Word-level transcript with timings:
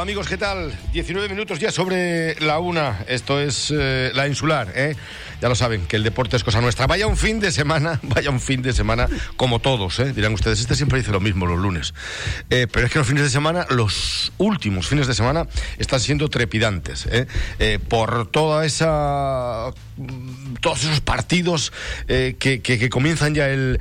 Hola 0.00 0.12
amigos, 0.12 0.28
¿qué 0.28 0.38
tal? 0.38 0.74
19 0.94 1.28
minutos 1.28 1.58
ya 1.58 1.70
sobre 1.70 2.34
la 2.40 2.58
una. 2.58 3.04
Esto 3.06 3.38
es 3.38 3.70
eh, 3.70 4.10
la 4.14 4.26
insular, 4.26 4.72
¿eh? 4.74 4.96
Ya 5.42 5.50
lo 5.50 5.54
saben, 5.54 5.84
que 5.86 5.96
el 5.96 6.02
deporte 6.02 6.38
es 6.38 6.42
cosa 6.42 6.62
nuestra. 6.62 6.86
Vaya 6.86 7.06
un 7.06 7.18
fin 7.18 7.38
de 7.38 7.52
semana, 7.52 8.00
vaya 8.04 8.30
un 8.30 8.40
fin 8.40 8.62
de 8.62 8.72
semana 8.72 9.08
como 9.36 9.58
todos, 9.58 9.98
¿eh? 10.00 10.14
Dirán 10.14 10.32
ustedes, 10.32 10.58
este 10.58 10.74
siempre 10.74 11.00
dice 11.00 11.12
lo 11.12 11.20
mismo 11.20 11.44
los 11.44 11.58
lunes. 11.58 11.92
Eh, 12.48 12.66
pero 12.72 12.86
es 12.86 12.92
que 12.92 12.98
los 12.98 13.06
fines 13.06 13.24
de 13.24 13.28
semana, 13.28 13.66
los 13.68 14.32
últimos 14.38 14.88
fines 14.88 15.06
de 15.06 15.12
semana, 15.12 15.46
están 15.76 16.00
siendo 16.00 16.30
trepidantes, 16.30 17.06
por 17.90 18.30
toda 18.30 18.64
esa 18.64 19.70
todos 20.62 20.82
esos 20.82 21.02
partidos 21.02 21.74
que, 22.06 22.36
que, 22.38 22.88
comienzan 22.88 23.34
ya 23.34 23.50
el, 23.50 23.80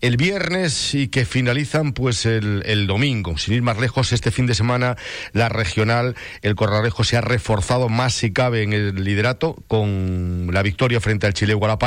el, 0.00 0.16
viernes 0.16 0.94
y 0.94 1.08
que 1.08 1.24
finalizan 1.24 1.92
pues 1.92 2.26
el, 2.26 2.86
domingo. 2.86 3.38
Sin 3.38 3.54
ir 3.54 3.62
más 3.62 3.78
lejos, 3.78 4.12
este 4.12 4.30
fin 4.30 4.46
de 4.46 4.54
semana 4.54 4.96
la 5.32 5.48
regional, 5.48 6.16
el 6.42 6.54
Corralejo 6.54 7.04
se 7.04 7.16
ha 7.16 7.20
reforzado 7.20 7.88
más 7.88 8.14
si 8.14 8.32
cabe 8.32 8.62
en 8.62 8.72
el 8.72 9.04
liderato 9.04 9.56
con 9.66 10.48
la 10.52 10.62
victoria 10.62 11.00
frente 11.00 11.26
al 11.26 11.34
Chile 11.34 11.54
Guadalajara 11.54 11.78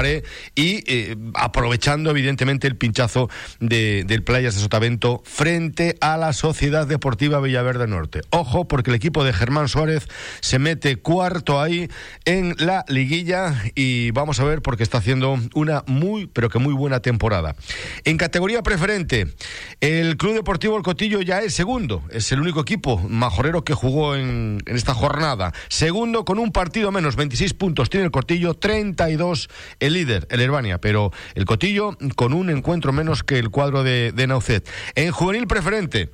y 0.56 0.84
eh, 0.88 1.16
aprovechando 1.34 2.10
evidentemente 2.10 2.68
el 2.68 2.76
pinchazo 2.76 3.30
de, 3.60 4.04
del 4.06 4.24
Playas 4.24 4.56
de 4.56 4.62
Sotavento 4.62 5.22
frente 5.26 5.98
a 6.02 6.18
la 6.18 6.34
Sociedad 6.34 6.88
Deportiva 6.88 7.40
Villaverde 7.40 7.88
Norte. 7.88 8.22
Ojo, 8.30 8.68
porque 8.68 8.92
el 8.92 8.96
equipo 8.96 9.24
de 9.24 9.34
Germán 9.34 9.68
Suárez 9.68 10.08
se 10.40 10.60
mete 10.60 10.96
cuarto 10.98 11.62
ahí 11.62 11.90
en 12.26 12.56
la 12.58 12.86
liguilla 12.88 13.62
y 13.76 14.12
vamos 14.12 14.40
a 14.40 14.44
ver 14.44 14.62
porque 14.62 14.84
está 14.84 15.00
haciendo 15.00 15.38
una 15.54 15.84
muy, 15.88 16.28
pero 16.28 16.50
que 16.50 16.60
muy 16.60 16.74
buena 16.74 17.02
temporada. 17.02 17.56
En 18.04 18.18
categoría 18.18 18.64
preferente, 18.64 19.28
el 19.80 20.18
Club 20.18 20.34
Deportivo 20.34 20.76
El 20.76 20.84
Cotillo 20.84 21.22
ya 21.22 21.42
es 21.42 21.54
segundo, 21.54 22.04
es 22.10 22.32
el 22.32 22.40
único 22.40 22.60
equipo 22.62 22.98
majorero 22.98 23.64
que 23.64 23.76
jugó 23.76 24.16
en, 24.16 24.60
esta 24.66 24.96
jornada. 24.96 25.54
Segundo 25.68 26.26
con 26.26 26.40
un 26.40 26.52
partido 26.52 26.92
menos, 26.92 27.16
26 27.16 27.54
puntos 27.54 27.92
tiene 27.92 28.06
el 28.06 28.12
Cotillo, 28.12 28.56
32 28.56 29.50
el 29.80 29.94
líder, 29.94 30.28
el 30.32 30.42
Herbania, 30.42 30.80
pero 30.80 31.12
el 31.36 31.46
Cotillo 31.46 31.96
con 32.16 32.34
un 32.34 32.50
encuentro 32.50 32.92
menos 32.92 33.24
que 33.24 33.38
el 33.38 33.52
cuadro 33.52 33.84
de, 33.84 34.12
de 34.12 34.26
Naucet. 34.28 34.68
En 34.96 35.12
juvenil 35.12 35.46
preferente, 35.46 36.10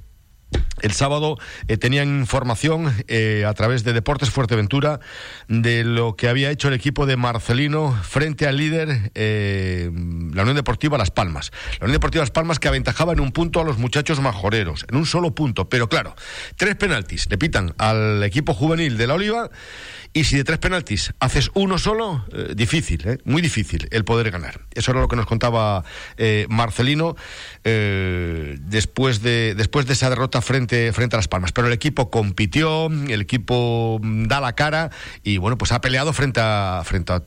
el 0.81 0.91
sábado 0.91 1.37
eh, 1.67 1.77
tenían 1.77 2.19
información 2.19 2.93
eh, 3.07 3.45
a 3.47 3.53
través 3.53 3.83
de 3.83 3.93
Deportes 3.93 4.29
Fuerteventura 4.29 4.99
de 5.47 5.83
lo 5.83 6.15
que 6.15 6.29
había 6.29 6.51
hecho 6.51 6.67
el 6.67 6.75
equipo 6.75 7.05
de 7.05 7.17
Marcelino 7.17 7.97
frente 8.03 8.47
al 8.47 8.57
líder, 8.57 9.11
eh, 9.15 9.89
la 10.33 10.43
Unión 10.43 10.55
Deportiva 10.55 10.97
Las 10.97 11.11
Palmas. 11.11 11.51
La 11.79 11.85
Unión 11.85 11.93
Deportiva 11.93 12.21
Las 12.21 12.31
Palmas 12.31 12.59
que 12.59 12.67
aventajaba 12.67 13.13
en 13.13 13.19
un 13.19 13.31
punto 13.31 13.59
a 13.59 13.63
los 13.63 13.77
muchachos 13.77 14.19
majoreros, 14.19 14.85
en 14.89 14.97
un 14.97 15.05
solo 15.05 15.33
punto. 15.33 15.67
Pero 15.67 15.89
claro, 15.89 16.15
tres 16.55 16.75
penaltis 16.75 17.27
le 17.29 17.37
pitan 17.37 17.73
al 17.77 18.23
equipo 18.23 18.53
juvenil 18.53 18.97
de 18.97 19.07
la 19.07 19.15
Oliva 19.15 19.49
y 20.13 20.25
si 20.25 20.37
de 20.37 20.43
tres 20.43 20.59
penaltis 20.59 21.13
haces 21.19 21.49
uno 21.55 21.79
solo, 21.79 22.25
eh, 22.31 22.53
difícil, 22.55 23.19
muy 23.25 23.41
difícil 23.41 23.87
el 23.91 24.05
poder 24.05 24.29
ganar. 24.29 24.61
Eso 24.75 24.91
era 24.91 25.01
lo 25.01 25.07
que 25.07 25.15
nos 25.15 25.25
contaba 25.25 25.83
Marcelino 26.49 27.15
después, 27.63 29.21
de, 29.21 29.55
después 29.55 29.85
de 29.85 29.93
esa 29.93 30.09
derrota 30.09 30.36
frente, 30.41 30.91
frente 30.93 31.15
a 31.15 31.17
Las 31.17 31.27
Palmas. 31.27 31.51
Pero 31.51 31.67
el 31.67 31.73
equipo 31.73 32.09
compitió, 32.09 32.87
el 32.87 33.21
equipo 33.21 33.99
da 34.01 34.39
la 34.39 34.53
cara 34.53 34.91
y 35.23 35.37
bueno, 35.37 35.57
pues 35.57 35.71
ha 35.71 35.81
peleado 35.81 36.13
frente 36.13 36.39
a, 36.41 36.81
frente 36.85 37.13
a 37.13 37.23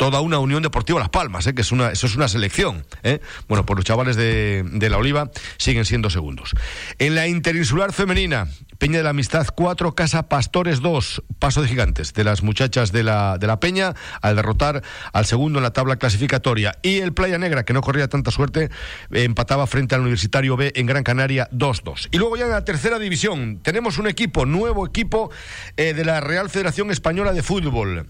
toda 0.00 0.22
una 0.22 0.38
Unión 0.38 0.62
Deportiva 0.62 0.98
Las 0.98 1.10
Palmas, 1.10 1.46
¿eh? 1.46 1.54
que 1.54 1.60
es 1.60 1.72
una, 1.72 1.90
eso 1.90 2.06
es 2.06 2.16
una 2.16 2.26
selección. 2.26 2.86
¿eh? 3.02 3.20
Bueno, 3.48 3.66
pues 3.66 3.76
los 3.76 3.84
chavales 3.84 4.16
de, 4.16 4.64
de, 4.66 4.88
la 4.88 4.96
Oliva 4.96 5.30
siguen 5.58 5.84
siendo 5.84 6.08
segundos. 6.08 6.54
En 6.98 7.14
la 7.14 7.28
interinsular 7.28 7.92
femenina, 7.92 8.48
Peña 8.78 8.96
de 8.96 9.04
la 9.04 9.10
Amistad 9.10 9.46
4, 9.54 9.94
Casa 9.94 10.26
Pastores 10.26 10.80
2, 10.80 11.24
paso 11.38 11.60
de 11.60 11.68
gigantes 11.68 12.14
de 12.14 12.24
las 12.24 12.42
muchachas 12.42 12.92
de 12.92 13.02
la, 13.02 13.36
de 13.36 13.46
la 13.46 13.60
Peña 13.60 13.94
al 14.22 14.36
derrotar 14.36 14.82
al 15.12 15.26
segundo 15.26 15.58
en 15.58 15.64
la 15.64 15.74
tabla 15.74 15.96
clasificatoria. 15.96 16.78
Y 16.80 17.00
el 17.00 17.12
Playa 17.12 17.36
Negra, 17.36 17.66
que 17.66 17.74
no 17.74 17.82
corría 17.82 18.08
tanta 18.08 18.30
suerte, 18.30 18.70
empataba 19.10 19.66
frente 19.66 19.96
al 19.96 20.00
Universitario 20.00 20.56
B 20.56 20.72
en 20.76 20.86
Gran 20.86 21.04
Canaria 21.04 21.50
2-2. 21.50 22.08
Y 22.10 22.16
luego 22.16 22.38
ya 22.38 22.46
en 22.46 22.52
la 22.52 22.64
tercera 22.64 22.98
división 22.98 23.60
tenemos 23.62 23.98
un 23.98 24.06
equipo, 24.06 24.46
nuevo 24.46 24.86
equipo 24.86 25.30
eh, 25.76 25.92
de 25.92 26.06
la 26.06 26.22
Real 26.22 26.48
Federación 26.48 26.90
Española 26.90 27.34
de 27.34 27.42
Fútbol 27.42 28.06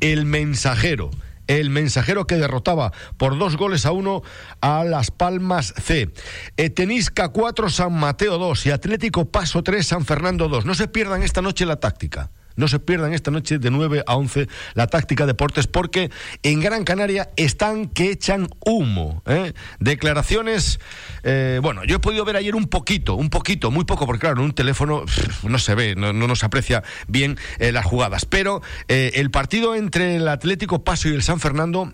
el 0.00 0.24
mensajero. 0.24 1.10
El 1.46 1.70
mensajero 1.70 2.26
que 2.26 2.34
derrotaba 2.34 2.92
por 3.18 3.38
dos 3.38 3.56
goles 3.56 3.86
a 3.86 3.92
uno 3.92 4.22
a 4.60 4.82
Las 4.82 5.12
Palmas 5.12 5.74
C. 5.80 6.10
Tenisca 6.74 7.28
4, 7.28 7.70
San 7.70 7.92
Mateo 7.92 8.36
2 8.38 8.66
y 8.66 8.70
Atlético 8.72 9.30
Paso 9.30 9.62
3, 9.62 9.86
San 9.86 10.04
Fernando 10.04 10.48
2. 10.48 10.64
No 10.64 10.74
se 10.74 10.88
pierdan 10.88 11.22
esta 11.22 11.42
noche 11.42 11.64
la 11.64 11.76
táctica. 11.76 12.30
No 12.56 12.68
se 12.68 12.78
pierdan 12.78 13.12
esta 13.12 13.30
noche 13.30 13.58
de 13.58 13.70
9 13.70 14.02
a 14.06 14.16
11 14.16 14.48
la 14.74 14.86
táctica 14.86 15.26
deportes 15.26 15.66
porque 15.66 16.10
en 16.42 16.60
Gran 16.60 16.84
Canaria 16.84 17.30
están 17.36 17.86
que 17.86 18.10
echan 18.10 18.48
humo. 18.64 19.22
¿eh? 19.26 19.52
Declaraciones, 19.78 20.80
eh, 21.22 21.60
bueno, 21.62 21.84
yo 21.84 21.96
he 21.96 22.00
podido 22.00 22.24
ver 22.24 22.36
ayer 22.36 22.54
un 22.54 22.66
poquito, 22.66 23.14
un 23.14 23.30
poquito, 23.30 23.70
muy 23.70 23.84
poco, 23.84 24.06
porque 24.06 24.20
claro, 24.20 24.40
en 24.40 24.46
un 24.46 24.54
teléfono 24.54 25.04
no 25.42 25.58
se 25.58 25.74
ve, 25.74 25.94
no, 25.94 26.12
no, 26.12 26.26
nos 26.26 26.44
aprecia 26.44 26.82
bien 27.08 27.38
eh, 27.58 27.72
las 27.72 27.84
jugadas, 27.84 28.24
pero 28.24 28.62
el 28.88 29.30
partido 29.30 29.74
entre 29.74 30.16
el 30.16 30.28
Atlético 30.28 30.82
Paso 30.82 31.08
y 31.08 31.14
el 31.14 31.22
San 31.22 31.40
Fernando 31.40 31.92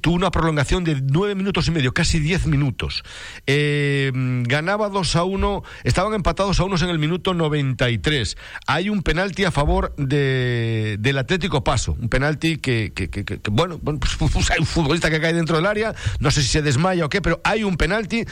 tuvo 0.00 0.14
una 0.14 0.30
prolongación 0.30 0.84
de 0.84 1.00
nueve 1.02 1.34
minutos 1.34 1.68
y 1.68 1.70
medio, 1.70 1.92
casi 1.92 2.18
diez 2.18 2.46
minutos. 2.46 3.02
Eh, 3.46 4.10
ganaba 4.14 4.88
2 4.88 5.16
a 5.16 5.24
1, 5.24 5.62
estaban 5.84 6.14
empatados 6.14 6.60
a 6.60 6.64
unos 6.64 6.82
en 6.82 6.88
el 6.88 6.98
minuto 6.98 7.34
93. 7.34 8.36
Hay 8.66 8.88
un 8.88 9.02
penalti 9.02 9.44
a 9.44 9.50
favor 9.50 9.94
de, 9.96 10.96
del 11.00 11.18
Atlético 11.18 11.64
Paso, 11.64 11.96
un 12.00 12.08
penalti 12.08 12.58
que, 12.58 12.92
que, 12.94 13.40
bueno, 13.50 13.78
bueno 13.82 14.00
pues, 14.00 14.16
pues, 14.32 14.50
hay 14.50 14.60
un 14.60 14.66
futbolista 14.66 15.10
que 15.10 15.20
cae 15.20 15.32
dentro 15.32 15.56
del 15.56 15.66
área, 15.66 15.94
no 16.20 16.30
sé 16.30 16.42
si 16.42 16.48
se 16.48 16.62
desmaya 16.62 17.04
o 17.04 17.08
qué, 17.08 17.20
pero 17.20 17.40
hay 17.44 17.64
un 17.64 17.76
penalti 17.76 18.24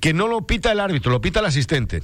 que 0.00 0.12
no 0.12 0.28
lo 0.28 0.46
pita 0.46 0.72
el 0.72 0.80
árbitro, 0.80 1.10
lo 1.10 1.20
pita 1.20 1.40
el 1.40 1.46
asistente 1.46 2.02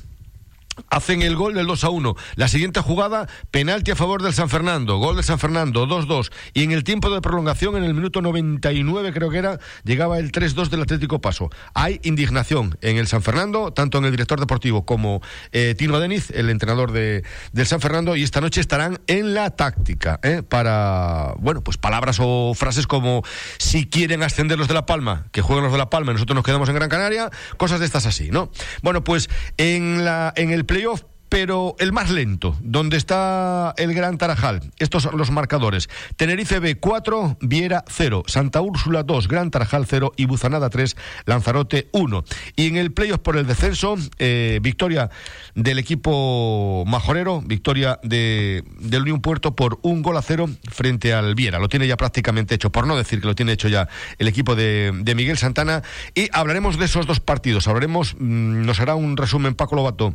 hacen 0.88 1.22
el 1.22 1.36
gol 1.36 1.54
del 1.54 1.66
2 1.66 1.84
a 1.84 1.90
1. 1.90 2.14
La 2.36 2.48
siguiente 2.48 2.80
jugada, 2.80 3.28
penalti 3.50 3.90
a 3.90 3.96
favor 3.96 4.22
del 4.22 4.32
San 4.32 4.48
Fernando, 4.48 4.98
gol 4.98 5.16
del 5.16 5.24
San 5.24 5.38
Fernando, 5.38 5.86
2-2. 5.86 6.32
Y 6.52 6.62
en 6.62 6.72
el 6.72 6.84
tiempo 6.84 7.10
de 7.10 7.20
prolongación, 7.20 7.76
en 7.76 7.84
el 7.84 7.94
minuto 7.94 8.22
99 8.22 9.12
creo 9.12 9.30
que 9.30 9.38
era, 9.38 9.58
llegaba 9.84 10.18
el 10.18 10.32
3-2 10.32 10.68
del 10.68 10.82
Atlético 10.82 11.20
Paso. 11.20 11.50
Hay 11.74 12.00
indignación 12.02 12.78
en 12.80 12.96
el 12.96 13.06
San 13.06 13.22
Fernando, 13.22 13.72
tanto 13.72 13.98
en 13.98 14.04
el 14.04 14.10
director 14.10 14.40
deportivo 14.40 14.84
como 14.86 15.20
eh, 15.52 15.74
Tino 15.76 15.98
Deniz, 16.00 16.30
el 16.30 16.50
entrenador 16.50 16.92
de, 16.92 17.24
del 17.52 17.66
San 17.66 17.80
Fernando, 17.80 18.16
y 18.16 18.22
esta 18.22 18.40
noche 18.40 18.60
estarán 18.60 19.00
en 19.06 19.34
la 19.34 19.50
táctica, 19.50 20.20
¿eh? 20.22 20.42
para, 20.42 21.34
bueno, 21.38 21.62
pues 21.62 21.76
palabras 21.76 22.18
o 22.20 22.54
frases 22.54 22.86
como 22.86 23.22
si 23.58 23.86
quieren 23.86 24.22
ascender 24.22 24.58
los 24.58 24.68
de 24.68 24.74
La 24.74 24.86
Palma, 24.86 25.26
que 25.32 25.42
jueguen 25.42 25.64
los 25.64 25.72
de 25.72 25.78
La 25.78 25.90
Palma 25.90 26.12
nosotros 26.12 26.34
nos 26.34 26.44
quedamos 26.44 26.68
en 26.68 26.74
Gran 26.74 26.88
Canaria, 26.88 27.30
cosas 27.56 27.80
de 27.80 27.86
estas 27.86 28.06
así, 28.06 28.30
¿no? 28.30 28.50
Bueno, 28.82 29.04
pues 29.04 29.28
en, 29.56 30.04
la, 30.04 30.32
en 30.36 30.50
el 30.50 30.63
playoff 30.66 31.02
pero 31.34 31.74
el 31.80 31.92
más 31.92 32.10
lento, 32.10 32.56
donde 32.60 32.96
está 32.96 33.74
el 33.76 33.92
Gran 33.92 34.18
Tarajal. 34.18 34.70
Estos 34.78 35.02
son 35.02 35.18
los 35.18 35.32
marcadores. 35.32 35.88
Tenerife 36.14 36.60
B 36.60 36.76
4, 36.76 37.38
Viera 37.40 37.84
0, 37.88 38.22
Santa 38.28 38.60
Úrsula 38.60 39.02
2, 39.02 39.26
Gran 39.26 39.50
Tarajal 39.50 39.84
0 39.84 40.12
y 40.16 40.26
Buzanada 40.26 40.70
3, 40.70 40.96
Lanzarote 41.26 41.88
1. 41.90 42.24
Y 42.54 42.68
en 42.68 42.76
el 42.76 42.92
playoff 42.92 43.18
por 43.18 43.36
el 43.36 43.48
descenso, 43.48 43.96
eh, 44.18 44.60
victoria 44.62 45.10
del 45.56 45.80
equipo 45.80 46.84
majorero, 46.86 47.42
victoria 47.44 47.98
de, 48.04 48.62
del 48.78 49.02
Unión 49.02 49.20
Puerto 49.20 49.56
por 49.56 49.80
un 49.82 50.02
gol 50.02 50.16
a 50.16 50.22
cero 50.22 50.48
frente 50.70 51.14
al 51.14 51.34
Viera. 51.34 51.58
Lo 51.58 51.68
tiene 51.68 51.88
ya 51.88 51.96
prácticamente 51.96 52.54
hecho, 52.54 52.70
por 52.70 52.86
no 52.86 52.96
decir 52.96 53.20
que 53.20 53.26
lo 53.26 53.34
tiene 53.34 53.50
hecho 53.50 53.66
ya 53.66 53.88
el 54.18 54.28
equipo 54.28 54.54
de, 54.54 54.92
de 54.94 55.14
Miguel 55.16 55.36
Santana. 55.36 55.82
Y 56.14 56.28
hablaremos 56.32 56.78
de 56.78 56.84
esos 56.84 57.08
dos 57.08 57.18
partidos. 57.18 57.66
Hablaremos, 57.66 58.14
mmm, 58.20 58.64
nos 58.64 58.78
hará 58.78 58.94
un 58.94 59.16
resumen 59.16 59.56
Paco 59.56 59.74
Lobato 59.74 60.14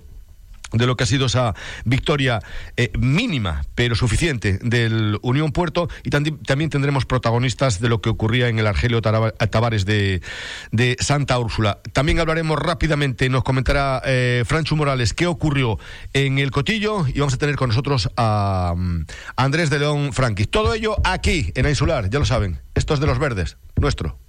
de 0.71 0.85
lo 0.85 0.95
que 0.95 1.03
ha 1.03 1.07
sido 1.07 1.25
esa 1.27 1.55
victoria 1.85 2.41
eh, 2.77 2.91
mínima 2.99 3.63
pero 3.75 3.95
suficiente 3.95 4.59
del 4.61 5.17
Unión 5.21 5.51
Puerto 5.51 5.89
y 6.03 6.09
también 6.09 6.69
tendremos 6.69 7.05
protagonistas 7.05 7.79
de 7.79 7.89
lo 7.89 8.01
que 8.01 8.09
ocurría 8.09 8.47
en 8.47 8.59
el 8.59 8.67
Argelio 8.67 9.01
Tavares 9.01 9.85
de, 9.85 10.21
de 10.71 10.97
Santa 10.99 11.39
Úrsula. 11.39 11.79
También 11.93 12.19
hablaremos 12.19 12.59
rápidamente, 12.59 13.29
nos 13.29 13.43
comentará 13.43 14.01
eh, 14.05 14.43
Franchu 14.45 14.75
Morales 14.75 15.13
qué 15.13 15.27
ocurrió 15.27 15.79
en 16.13 16.39
el 16.39 16.51
Cotillo 16.51 17.07
y 17.07 17.19
vamos 17.19 17.33
a 17.33 17.37
tener 17.37 17.55
con 17.55 17.69
nosotros 17.69 18.09
a, 18.17 18.75
a 19.35 19.43
Andrés 19.43 19.69
de 19.69 19.79
León 19.79 20.13
Franquis. 20.13 20.49
Todo 20.49 20.73
ello 20.73 20.95
aquí 21.03 21.51
en 21.55 21.67
Insular, 21.67 22.09
ya 22.09 22.19
lo 22.19 22.25
saben, 22.25 22.59
esto 22.75 22.93
es 22.93 22.99
de 22.99 23.07
los 23.07 23.19
verdes, 23.19 23.57
nuestro. 23.75 24.28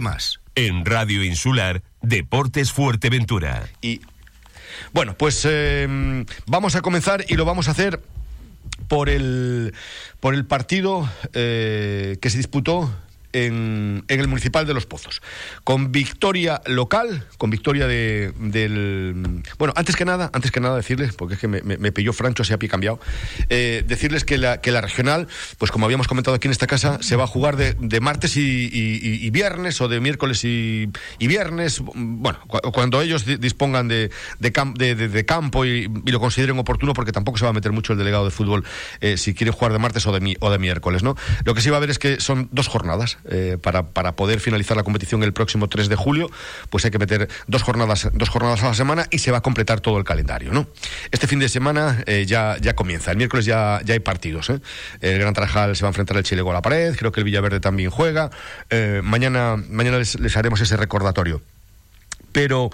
más. 0.00 0.40
En 0.54 0.84
Radio 0.84 1.24
Insular, 1.24 1.82
Deportes 2.02 2.72
Fuerteventura. 2.72 3.68
Y 3.80 4.00
bueno, 4.92 5.14
pues 5.14 5.46
eh, 5.48 6.24
vamos 6.46 6.74
a 6.74 6.82
comenzar 6.82 7.24
y 7.28 7.34
lo 7.34 7.44
vamos 7.44 7.68
a 7.68 7.72
hacer 7.72 8.00
por 8.88 9.08
el, 9.08 9.74
por 10.18 10.34
el 10.34 10.44
partido 10.44 11.08
eh, 11.32 12.18
que 12.20 12.30
se 12.30 12.38
disputó 12.38 12.92
en, 13.32 14.04
en, 14.08 14.20
el 14.20 14.28
Municipal 14.28 14.66
de 14.66 14.74
Los 14.74 14.86
Pozos. 14.86 15.22
Con 15.64 15.92
victoria 15.92 16.60
local, 16.66 17.26
con 17.38 17.50
victoria 17.50 17.86
de, 17.86 18.32
del... 18.38 19.42
Bueno, 19.58 19.74
antes 19.76 19.96
que 19.96 20.04
nada, 20.04 20.30
antes 20.32 20.50
que 20.50 20.60
nada 20.60 20.76
decirles, 20.76 21.14
porque 21.14 21.34
es 21.34 21.40
que 21.40 21.48
me, 21.48 21.62
me, 21.62 21.76
me 21.76 21.92
pilló 21.92 22.12
Francho, 22.12 22.44
se 22.44 22.54
ha 22.54 22.58
pie 22.58 22.68
cambiado, 22.68 23.00
eh, 23.48 23.84
decirles 23.86 24.24
que 24.24 24.38
la, 24.38 24.60
que 24.60 24.72
la 24.72 24.80
regional, 24.80 25.28
pues 25.58 25.70
como 25.70 25.86
habíamos 25.86 26.08
comentado 26.08 26.34
aquí 26.34 26.48
en 26.48 26.52
esta 26.52 26.66
casa, 26.66 26.98
se 27.02 27.16
va 27.16 27.24
a 27.24 27.26
jugar 27.26 27.56
de, 27.56 27.74
de 27.74 28.00
martes 28.00 28.36
y, 28.36 29.30
viernes, 29.30 29.80
o 29.80 29.88
de 29.88 30.00
miércoles 30.00 30.44
y, 30.44 30.90
viernes, 31.18 31.80
bueno, 31.80 32.40
cu 32.46 32.58
cuando 32.72 33.00
ellos 33.02 33.24
dispongan 33.24 33.88
de, 33.88 34.10
de, 34.38 34.52
cam 34.52 34.74
de, 34.74 35.24
campo 35.24 35.64
y, 35.64 35.88
lo 35.88 36.20
consideren 36.20 36.58
oportuno, 36.58 36.92
porque 36.92 37.12
tampoco 37.12 37.38
se 37.38 37.44
va 37.44 37.50
a 37.50 37.52
meter 37.52 37.72
mucho 37.72 37.92
el 37.92 37.98
delegado 37.98 38.24
de 38.24 38.30
fútbol 38.30 38.64
eh, 39.00 39.16
si 39.16 39.34
quieren 39.34 39.52
jugar 39.52 39.72
de 39.72 39.78
martes 39.78 40.06
o 40.06 40.12
de, 40.12 40.20
mi, 40.20 40.36
o 40.40 40.50
de 40.50 40.58
miércoles, 40.58 41.02
¿no? 41.02 41.16
Lo 41.44 41.54
que 41.54 41.60
sí 41.60 41.70
va 41.70 41.76
a 41.76 41.78
haber 41.78 41.90
es 41.90 41.98
que 41.98 42.20
son 42.20 42.48
dos 42.52 42.68
jornadas 42.68 43.18
eh, 43.28 43.58
para, 43.60 43.88
para, 43.88 44.16
poder 44.16 44.40
finalizar 44.40 44.76
la 44.76 44.82
competición 44.82 45.22
el 45.22 45.32
próximo 45.32 45.68
3 45.68 45.88
de 45.88 45.96
julio, 45.96 46.30
pues 46.68 46.84
hay 46.84 46.90
que 46.90 46.98
meter 46.98 47.28
dos 47.46 47.62
jornadas, 47.62 48.08
dos 48.12 48.28
jornadas 48.28 48.62
a 48.62 48.68
la 48.68 48.74
semana 48.74 49.06
y 49.10 49.18
se 49.18 49.30
va 49.30 49.38
a 49.38 49.40
completar 49.40 49.80
todo 49.80 49.98
el 49.98 50.04
calendario. 50.04 50.52
¿no? 50.52 50.66
Este 51.10 51.26
fin 51.26 51.38
de 51.38 51.48
semana 51.48 52.02
eh, 52.06 52.24
ya, 52.26 52.56
ya 52.60 52.74
comienza. 52.74 53.10
El 53.10 53.16
miércoles 53.16 53.44
ya, 53.44 53.80
ya 53.84 53.94
hay 53.94 54.00
partidos. 54.00 54.50
¿eh? 54.50 54.60
El 55.00 55.18
Gran 55.18 55.34
Tarajal 55.34 55.76
se 55.76 55.82
va 55.82 55.88
a 55.88 55.90
enfrentar 55.90 56.16
el 56.16 56.24
Chile 56.24 56.42
con 56.42 56.54
la 56.54 56.62
pared, 56.62 56.94
creo 56.96 57.12
que 57.12 57.20
el 57.20 57.24
Villaverde 57.24 57.60
también 57.60 57.90
juega. 57.90 58.30
Mañana 59.02 59.56
mañana 59.56 59.98
les 59.98 60.36
haremos 60.36 60.60
ese 60.60 60.76
recordatorio. 60.76 61.40
Pero 62.32 62.70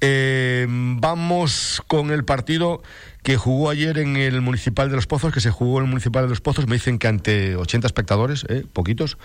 eh, 0.00 0.66
vamos 0.68 1.82
con 1.86 2.10
el 2.10 2.24
partido 2.24 2.82
que 3.26 3.36
jugó 3.36 3.70
ayer 3.70 3.98
en 3.98 4.16
el 4.16 4.40
Municipal 4.40 4.88
de 4.88 4.94
Los 4.94 5.08
Pozos, 5.08 5.34
que 5.34 5.40
se 5.40 5.50
jugó 5.50 5.78
en 5.78 5.86
el 5.86 5.90
Municipal 5.90 6.22
de 6.22 6.28
Los 6.28 6.40
Pozos, 6.40 6.68
me 6.68 6.76
dicen 6.76 7.00
que 7.00 7.08
ante 7.08 7.56
80 7.56 7.84
espectadores, 7.84 8.46
eh, 8.48 8.64
poquitos, 8.72 9.18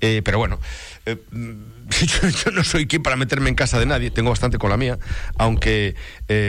eh, 0.00 0.22
pero 0.24 0.38
bueno, 0.38 0.58
eh, 1.06 1.16
yo, 2.44 2.50
no 2.50 2.64
soy 2.64 2.88
quien 2.88 3.04
para 3.04 3.14
meterme 3.14 3.50
en 3.50 3.54
casa 3.54 3.78
de 3.78 3.86
nadie, 3.86 4.10
tengo 4.10 4.30
bastante 4.30 4.58
con 4.58 4.70
la 4.70 4.76
mía, 4.76 4.98
aunque 5.38 5.94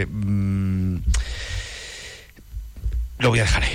mmm, 0.10 0.96
lo 3.20 3.30
voy 3.30 3.38
a 3.38 3.44
dejar 3.44 3.62
ahí. 3.62 3.74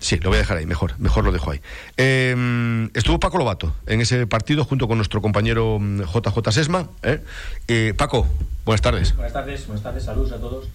Sí, 0.00 0.16
lo 0.18 0.30
voy 0.30 0.36
a 0.36 0.40
dejar 0.40 0.58
ahí, 0.58 0.66
mejor, 0.66 0.98
mejor 0.98 1.24
lo 1.24 1.32
dejo 1.32 1.50
ahí. 1.50 1.60
Eh, 1.96 2.88
estuvo 2.94 3.18
Paco 3.18 3.38
Lobato 3.38 3.74
en 3.86 4.00
ese 4.00 4.26
partido 4.26 4.64
junto 4.64 4.86
con 4.88 4.98
nuestro 4.98 5.20
compañero 5.20 5.78
JJ 5.80 6.52
Sesma. 6.52 6.88
¿eh? 7.02 7.22
Eh, 7.66 7.94
Paco, 7.96 8.26
buenas 8.64 8.82
tardes. 8.82 9.14
Buenas 9.14 9.32
tardes, 9.32 9.66
buenas 9.66 9.82
tardes, 9.82 10.04
saludos 10.04 10.32
a 10.32 10.38
todos. 10.38 10.68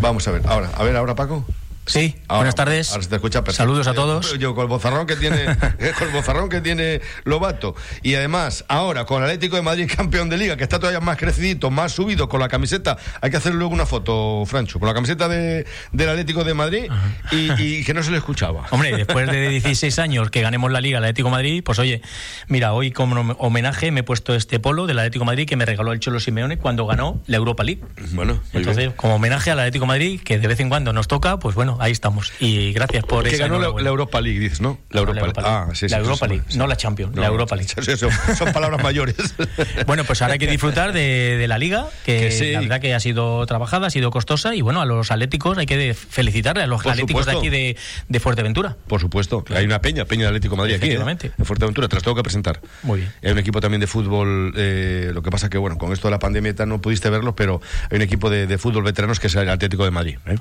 Vamos 0.00 0.26
a 0.26 0.30
ver, 0.30 0.42
ahora, 0.46 0.70
a 0.74 0.82
ver, 0.84 0.96
ahora 0.96 1.14
Paco. 1.14 1.44
Sí, 1.86 2.16
ahora, 2.26 2.38
buenas 2.38 2.54
tardes. 2.56 2.90
Ahora 2.90 3.02
se 3.04 3.08
te 3.08 3.14
escucha. 3.16 3.42
Saludos 3.52 3.86
a 3.86 3.94
todos. 3.94 4.30
Yo, 4.32 4.36
yo, 4.36 4.54
con 4.54 4.62
el 4.62 4.68
bozarrón 4.68 5.06
que 5.06 5.16
tiene, 5.16 5.44
con 5.98 6.08
el 6.08 6.12
bozarrón 6.12 6.48
que 6.48 6.60
tiene 6.60 7.00
Lobato. 7.24 7.74
Y 8.02 8.14
además, 8.14 8.64
ahora 8.68 9.04
con 9.04 9.22
el 9.22 9.30
Atlético 9.30 9.56
de 9.56 9.62
Madrid 9.62 9.90
campeón 9.96 10.28
de 10.28 10.36
liga, 10.36 10.56
que 10.56 10.64
está 10.64 10.78
todavía 10.78 11.00
más 11.00 11.16
crecidito, 11.16 11.70
más 11.70 11.92
subido 11.92 12.28
con 12.28 12.40
la 12.40 12.48
camiseta. 12.48 12.96
Hay 13.20 13.30
que 13.30 13.36
hacer 13.36 13.54
luego 13.54 13.72
una 13.72 13.86
foto, 13.86 14.44
Francho, 14.46 14.78
con 14.78 14.88
la 14.88 14.94
camiseta 14.94 15.28
de, 15.28 15.66
del 15.92 16.08
Atlético 16.08 16.44
de 16.44 16.54
Madrid 16.54 16.90
y, 17.30 17.52
y, 17.62 17.84
que 17.84 17.94
no 17.94 18.02
se 18.02 18.10
le 18.10 18.18
escuchaba. 18.18 18.66
Hombre, 18.70 18.96
después 18.96 19.30
de 19.30 19.48
16 19.48 19.98
años 19.98 20.30
que 20.30 20.42
ganemos 20.42 20.70
la 20.72 20.80
liga 20.80 20.98
al 20.98 21.04
Atlético 21.04 21.28
de 21.28 21.32
Madrid, 21.32 21.62
pues 21.64 21.78
oye, 21.78 22.02
mira, 22.48 22.72
hoy 22.72 22.90
como 22.90 23.32
homenaje 23.38 23.90
me 23.90 24.00
he 24.00 24.02
puesto 24.02 24.34
este 24.34 24.58
polo 24.58 24.86
del 24.86 24.98
Atlético 24.98 25.24
de 25.24 25.26
Madrid 25.26 25.48
que 25.48 25.56
me 25.56 25.64
regaló 25.64 25.92
el 25.92 26.00
Cholo 26.00 26.18
Simeone 26.20 26.58
cuando 26.58 26.86
ganó 26.86 27.22
la 27.26 27.36
Europa 27.36 27.62
League. 27.62 27.82
Bueno, 28.12 28.40
entonces, 28.52 28.76
bien. 28.76 28.92
como 28.92 29.16
homenaje 29.16 29.50
al 29.50 29.60
Atlético 29.60 29.84
de 29.84 29.88
Madrid, 29.88 30.20
que 30.22 30.38
de 30.38 30.48
vez 30.48 30.60
en 30.60 30.68
cuando 30.68 30.92
nos 30.92 31.08
toca, 31.08 31.38
pues 31.38 31.54
bueno, 31.54 31.75
ahí 31.80 31.92
estamos. 31.92 32.32
Y 32.40 32.72
gracias 32.72 33.04
por 33.04 33.28
que 33.28 33.36
ganó 33.36 33.58
la, 33.58 33.70
la, 33.82 33.88
Europa 33.88 34.20
League, 34.20 34.38
dices, 34.38 34.60
¿no? 34.60 34.78
La 34.90 35.00
Europa, 35.00 35.20
la 35.20 35.26
Europa 35.26 35.42
League. 35.42 35.56
Ah, 35.56 35.74
sí, 35.74 35.88
sí, 35.88 35.88
la 35.88 35.98
Europa 35.98 36.26
League, 36.26 36.44
sí. 36.48 36.58
no 36.58 36.66
la 36.66 36.76
Champions, 36.76 37.14
no, 37.14 37.22
la 37.22 37.28
Europa 37.28 37.56
League. 37.56 37.68
Son, 37.96 38.10
son 38.36 38.52
palabras 38.52 38.82
mayores. 38.82 39.16
bueno, 39.86 40.04
pues 40.04 40.22
ahora 40.22 40.34
hay 40.34 40.38
que 40.38 40.46
disfrutar 40.46 40.92
de, 40.92 41.36
de 41.36 41.48
la 41.48 41.58
liga, 41.58 41.86
que, 42.04 42.28
que 42.28 42.52
la 42.52 42.60
verdad 42.60 42.80
que 42.80 42.94
ha 42.94 43.00
sido 43.00 43.44
trabajada, 43.46 43.88
ha 43.88 43.90
sido 43.90 44.10
costosa, 44.10 44.54
y 44.54 44.62
bueno, 44.62 44.80
a 44.80 44.86
los 44.86 45.10
atléticos 45.10 45.58
hay 45.58 45.66
que 45.66 45.94
felicitarle, 45.94 46.62
a 46.62 46.66
los 46.66 46.82
por 46.82 46.92
atléticos 46.92 47.24
supuesto. 47.24 47.42
de 47.42 47.48
aquí 47.48 47.50
de, 47.50 47.76
de, 48.08 48.20
Fuerteventura. 48.20 48.76
Por 48.86 49.00
supuesto, 49.00 49.44
claro. 49.44 49.60
hay 49.60 49.66
una 49.66 49.80
peña, 49.80 50.04
Peña 50.04 50.22
de 50.22 50.28
Atlético 50.28 50.54
de 50.54 50.62
Madrid 50.62 50.74
aquí, 50.76 50.90
¿eh? 50.90 51.32
en 51.38 51.44
Fuerteventura, 51.44 51.88
te 51.88 51.96
las 51.96 52.02
tengo 52.02 52.16
que 52.16 52.22
presentar. 52.22 52.60
Muy 52.82 53.00
bien. 53.00 53.12
Hay 53.22 53.32
un 53.32 53.38
equipo 53.38 53.60
también 53.60 53.80
de 53.80 53.86
fútbol, 53.86 54.52
eh, 54.56 55.10
lo 55.12 55.22
que 55.22 55.30
pasa 55.30 55.48
que, 55.48 55.58
bueno, 55.58 55.78
con 55.78 55.92
esto 55.92 56.08
de 56.08 56.12
la 56.12 56.18
pandemia 56.18 56.46
no 56.66 56.80
pudiste 56.80 57.10
verlo, 57.10 57.34
pero 57.34 57.60
hay 57.90 57.96
un 57.96 58.02
equipo 58.02 58.30
de, 58.30 58.46
de 58.46 58.58
fútbol 58.58 58.84
veteranos 58.84 59.20
que 59.20 59.26
es 59.26 59.34
el 59.34 59.48
Atlético 59.48 59.84
de 59.84 59.90
Madrid. 59.90 60.18
¿eh? 60.26 60.36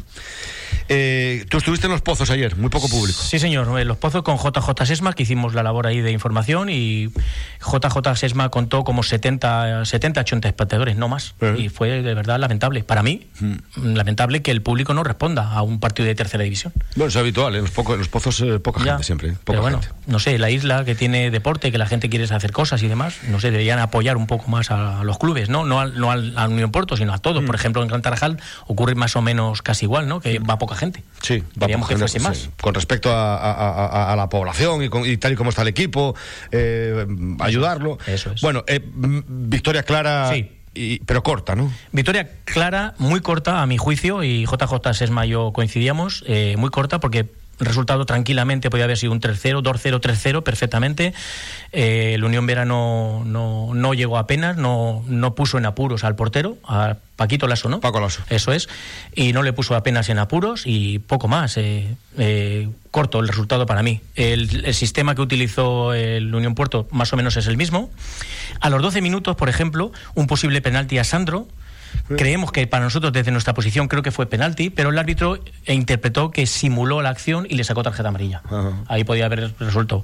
Eh, 0.90 1.46
tú 1.50 1.58
estuviste 1.58 1.88
en 1.88 1.92
los 1.92 2.02
pozos 2.02 2.30
ayer, 2.30 2.56
muy 2.56 2.70
poco 2.70 2.88
público. 2.88 3.20
Sí, 3.22 3.40
señor, 3.40 3.80
en 3.80 3.88
los 3.88 3.98
pozos 3.98 4.24
con 4.24 4.38
JJ 4.38 4.86
Sesma, 4.86 5.14
que 5.14 5.24
hicimos 5.24 5.54
la 5.54 5.64
labor 5.64 5.88
ahí 5.88 6.02
de 6.02 6.12
información 6.12 6.70
y 6.70 7.10
JJ 7.60 8.16
Sesma 8.16 8.50
contó 8.50 8.84
como 8.84 9.04
70, 9.04 9.86
70 9.86 10.22
80 10.22 10.48
espectadores, 10.48 10.96
no 10.96 11.08
más. 11.08 11.36
Eh. 11.42 11.56
Y 11.60 11.70
fue 11.70 12.02
de 12.02 12.14
verdad 12.14 12.40
lamentable. 12.40 12.84
Para 12.84 13.04
mí, 13.04 13.28
mm. 13.40 13.94
lamentable 13.96 14.42
que 14.42 14.52
el 14.52 14.62
público 14.62 14.94
no 14.94 15.04
responda 15.04 15.52
a 15.52 15.62
un 15.62 15.80
partido 15.80 16.08
de 16.08 16.16
tercera 16.16 16.44
división. 16.44 16.74
Bueno, 16.96 17.10
es 17.10 17.16
habitual, 17.16 17.56
en 17.56 17.62
los, 17.62 17.72
poco, 17.72 17.94
en 17.94 18.00
los 18.00 18.08
pozos 18.08 18.42
eh, 18.42 18.60
poca 18.60 18.84
ya, 18.84 18.94
gente 18.94 19.04
siempre. 19.04 19.30
Poca 19.30 19.42
pero 19.46 19.62
bueno, 19.62 19.82
gente. 19.82 19.96
no 20.08 20.20
sé, 20.20 20.38
la 20.38 20.50
isla 20.50 20.86
que 20.86 20.96
tiene 20.96 21.32
deporte, 21.32 21.72
que 21.72 21.78
la 21.78 21.88
gente 21.88 22.10
quiere 22.10 22.26
hacer 22.26 22.52
cosas 22.52 22.84
y 22.84 22.88
demás, 22.88 23.18
no 23.30 23.40
sé, 23.40 23.52
deberían 23.52 23.80
apoyar 23.80 24.18
un 24.18 24.28
poco 24.28 24.50
más 24.50 24.72
a, 24.72 25.02
a 25.02 25.04
los 25.04 25.18
clubes, 25.18 25.50
¿no? 25.50 25.66
No 25.66 25.80
al, 25.80 26.00
no 26.00 26.12
al, 26.12 26.38
al 26.38 26.52
Unión 26.52 26.72
Porto, 26.72 26.98
sino 26.98 27.14
a 27.14 27.18
todos. 27.18 27.44
Mm. 27.44 27.46
Por 27.46 27.56
ejemplo, 27.56 27.82
en 27.82 27.88
Gran 27.88 28.02
Tarajal 28.02 28.40
ocurre 28.68 28.96
más 28.96 29.16
o 29.16 29.22
menos 29.22 29.62
casi 29.62 29.86
igual, 29.86 30.08
¿no? 30.08 30.20
Que 30.20 30.40
va 30.40 30.58
poca 30.66 30.76
gente. 30.76 31.04
Sí, 31.22 31.44
Queríamos 31.60 31.88
que 31.88 31.98
fuese 31.98 32.20
más. 32.20 32.38
Sí. 32.38 32.50
Con 32.60 32.74
respecto 32.74 33.12
a, 33.12 33.36
a, 33.38 33.52
a, 33.52 34.14
a 34.14 34.16
la 34.16 34.30
población 34.30 34.82
y, 34.84 34.90
con, 34.90 35.06
y, 35.06 35.18
tal 35.18 35.34
y 35.34 35.36
como 35.36 35.52
está 35.52 35.62
el 35.62 35.68
equipo, 35.68 36.16
eh, 36.52 37.06
ayudarlo. 37.40 38.00
Eso 38.08 38.32
es. 38.32 38.42
Bueno, 38.42 38.64
eh, 38.68 38.82
victoria 38.84 39.84
clara. 39.84 40.32
Sí. 40.34 40.52
Y, 40.74 41.00
pero 41.00 41.24
corta, 41.24 41.56
¿no? 41.56 41.72
Victoria 41.94 42.30
clara, 42.44 42.96
muy 42.98 43.22
corta 43.22 43.62
a 43.62 43.66
mi 43.66 43.78
juicio, 43.78 44.24
y 44.24 44.46
JJ 44.46 44.94
Sesma 44.94 45.26
y 45.26 45.30
yo 45.30 45.54
coincidíamos, 45.54 46.24
eh, 46.28 46.56
muy 46.58 46.70
corta 46.70 47.00
porque 47.00 47.28
resultado 47.60 48.06
tranquilamente 48.06 48.70
podía 48.70 48.86
haber 48.86 48.98
sido 48.98 49.12
un 49.12 49.22
3-0, 49.22 49.62
2-0, 49.62 50.02
3-0 50.02 50.44
perfectamente. 50.44 51.14
Eh, 51.72 52.14
el 52.16 52.24
Unión 52.24 52.46
Vera 52.46 52.66
no, 52.66 53.24
no, 53.26 53.74
no, 53.74 53.94
llegó 53.94 54.18
apenas, 54.18 54.58
no, 54.58 55.04
no 55.08 55.36
puso 55.36 55.58
en 55.58 55.66
apuros 55.66 56.04
al 56.04 56.16
portero, 56.16 56.58
a 56.68 56.98
Paquito 57.16 57.48
Lasso, 57.48 57.70
¿no? 57.70 57.80
Paco 57.80 58.00
Lasso. 58.00 58.24
Eso 58.30 58.52
es. 58.52 58.68
Y 59.14 59.34
no 59.34 59.42
le 59.44 59.54
puso 59.54 59.76
apenas 59.76 60.10
en 60.10 60.20
apuros 60.20 60.64
y 60.66 61.00
poco 61.00 61.28
más. 61.28 61.58
Eh, 61.58 61.96
eh, 62.18 62.70
corto 62.92 63.20
el 63.20 63.28
resultado 63.28 63.66
para 63.66 63.84
mí. 63.84 64.02
El, 64.16 64.66
el, 64.66 64.74
sistema 64.74 65.16
que 65.16 65.22
utilizó 65.22 65.94
el 65.94 66.34
Unión 66.34 66.56
Puerto 66.56 66.88
más 66.92 67.12
o 67.14 67.18
menos 67.18 67.38
es 67.38 67.48
el 67.48 67.58
mismo. 67.58 67.90
A 68.60 68.70
los 68.70 68.82
12 68.82 69.02
minutos, 69.02 69.36
por 69.36 69.50
ejemplo, 69.50 69.92
un 70.14 70.28
posible 70.28 70.62
penalti 70.62 70.98
a 70.98 71.04
Sandro. 71.04 71.48
Creemos 72.08 72.52
que 72.52 72.68
para 72.68 72.84
nosotros, 72.84 73.12
desde 73.14 73.32
nuestra 73.32 73.54
posición, 73.54 73.88
creo 73.88 74.04
que 74.04 74.12
fue 74.12 74.28
penalti, 74.28 74.70
pero 74.70 74.90
el 74.90 74.98
árbitro 74.98 75.40
interpretó 75.68 76.32
que 76.32 76.46
simuló 76.46 77.02
la 77.02 77.10
acción 77.10 77.48
y 77.50 77.56
le 77.56 77.64
sacó 77.64 77.84
tarjeta 77.84 78.10
amarilla. 78.10 78.42
Ajá. 78.46 78.84
Ahí 78.88 79.04
podía 79.04 79.26
haber 79.26 79.54
resuelto. 79.60 80.04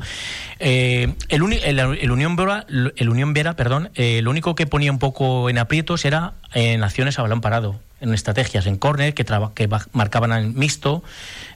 Eh, 0.59 1.13
el, 1.29 1.43
uni, 1.43 1.59
el, 1.63 1.79
el, 1.79 2.11
Unión 2.11 2.35
Vera, 2.35 2.65
el 2.69 3.09
Unión 3.09 3.33
Vera, 3.33 3.55
perdón, 3.55 3.89
eh, 3.95 4.21
lo 4.21 4.31
único 4.31 4.55
que 4.55 4.67
ponía 4.67 4.91
un 4.91 4.99
poco 4.99 5.49
en 5.49 5.57
aprietos 5.57 6.05
era 6.05 6.33
en 6.53 6.83
acciones 6.83 7.17
a 7.19 7.21
balón 7.21 7.41
parado, 7.41 7.79
en 7.99 8.13
estrategias, 8.13 8.65
en 8.65 8.77
córner, 8.77 9.13
que, 9.13 9.25
que 9.55 9.69
marcaban 9.93 10.31
en 10.33 10.57
mixto, 10.57 11.03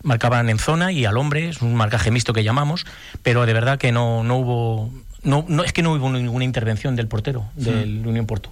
marcaban 0.04 0.50
en 0.50 0.60
zona 0.60 0.92
y 0.92 1.06
al 1.06 1.18
hombre, 1.18 1.50
es 1.50 1.62
un 1.62 1.76
marcaje 1.76 2.12
mixto 2.12 2.34
que 2.34 2.44
llamamos, 2.44 2.86
pero 3.24 3.46
de 3.46 3.54
verdad 3.54 3.78
que 3.78 3.92
no, 3.92 4.24
no 4.24 4.38
hubo. 4.38 4.94
No, 5.24 5.44
no, 5.48 5.64
es 5.64 5.74
que 5.74 5.82
no 5.82 5.94
hubo 5.94 6.10
ninguna 6.12 6.46
intervención 6.46 6.96
del 6.96 7.08
portero 7.08 7.46
del. 7.56 8.06
Unión 8.06 8.28
Porto. 8.28 8.52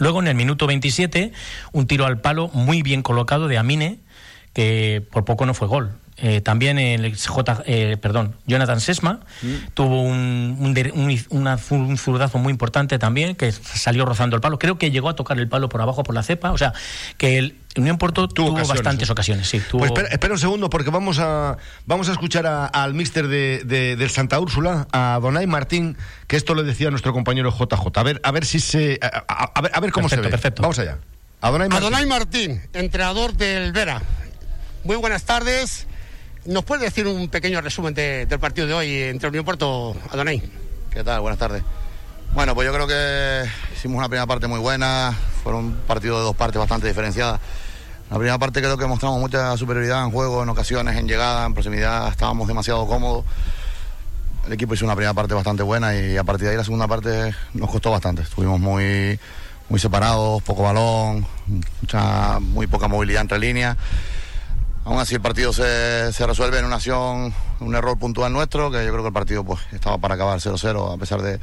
Luego, 0.00 0.20
en 0.20 0.28
el 0.28 0.34
minuto 0.34 0.66
27, 0.66 1.30
un 1.72 1.86
tiro 1.86 2.06
al 2.06 2.22
palo 2.22 2.48
muy 2.54 2.80
bien 2.80 3.02
colocado 3.02 3.48
de 3.48 3.58
Amine, 3.58 3.98
que 4.54 5.06
por 5.12 5.26
poco 5.26 5.44
no 5.44 5.52
fue 5.52 5.68
gol. 5.68 5.92
Eh, 6.22 6.42
también 6.42 6.78
el 6.78 7.16
J, 7.16 7.62
eh, 7.66 7.96
perdón, 8.00 8.34
Jonathan 8.46 8.80
Sesma 8.80 9.20
mm. 9.40 9.54
tuvo 9.72 10.02
un, 10.02 10.74
un, 11.30 11.98
zurdazo 11.98 12.38
muy 12.38 12.50
importante 12.50 12.98
también, 12.98 13.34
que 13.34 13.50
salió 13.52 14.04
rozando 14.04 14.36
el 14.36 14.42
palo. 14.42 14.58
Creo 14.58 14.76
que 14.76 14.90
llegó 14.90 15.08
a 15.08 15.16
tocar 15.16 15.38
el 15.38 15.48
palo 15.48 15.70
por 15.70 15.80
abajo 15.80 16.02
por 16.02 16.14
la 16.14 16.22
cepa. 16.22 16.52
O 16.52 16.58
sea, 16.58 16.74
que 17.16 17.38
el 17.38 17.56
Unión 17.76 17.96
Porto 17.96 18.28
tuvo, 18.28 18.52
bastantes 18.52 19.08
ocasiones. 19.08 19.48
Sí, 19.48 19.62
Pues 19.70 19.92
espera, 20.10 20.34
un 20.34 20.38
segundo, 20.38 20.68
porque 20.68 20.90
vamos 20.90 21.18
a, 21.20 21.56
vamos 21.86 22.08
a 22.10 22.12
escuchar 22.12 22.46
al 22.46 22.94
míster 22.94 23.28
de, 23.28 23.64
del 23.64 24.10
Santa 24.10 24.38
Úrsula, 24.38 24.88
a 24.92 25.18
Donay 25.22 25.46
Martín, 25.46 25.96
que 26.26 26.36
esto 26.36 26.54
le 26.54 26.64
decía 26.64 26.88
a 26.88 26.90
nuestro 26.90 27.12
compañero 27.14 27.50
JJ. 27.50 27.98
A 27.98 28.02
ver, 28.02 28.20
a 28.22 28.30
ver 28.30 28.44
si 28.44 28.60
se. 28.60 28.98
A, 29.02 29.60
ver, 29.62 29.70
a 29.74 29.80
ver, 29.80 29.90
cómo 29.90 30.08
se 30.08 30.16
ve. 30.16 30.28
Perfecto. 30.28 30.60
Vamos 30.62 30.78
allá. 30.78 30.98
Adonai 31.40 31.68
Martín. 31.68 31.86
Adonai 31.86 32.06
Martín, 32.06 32.62
entrenador 32.74 33.32
del 33.32 33.72
Vera. 33.72 34.02
Muy 34.84 34.96
buenas 34.96 35.24
tardes. 35.24 35.86
¿Nos 36.46 36.64
puede 36.64 36.84
decir 36.84 37.06
un 37.06 37.28
pequeño 37.28 37.60
resumen 37.60 37.92
del 37.92 38.38
partido 38.38 38.66
de 38.66 38.72
hoy 38.72 39.02
entre 39.02 39.28
Unión 39.28 39.44
Puerto, 39.44 39.94
Adonai? 40.10 40.42
¿Qué 40.90 41.04
tal? 41.04 41.20
Buenas 41.20 41.38
tardes. 41.38 41.62
Bueno, 42.32 42.54
pues 42.54 42.66
yo 42.66 42.72
creo 42.72 42.86
que 42.86 43.46
hicimos 43.76 43.98
una 43.98 44.08
primera 44.08 44.26
parte 44.26 44.46
muy 44.46 44.58
buena, 44.58 45.14
fueron 45.42 45.64
un 45.66 45.72
partido 45.86 46.16
de 46.16 46.24
dos 46.24 46.34
partes 46.34 46.58
bastante 46.58 46.88
diferenciadas. 46.88 47.40
La 48.10 48.16
primera 48.16 48.38
parte 48.38 48.60
creo 48.60 48.78
que 48.78 48.86
mostramos 48.86 49.20
mucha 49.20 49.54
superioridad 49.58 50.02
en 50.02 50.12
juego, 50.12 50.42
en 50.42 50.48
ocasiones, 50.48 50.96
en 50.96 51.06
llegada, 51.06 51.44
en 51.44 51.52
proximidad, 51.52 52.08
estábamos 52.08 52.48
demasiado 52.48 52.86
cómodos. 52.86 53.26
El 54.46 54.54
equipo 54.54 54.72
hizo 54.72 54.86
una 54.86 54.94
primera 54.96 55.12
parte 55.12 55.34
bastante 55.34 55.62
buena 55.62 55.94
y 55.94 56.16
a 56.16 56.24
partir 56.24 56.46
de 56.46 56.52
ahí 56.52 56.56
la 56.56 56.64
segunda 56.64 56.88
parte 56.88 57.34
nos 57.52 57.70
costó 57.70 57.90
bastante. 57.90 58.22
Estuvimos 58.22 58.58
muy, 58.58 59.20
muy 59.68 59.78
separados, 59.78 60.42
poco 60.42 60.62
balón, 60.62 61.26
mucha, 61.82 62.38
muy 62.40 62.66
poca 62.66 62.88
movilidad 62.88 63.20
entre 63.20 63.38
líneas. 63.38 63.76
Aún 64.90 64.98
así 64.98 65.14
el 65.14 65.20
partido 65.20 65.52
se, 65.52 66.12
se, 66.12 66.26
resuelve 66.26 66.58
en 66.58 66.64
una 66.64 66.74
acción, 66.74 67.32
un 67.60 67.74
error 67.76 67.96
puntual 67.96 68.32
nuestro, 68.32 68.72
que 68.72 68.84
yo 68.84 68.90
creo 68.90 69.02
que 69.02 69.06
el 69.06 69.12
partido 69.12 69.44
pues 69.44 69.60
estaba 69.70 69.98
para 69.98 70.16
acabar 70.16 70.40
0-0, 70.40 70.94
a 70.94 70.98
pesar 70.98 71.22
de, 71.22 71.38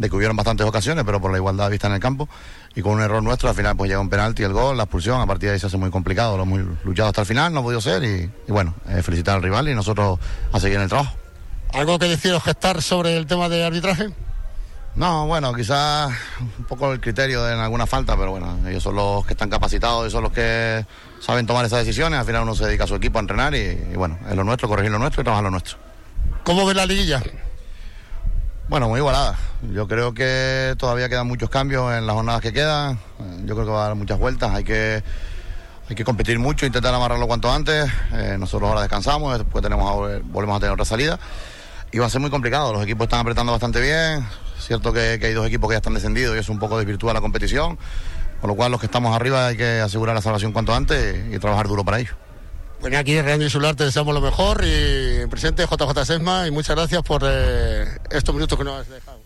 que 0.00 0.16
hubieron 0.16 0.36
bastantes 0.36 0.66
ocasiones, 0.66 1.04
pero 1.04 1.20
por 1.20 1.30
la 1.30 1.36
igualdad 1.36 1.70
vista 1.70 1.86
en 1.86 1.92
el 1.92 2.00
campo. 2.00 2.28
Y 2.74 2.82
con 2.82 2.94
un 2.94 3.00
error 3.00 3.22
nuestro, 3.22 3.48
al 3.48 3.54
final 3.54 3.76
pues 3.76 3.88
llega 3.88 4.00
un 4.00 4.10
penalti, 4.10 4.42
el 4.42 4.52
gol, 4.52 4.76
la 4.76 4.82
expulsión, 4.82 5.20
a 5.20 5.26
partir 5.26 5.48
de 5.48 5.52
ahí 5.52 5.60
se 5.60 5.68
hace 5.68 5.76
muy 5.76 5.90
complicado, 5.90 6.36
lo 6.36 6.42
hemos 6.42 6.60
luchado 6.82 7.10
hasta 7.10 7.20
el 7.20 7.28
final, 7.28 7.54
no 7.54 7.60
ha 7.60 7.62
podido 7.62 7.80
ser 7.80 8.02
y, 8.02 8.28
bueno, 8.48 8.74
eh, 8.88 9.00
felicitar 9.00 9.36
al 9.36 9.44
rival 9.44 9.68
y 9.68 9.76
nosotros 9.76 10.18
a 10.50 10.58
seguir 10.58 10.78
en 10.78 10.82
el 10.82 10.88
trabajo. 10.88 11.16
¿Algo 11.72 12.00
que 12.00 12.06
decir 12.06 12.32
o 12.32 12.40
gestar 12.40 12.82
sobre 12.82 13.16
el 13.16 13.28
tema 13.28 13.48
de 13.48 13.64
arbitraje? 13.64 14.08
No, 14.98 15.28
bueno, 15.28 15.54
quizás 15.54 16.10
un 16.40 16.64
poco 16.64 16.92
el 16.92 17.00
criterio 17.00 17.48
en 17.48 17.60
alguna 17.60 17.86
falta, 17.86 18.16
pero 18.16 18.32
bueno, 18.32 18.58
ellos 18.66 18.82
son 18.82 18.96
los 18.96 19.24
que 19.24 19.34
están 19.34 19.48
capacitados, 19.48 20.08
y 20.08 20.10
son 20.10 20.24
los 20.24 20.32
que 20.32 20.84
saben 21.20 21.46
tomar 21.46 21.64
esas 21.64 21.86
decisiones. 21.86 22.18
Al 22.18 22.26
final 22.26 22.42
uno 22.42 22.56
se 22.56 22.66
dedica 22.66 22.82
a 22.82 22.88
su 22.88 22.96
equipo 22.96 23.18
a 23.18 23.20
entrenar 23.20 23.54
y, 23.54 23.76
bueno, 23.94 24.18
es 24.28 24.34
lo 24.34 24.42
nuestro, 24.42 24.68
corregir 24.68 24.90
lo 24.90 24.98
nuestro 24.98 25.22
y 25.22 25.24
trabajar 25.24 25.44
lo 25.44 25.52
nuestro. 25.52 25.78
¿Cómo 26.42 26.66
ve 26.66 26.74
la 26.74 26.84
liguilla? 26.84 27.22
Bueno, 28.68 28.88
muy 28.88 28.98
igualada. 28.98 29.38
Yo 29.72 29.86
creo 29.86 30.14
que 30.14 30.74
todavía 30.76 31.08
quedan 31.08 31.28
muchos 31.28 31.48
cambios 31.48 31.94
en 31.94 32.04
las 32.04 32.16
jornadas 32.16 32.40
que 32.40 32.52
quedan. 32.52 32.98
Yo 33.44 33.54
creo 33.54 33.66
que 33.66 33.72
va 33.72 33.84
a 33.84 33.86
dar 33.86 33.94
muchas 33.94 34.18
vueltas. 34.18 34.52
Hay 34.52 34.64
que, 34.64 35.04
hay 35.88 35.94
que 35.94 36.04
competir 36.04 36.40
mucho, 36.40 36.66
intentar 36.66 36.92
amarrarlo 36.92 37.28
cuanto 37.28 37.52
antes. 37.52 37.88
Eh, 38.14 38.34
nosotros 38.36 38.68
ahora 38.68 38.80
descansamos, 38.80 39.38
después 39.38 39.62
tenemos, 39.62 39.94
volvemos 40.24 40.56
a 40.56 40.58
tener 40.58 40.72
otra 40.72 40.84
salida. 40.84 41.20
Y 41.92 41.98
va 41.98 42.06
a 42.06 42.10
ser 42.10 42.20
muy 42.20 42.30
complicado. 42.30 42.72
Los 42.72 42.82
equipos 42.82 43.04
están 43.04 43.20
apretando 43.20 43.52
bastante 43.52 43.80
bien 43.80 44.26
Cierto 44.68 44.92
que, 44.92 45.18
hay 45.22 45.32
dos 45.32 45.46
equipos 45.46 45.70
que 45.70 45.72
ya 45.72 45.78
están 45.78 45.94
descendidos 45.94 46.36
y 46.36 46.40
eso 46.40 46.52
un 46.52 46.58
poco 46.58 46.76
desvirtúa 46.76 47.14
la 47.14 47.22
competición, 47.22 47.78
con 48.38 48.48
lo 48.48 48.54
cual 48.54 48.70
los 48.70 48.78
que 48.78 48.84
estamos 48.84 49.16
arriba 49.16 49.46
hay 49.46 49.56
que 49.56 49.80
asegurar 49.80 50.14
la 50.14 50.20
salvación 50.20 50.52
cuanto 50.52 50.74
antes 50.74 51.24
y, 51.32 51.38
trabajar 51.38 51.68
duro 51.68 51.86
para 51.86 52.00
ello. 52.00 52.12
Bueno, 52.82 52.98
aquí 52.98 53.16
en 53.16 53.24
Radio 53.24 53.44
Insular 53.44 53.74
te 53.76 53.84
deseamos 53.84 54.12
lo 54.12 54.20
mejor 54.20 54.62
y 54.62 55.26
presente 55.28 55.64
JJ 55.64 56.04
Sesma 56.04 56.46
y 56.46 56.50
muchas 56.50 56.76
gracias 56.76 57.02
por 57.02 57.22
eh, 57.24 57.86
estos 58.10 58.34
minutos 58.34 58.58
que 58.58 58.64
nos 58.64 58.82
has 58.82 58.90
dejado. 58.90 59.20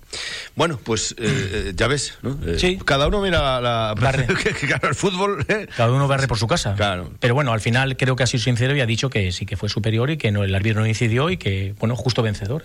Bueno, 0.54 0.78
pues 0.82 1.12
eh, 1.12 1.16
eh, 1.18 1.72
ya 1.74 1.88
ves, 1.88 2.18
¿no? 2.22 2.38
sí. 2.56 2.78
Cada 2.84 3.08
uno 3.08 3.20
mira 3.20 3.60
la, 3.60 3.94
el 4.82 4.94
fútbol. 4.94 5.44
Cada 5.76 5.90
uno 5.90 6.06
barre 6.06 6.28
por 6.28 6.38
su 6.38 6.46
casa. 6.46 6.74
Claro. 6.76 7.10
Pero 7.18 7.34
bueno, 7.34 7.52
al 7.52 7.60
final 7.60 7.96
creo 7.96 8.14
que 8.14 8.22
ha 8.22 8.28
sido 8.28 8.44
sincero 8.44 8.76
y 8.76 8.80
ha 8.80 8.86
dicho 8.86 9.10
que 9.10 9.32
sí 9.32 9.44
que 9.44 9.56
fue 9.56 9.68
superior 9.68 10.08
y 10.10 10.18
que 10.18 10.30
no 10.30 10.44
el 10.44 10.54
árbitro 10.54 10.82
no 10.82 10.86
incidió 10.86 11.30
y 11.30 11.36
que, 11.36 11.74
bueno, 11.80 11.96
justo 11.96 12.22
vencedor 12.22 12.62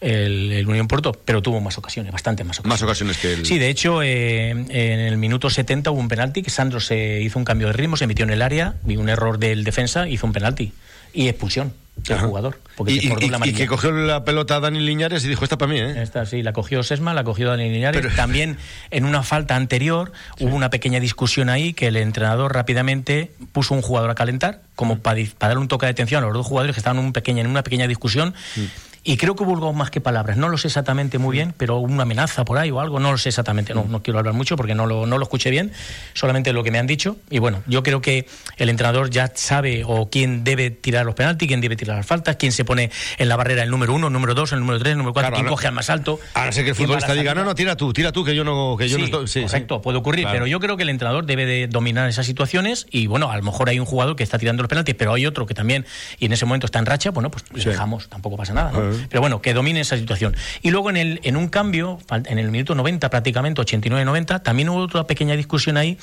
el, 0.00 0.66
Unión 0.68 0.88
Porto, 0.88 1.12
pero 1.12 1.42
tuvo 1.42 1.60
más 1.60 1.78
ocasiones, 1.78 2.12
bastante 2.12 2.44
más 2.44 2.58
ocasiones. 2.58 2.80
Más 2.80 2.82
ocasiones 2.82 3.18
que 3.18 3.32
el... 3.34 3.46
Sí, 3.46 3.58
de 3.58 3.68
hecho, 3.68 4.02
eh, 4.02 4.50
en 4.50 5.00
el 5.00 5.16
minuto 5.16 5.50
70 5.50 5.90
hubo 5.90 6.00
un 6.00 6.08
penalti, 6.08 6.42
que 6.42 6.50
Sandro 6.50 6.80
se 6.80 7.20
hizo 7.20 7.38
un 7.38 7.44
cambio 7.44 7.68
de 7.68 7.72
ritmo, 7.72 7.96
se 7.96 8.06
metió 8.06 8.24
en 8.24 8.30
el 8.30 8.42
área, 8.42 8.76
vi 8.82 8.96
un 8.96 9.08
error 9.08 9.38
del 9.38 9.64
defensa, 9.64 10.08
hizo 10.08 10.26
un 10.26 10.32
penalti 10.32 10.72
y 11.12 11.28
expulsión 11.28 11.72
del 11.96 12.18
jugador. 12.18 12.60
y, 12.86 13.52
que 13.52 13.66
cogió 13.66 13.90
la 13.90 14.24
pelota 14.24 14.60
Dani 14.60 14.80
Liñares 14.80 15.24
y 15.24 15.28
dijo, 15.28 15.44
esta 15.44 15.58
para 15.58 15.72
mí, 15.72 15.80
¿eh? 15.80 16.02
Esta 16.02 16.26
sí, 16.26 16.42
la 16.42 16.52
cogió 16.52 16.82
Sesma, 16.82 17.12
la 17.12 17.24
cogió 17.24 17.48
Dani 17.48 17.68
Liñares. 17.70 18.14
También 18.14 18.56
en 18.90 19.04
una 19.04 19.22
falta 19.22 19.56
anterior 19.56 20.12
hubo 20.38 20.54
una 20.54 20.70
pequeña 20.70 21.00
discusión 21.00 21.48
ahí 21.48 21.72
que 21.72 21.88
el 21.88 21.96
entrenador 21.96 22.54
rápidamente 22.54 23.32
puso 23.52 23.74
un 23.74 23.82
jugador 23.82 24.10
a 24.10 24.14
calentar, 24.14 24.62
como 24.76 24.96
mm. 24.96 25.00
para, 25.00 25.20
dar 25.40 25.58
un 25.58 25.68
toque 25.68 25.86
de 25.86 25.90
atención 25.90 26.22
a 26.22 26.26
los 26.26 26.34
dos 26.34 26.46
jugadores 26.46 26.74
que 26.74 26.80
estaban 26.80 26.98
en, 26.98 27.06
un 27.06 27.12
pequeña, 27.12 27.40
en 27.40 27.48
una 27.48 27.62
pequeña 27.64 27.88
discusión. 27.88 28.34
Mm. 28.56 28.60
Y 29.04 29.16
creo 29.16 29.36
que 29.36 29.44
hubo 29.44 29.54
algo 29.54 29.72
más 29.72 29.90
que 29.90 30.00
palabras. 30.00 30.36
No 30.36 30.48
lo 30.48 30.58
sé 30.58 30.68
exactamente 30.68 31.18
muy 31.18 31.32
bien, 31.32 31.54
pero 31.56 31.78
una 31.78 32.02
amenaza 32.02 32.44
por 32.44 32.58
ahí 32.58 32.70
o 32.70 32.80
algo, 32.80 33.00
no 33.00 33.12
lo 33.12 33.18
sé 33.18 33.28
exactamente. 33.28 33.74
No, 33.74 33.84
no 33.88 34.02
quiero 34.02 34.18
hablar 34.18 34.34
mucho 34.34 34.56
porque 34.56 34.74
no 34.74 34.86
lo, 34.86 35.06
no 35.06 35.18
lo 35.18 35.22
escuché 35.22 35.50
bien, 35.50 35.72
solamente 36.14 36.52
lo 36.52 36.62
que 36.62 36.70
me 36.70 36.78
han 36.78 36.86
dicho. 36.86 37.16
Y 37.30 37.38
bueno, 37.38 37.62
yo 37.66 37.82
creo 37.82 38.00
que 38.00 38.26
el 38.56 38.68
entrenador 38.68 39.10
ya 39.10 39.32
sabe 39.34 39.84
o 39.86 40.10
quién 40.10 40.44
debe 40.44 40.70
tirar 40.70 41.06
los 41.06 41.14
penaltis, 41.14 41.48
quién 41.48 41.60
debe 41.60 41.76
tirar 41.76 41.96
las 41.96 42.06
faltas, 42.06 42.36
quién 42.36 42.52
se 42.52 42.64
pone 42.64 42.90
en 43.18 43.28
la 43.28 43.36
barrera 43.36 43.62
el 43.62 43.70
número 43.70 43.94
uno, 43.94 44.08
el 44.08 44.12
número 44.12 44.34
dos, 44.34 44.52
el 44.52 44.60
número 44.60 44.78
tres, 44.78 44.92
el 44.92 44.98
número 44.98 45.14
cuatro, 45.14 45.34
quién 45.34 45.46
coge 45.46 45.66
al 45.66 45.74
más 45.74 45.90
alto. 45.90 46.18
Ahora 46.34 46.52
sé 46.52 46.64
que 46.64 46.70
el 46.70 46.76
futbolista 46.76 47.14
diga, 47.14 47.34
no, 47.34 47.44
no, 47.44 47.54
tira 47.54 47.76
tú, 47.76 47.92
tira 47.92 48.12
tú, 48.12 48.24
que 48.24 48.34
yo 48.34 48.44
no, 48.44 48.76
que 48.76 48.88
yo 48.88 48.98
no 48.98 49.04
estoy. 49.04 49.28
Sí, 49.28 49.42
correcto, 49.42 49.82
puede 49.82 49.98
ocurrir, 49.98 50.26
pero 50.30 50.46
yo 50.46 50.60
creo 50.60 50.76
que 50.76 50.82
el 50.82 50.90
entrenador 50.90 51.26
debe 51.26 51.46
de 51.46 51.66
dominar 51.68 52.08
esas 52.08 52.26
situaciones 52.26 52.86
y 52.90 53.06
bueno, 53.06 53.30
a 53.30 53.36
lo 53.36 53.42
mejor 53.42 53.68
hay 53.68 53.78
un 53.78 53.86
jugador 53.86 54.16
que 54.16 54.22
está 54.22 54.38
tirando 54.38 54.62
los 54.62 54.68
penaltis, 54.68 54.94
pero 54.94 55.14
hay 55.14 55.26
otro 55.26 55.46
que 55.46 55.54
también, 55.54 55.86
y 56.18 56.26
en 56.26 56.32
ese 56.32 56.44
momento 56.44 56.66
está 56.66 56.78
en 56.78 56.86
racha, 56.86 57.10
bueno, 57.10 57.30
pues 57.30 57.44
dejamos, 57.64 58.08
tampoco 58.08 58.36
pasa 58.36 58.54
nada. 58.54 58.72
Pero 59.08 59.20
bueno, 59.20 59.40
que 59.40 59.54
domine 59.54 59.80
esa 59.80 59.96
situación. 59.96 60.36
Y 60.62 60.70
luego 60.70 60.90
en, 60.90 60.96
el, 60.96 61.20
en 61.22 61.36
un 61.36 61.48
cambio, 61.48 61.98
en 62.10 62.38
el 62.38 62.50
minuto 62.50 62.74
90 62.74 63.10
prácticamente, 63.10 63.60
89-90, 63.62 64.42
también 64.42 64.68
hubo 64.68 64.80
otra 64.80 65.04
pequeña 65.04 65.36
discusión 65.36 65.76
ahí 65.76 65.98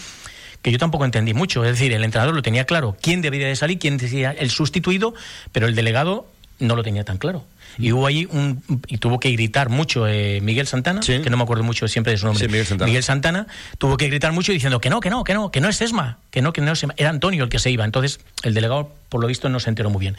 que 0.61 0.71
yo 0.71 0.79
tampoco 0.79 1.05
entendí 1.05 1.33
mucho. 1.33 1.63
Es 1.63 1.71
decir, 1.71 1.93
el 1.93 2.03
entrenador 2.03 2.33
lo 2.33 2.41
tenía 2.41 2.65
claro 2.65 2.97
quién 2.99 3.21
debería 3.21 3.47
de 3.47 3.55
salir, 3.55 3.77
quién 3.77 3.99
sería 3.99 4.31
el 4.31 4.49
sustituido, 4.49 5.13
pero 5.51 5.67
el 5.67 5.75
delegado 5.75 6.27
no 6.59 6.75
lo 6.75 6.83
tenía 6.83 7.03
tan 7.03 7.17
claro. 7.17 7.43
Y 7.77 7.91
hubo 7.91 8.07
ahí 8.07 8.27
un. 8.29 8.63
Y 8.87 8.97
tuvo 8.97 9.19
que 9.19 9.31
gritar 9.31 9.69
mucho 9.69 10.07
eh, 10.07 10.39
Miguel 10.41 10.67
Santana, 10.67 11.01
que 11.01 11.29
no 11.29 11.37
me 11.37 11.43
acuerdo 11.43 11.63
mucho 11.63 11.87
siempre 11.87 12.11
de 12.11 12.17
su 12.17 12.25
nombre. 12.25 12.47
Miguel, 12.47 13.03
Santana. 13.03 13.47
tuvo 13.77 13.97
que 13.97 14.07
gritar 14.07 14.31
mucho 14.31 14.51
diciendo 14.51 14.79
que 14.79 14.89
no, 14.89 14.99
que 14.99 15.09
no, 15.09 15.23
que 15.23 15.33
no, 15.33 15.51
que 15.51 15.61
no 15.61 15.69
es 15.69 15.81
Esma, 15.81 16.19
que 16.31 16.41
no, 16.41 16.53
que 16.53 16.61
no 16.61 16.71
es 16.71 16.83
Esma. 16.83 16.93
Era 16.97 17.09
Antonio 17.09 17.43
el 17.43 17.49
que 17.49 17.59
se 17.59 17.71
iba. 17.71 17.85
Entonces, 17.85 18.19
el 18.43 18.53
delegado, 18.53 18.91
por 19.09 19.21
lo 19.21 19.27
visto, 19.27 19.49
no 19.49 19.59
se 19.59 19.69
enteró 19.69 19.89
muy 19.89 19.99
bien. 19.99 20.17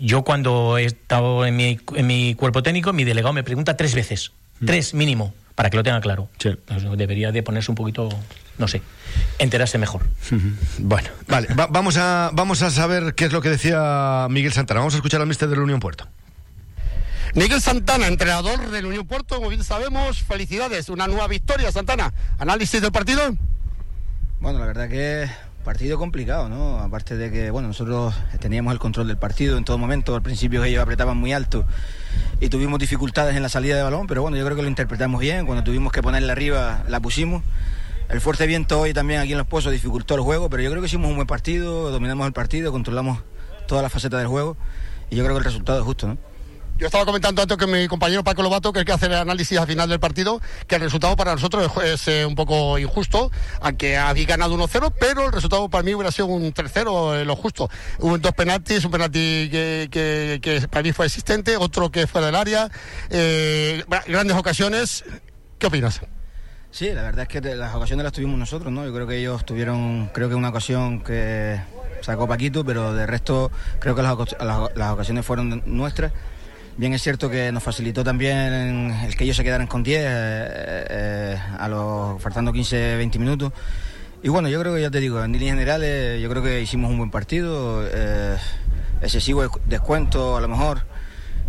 Yo, 0.00 0.22
cuando 0.22 0.78
he 0.78 0.84
estado 0.84 1.46
en 1.46 1.56
mi, 1.56 1.78
en 1.94 2.06
mi 2.06 2.34
cuerpo 2.34 2.62
técnico, 2.62 2.92
mi 2.92 3.04
delegado 3.04 3.32
me 3.32 3.42
pregunta 3.42 3.76
tres 3.76 3.94
veces. 3.94 4.32
Tres 4.64 4.94
mínimo 4.94 5.32
para 5.60 5.68
que 5.68 5.76
lo 5.76 5.82
tenga 5.82 6.00
claro. 6.00 6.30
debería 6.96 7.32
de 7.32 7.42
ponerse 7.42 7.70
un 7.70 7.74
poquito, 7.74 8.08
no 8.56 8.66
sé, 8.66 8.80
enterarse 9.38 9.76
mejor. 9.76 10.00
Bueno, 10.78 11.10
vale, 11.28 11.48
vamos, 11.54 11.98
a, 11.98 12.30
vamos 12.32 12.62
a 12.62 12.70
saber 12.70 13.14
qué 13.14 13.26
es 13.26 13.32
lo 13.32 13.42
que 13.42 13.50
decía 13.50 14.26
Miguel 14.30 14.54
Santana. 14.54 14.80
Vamos 14.80 14.94
a 14.94 14.96
escuchar 14.96 15.20
al 15.20 15.26
mister 15.26 15.50
de 15.50 15.56
la 15.56 15.62
Unión 15.62 15.78
Puerto. 15.78 16.08
Miguel 17.34 17.60
Santana, 17.60 18.08
entrenador 18.08 18.70
del 18.70 18.86
Unión 18.86 19.06
Puerto, 19.06 19.36
como 19.36 19.50
bien 19.50 19.62
sabemos, 19.62 20.20
felicidades, 20.22 20.88
una 20.88 21.06
nueva 21.06 21.28
victoria, 21.28 21.70
Santana. 21.70 22.12
¿Análisis 22.38 22.82
del 22.82 22.90
partido? 22.90 23.22
Bueno, 24.40 24.58
la 24.58 24.66
verdad 24.66 24.88
que 24.88 25.30
partido 25.64 25.96
complicado, 25.96 26.48
¿no? 26.48 26.80
Aparte 26.80 27.16
de 27.16 27.30
que, 27.30 27.50
bueno, 27.50 27.68
nosotros 27.68 28.14
teníamos 28.40 28.72
el 28.72 28.80
control 28.80 29.06
del 29.06 29.16
partido 29.16 29.58
en 29.58 29.64
todo 29.64 29.78
momento, 29.78 30.16
al 30.16 30.22
principio 30.22 30.64
ellos 30.64 30.82
apretaban 30.82 31.18
muy 31.18 31.32
alto 31.32 31.64
y 32.40 32.48
tuvimos 32.48 32.80
dificultades 32.80 33.36
en 33.36 33.42
la 33.42 33.48
salida 33.48 33.76
de 33.76 33.82
balón, 33.82 34.08
pero 34.08 34.22
bueno, 34.22 34.36
yo 34.36 34.44
creo 34.44 34.56
que 34.56 34.62
lo 34.62 34.68
interpretamos 34.68 35.20
bien, 35.20 35.46
cuando 35.46 35.62
tuvimos 35.62 35.92
que 35.92 36.02
ponerla 36.02 36.32
arriba 36.32 36.82
la 36.88 36.98
pusimos. 36.98 37.44
El 38.08 38.20
fuerte 38.20 38.46
viento 38.48 38.80
hoy 38.80 38.92
también 38.92 39.20
aquí 39.20 39.32
en 39.32 39.38
Los 39.38 39.46
Pozos 39.46 39.72
dificultó 39.72 40.16
el 40.16 40.22
juego, 40.22 40.50
pero 40.50 40.64
yo 40.64 40.70
creo 40.70 40.82
que 40.82 40.88
hicimos 40.88 41.08
un 41.08 41.14
buen 41.14 41.28
partido, 41.28 41.92
dominamos 41.92 42.26
el 42.26 42.32
partido, 42.32 42.72
controlamos 42.72 43.20
todas 43.68 43.82
las 43.82 43.92
facetas 43.92 44.18
del 44.18 44.26
juego 44.26 44.56
y 45.10 45.16
yo 45.16 45.22
creo 45.22 45.36
que 45.36 45.40
el 45.40 45.44
resultado 45.44 45.78
es 45.78 45.84
justo, 45.84 46.08
¿no? 46.08 46.29
Yo 46.80 46.86
estaba 46.86 47.04
comentando 47.04 47.42
antes 47.42 47.58
que 47.58 47.66
mi 47.66 47.86
compañero 47.88 48.24
Paco 48.24 48.42
Lobato, 48.42 48.72
que 48.72 48.78
el 48.78 48.84
que 48.86 48.92
hace 48.92 49.04
el 49.04 49.12
análisis 49.12 49.58
al 49.58 49.66
final 49.66 49.86
del 49.86 50.00
partido, 50.00 50.40
que 50.66 50.76
el 50.76 50.80
resultado 50.80 51.14
para 51.14 51.34
nosotros 51.34 51.70
es, 51.84 52.08
eh, 52.08 52.24
un 52.24 52.34
poco 52.34 52.78
injusto, 52.78 53.30
aunque 53.60 53.98
había 53.98 54.24
ganado 54.24 54.56
1-0, 54.56 54.90
pero 54.98 55.26
el 55.26 55.32
resultado 55.32 55.68
para 55.68 55.82
mí 55.82 55.92
hubiera 55.92 56.10
sido 56.10 56.28
un 56.28 56.54
3-0, 56.54 57.16
eh, 57.16 57.26
lo 57.26 57.36
justo. 57.36 57.68
Hubo 57.98 58.16
dos 58.16 58.32
penaltis, 58.32 58.82
un 58.86 58.92
penalti 58.92 59.50
que, 59.50 60.66
para 60.70 60.82
mí 60.82 60.92
fue 60.92 61.04
existente, 61.04 61.58
otro 61.58 61.90
que 61.90 62.06
fue 62.06 62.22
del 62.22 62.34
área, 62.34 62.70
eh, 63.10 63.84
grandes 64.06 64.38
ocasiones. 64.38 65.04
¿Qué 65.58 65.66
opinas? 65.66 66.00
Sí, 66.70 66.88
la 66.94 67.02
verdad 67.02 67.24
es 67.24 67.28
que 67.28 67.42
las 67.56 67.74
ocasiones 67.74 68.04
las 68.04 68.14
tuvimos 68.14 68.38
nosotros, 68.38 68.72
¿no? 68.72 68.86
Yo 68.86 68.94
creo 68.94 69.06
que 69.06 69.18
ellos 69.18 69.44
tuvieron, 69.44 70.08
creo 70.14 70.30
que 70.30 70.34
una 70.34 70.48
ocasión 70.48 71.02
que 71.02 71.60
sacó 72.00 72.26
Paquito, 72.26 72.64
pero 72.64 72.94
de 72.94 73.06
resto 73.06 73.50
creo 73.80 73.94
que 73.94 74.00
las 74.00 74.92
ocasiones 74.92 75.26
fueron 75.26 75.62
nuestras. 75.66 76.12
Bien 76.76 76.94
es 76.94 77.02
cierto 77.02 77.28
que 77.28 77.52
nos 77.52 77.62
facilitó 77.62 78.04
también 78.04 78.94
el 79.04 79.16
que 79.16 79.24
ellos 79.24 79.36
se 79.36 79.44
quedaran 79.44 79.66
con 79.66 79.82
10 79.82 80.00
eh, 80.00 80.06
eh, 80.08 81.38
a 81.58 81.68
los 81.68 82.22
faltando 82.22 82.52
15, 82.52 82.96
20 82.96 83.18
minutos. 83.18 83.52
Y 84.22 84.28
bueno, 84.28 84.48
yo 84.48 84.60
creo 84.60 84.74
que 84.74 84.80
ya 84.80 84.90
te 84.90 85.00
digo, 85.00 85.22
en 85.22 85.32
líneas 85.32 85.54
generales 85.54 86.22
yo 86.22 86.28
creo 86.30 86.42
que 86.42 86.60
hicimos 86.60 86.90
un 86.90 86.98
buen 86.98 87.10
partido, 87.10 87.82
eh, 87.86 88.36
excesivo 89.02 89.42
descuento 89.66 90.36
a 90.36 90.40
lo 90.40 90.48
mejor, 90.48 90.86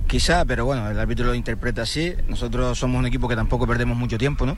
quizá, 0.08 0.44
pero 0.46 0.66
bueno, 0.66 0.90
el 0.90 1.00
árbitro 1.00 1.26
lo 1.26 1.36
interpreta 1.36 1.84
así. 1.84 2.14
Nosotros 2.28 2.78
somos 2.78 3.00
un 3.00 3.06
equipo 3.06 3.28
que 3.28 3.36
tampoco 3.36 3.68
perdemos 3.68 3.98
mucho 3.98 4.18
tiempo, 4.18 4.46
¿no? 4.46 4.58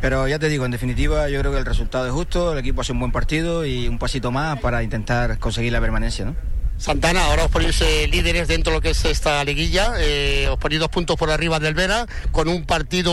Pero 0.00 0.26
ya 0.28 0.38
te 0.38 0.48
digo, 0.48 0.64
en 0.64 0.70
definitiva, 0.72 1.28
yo 1.28 1.38
creo 1.40 1.52
que 1.52 1.58
el 1.58 1.66
resultado 1.66 2.06
es 2.06 2.12
justo, 2.12 2.52
el 2.52 2.58
equipo 2.58 2.80
hace 2.80 2.92
un 2.92 3.00
buen 3.00 3.12
partido 3.12 3.66
y 3.66 3.86
un 3.86 3.98
pasito 3.98 4.30
más 4.30 4.58
para 4.60 4.82
intentar 4.82 5.38
conseguir 5.38 5.72
la 5.72 5.80
permanencia, 5.80 6.24
¿no? 6.24 6.59
Santana, 6.80 7.26
ahora 7.26 7.44
os 7.44 7.50
ponéis 7.50 7.78
eh, 7.82 8.08
líderes 8.08 8.48
dentro 8.48 8.72
de 8.72 8.78
lo 8.78 8.80
que 8.80 8.96
es 8.96 9.04
esta 9.04 9.44
liguilla, 9.44 9.92
eh, 9.98 10.48
os 10.48 10.56
ponéis 10.56 10.80
dos 10.80 10.88
puntos 10.88 11.14
por 11.14 11.28
arriba 11.30 11.60
del 11.60 11.74
Vera, 11.74 12.06
con 12.32 12.48
un 12.48 12.64
partido 12.64 13.12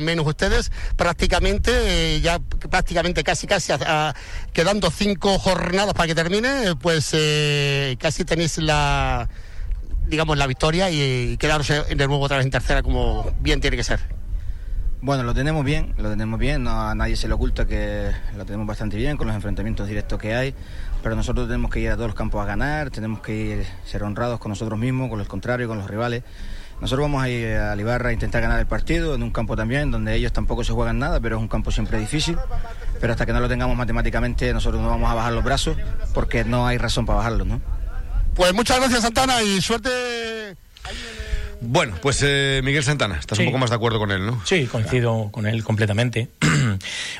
menos 0.00 0.26
ustedes, 0.26 0.72
prácticamente, 0.96 1.70
eh, 2.16 2.20
ya 2.22 2.38
prácticamente 2.38 3.22
casi 3.22 3.46
casi 3.46 3.70
quedando 4.54 4.90
cinco 4.90 5.38
jornadas 5.38 5.92
para 5.92 6.06
que 6.06 6.14
termine, 6.14 6.74
pues 6.80 7.14
casi 7.98 8.24
tenéis 8.24 8.56
la 8.56 9.28
digamos 10.06 10.38
la 10.38 10.46
victoria 10.46 10.90
y, 10.90 11.36
quedaros 11.36 11.68
de 11.68 11.94
nuevo 11.94 12.18
otra 12.18 12.38
vez 12.38 12.46
en 12.46 12.50
tercera 12.50 12.82
como 12.82 13.30
bien 13.40 13.60
tiene 13.60 13.76
que 13.76 13.84
ser. 13.84 14.00
Bueno, 15.02 15.22
lo 15.24 15.34
tenemos 15.34 15.64
bien, 15.64 15.94
lo 15.98 16.08
tenemos 16.08 16.38
bien, 16.38 16.62
no, 16.62 16.88
a 16.88 16.94
nadie 16.94 17.16
se 17.16 17.28
le 17.28 17.34
oculta 17.34 17.66
que 17.66 18.10
lo 18.36 18.46
tenemos 18.46 18.66
bastante 18.66 18.96
bien 18.96 19.18
con 19.18 19.26
los 19.26 19.36
enfrentamientos 19.36 19.86
directos 19.86 20.18
que 20.18 20.34
hay 20.34 20.54
pero 21.02 21.16
nosotros 21.16 21.46
tenemos 21.46 21.70
que 21.70 21.80
ir 21.80 21.90
a 21.90 21.94
todos 21.94 22.08
los 22.08 22.16
campos 22.16 22.42
a 22.42 22.46
ganar, 22.46 22.90
tenemos 22.90 23.20
que 23.20 23.34
ir 23.34 23.66
ser 23.84 24.02
honrados 24.02 24.38
con 24.38 24.50
nosotros 24.50 24.78
mismos, 24.78 25.08
con 25.08 25.18
los 25.18 25.28
contrarios, 25.28 25.68
con 25.68 25.78
los 25.78 25.88
rivales. 25.88 26.22
Nosotros 26.80 27.04
vamos 27.04 27.22
a 27.22 27.28
ir 27.28 27.46
a 27.48 27.76
Libarra 27.76 28.10
a 28.10 28.12
intentar 28.12 28.42
ganar 28.42 28.58
el 28.58 28.66
partido, 28.66 29.14
en 29.14 29.22
un 29.22 29.30
campo 29.30 29.54
también 29.56 29.90
donde 29.90 30.14
ellos 30.14 30.32
tampoco 30.32 30.64
se 30.64 30.72
juegan 30.72 30.98
nada, 30.98 31.20
pero 31.20 31.36
es 31.36 31.42
un 31.42 31.48
campo 31.48 31.70
siempre 31.70 31.98
difícil. 31.98 32.36
Pero 33.00 33.12
hasta 33.12 33.24
que 33.24 33.32
no 33.32 33.40
lo 33.40 33.48
tengamos 33.48 33.76
matemáticamente, 33.76 34.52
nosotros 34.52 34.82
no 34.82 34.88
vamos 34.88 35.10
a 35.10 35.14
bajar 35.14 35.32
los 35.32 35.44
brazos 35.44 35.76
porque 36.12 36.44
no 36.44 36.66
hay 36.66 36.78
razón 36.78 37.06
para 37.06 37.18
bajarlos, 37.18 37.46
¿no? 37.46 37.60
Pues 38.34 38.52
muchas 38.54 38.78
gracias, 38.78 39.02
Santana, 39.02 39.42
y 39.42 39.60
suerte. 39.60 39.90
Bueno, 41.60 41.94
pues 42.02 42.20
eh, 42.24 42.60
Miguel 42.64 42.82
Santana, 42.82 43.16
estás 43.18 43.38
un 43.38 43.46
poco 43.46 43.58
más 43.58 43.70
de 43.70 43.76
acuerdo 43.76 44.00
con 44.00 44.10
él, 44.10 44.26
¿no? 44.26 44.40
Sí, 44.44 44.66
coincido 44.66 45.28
con 45.30 45.46
él 45.46 45.62
completamente. 45.62 46.28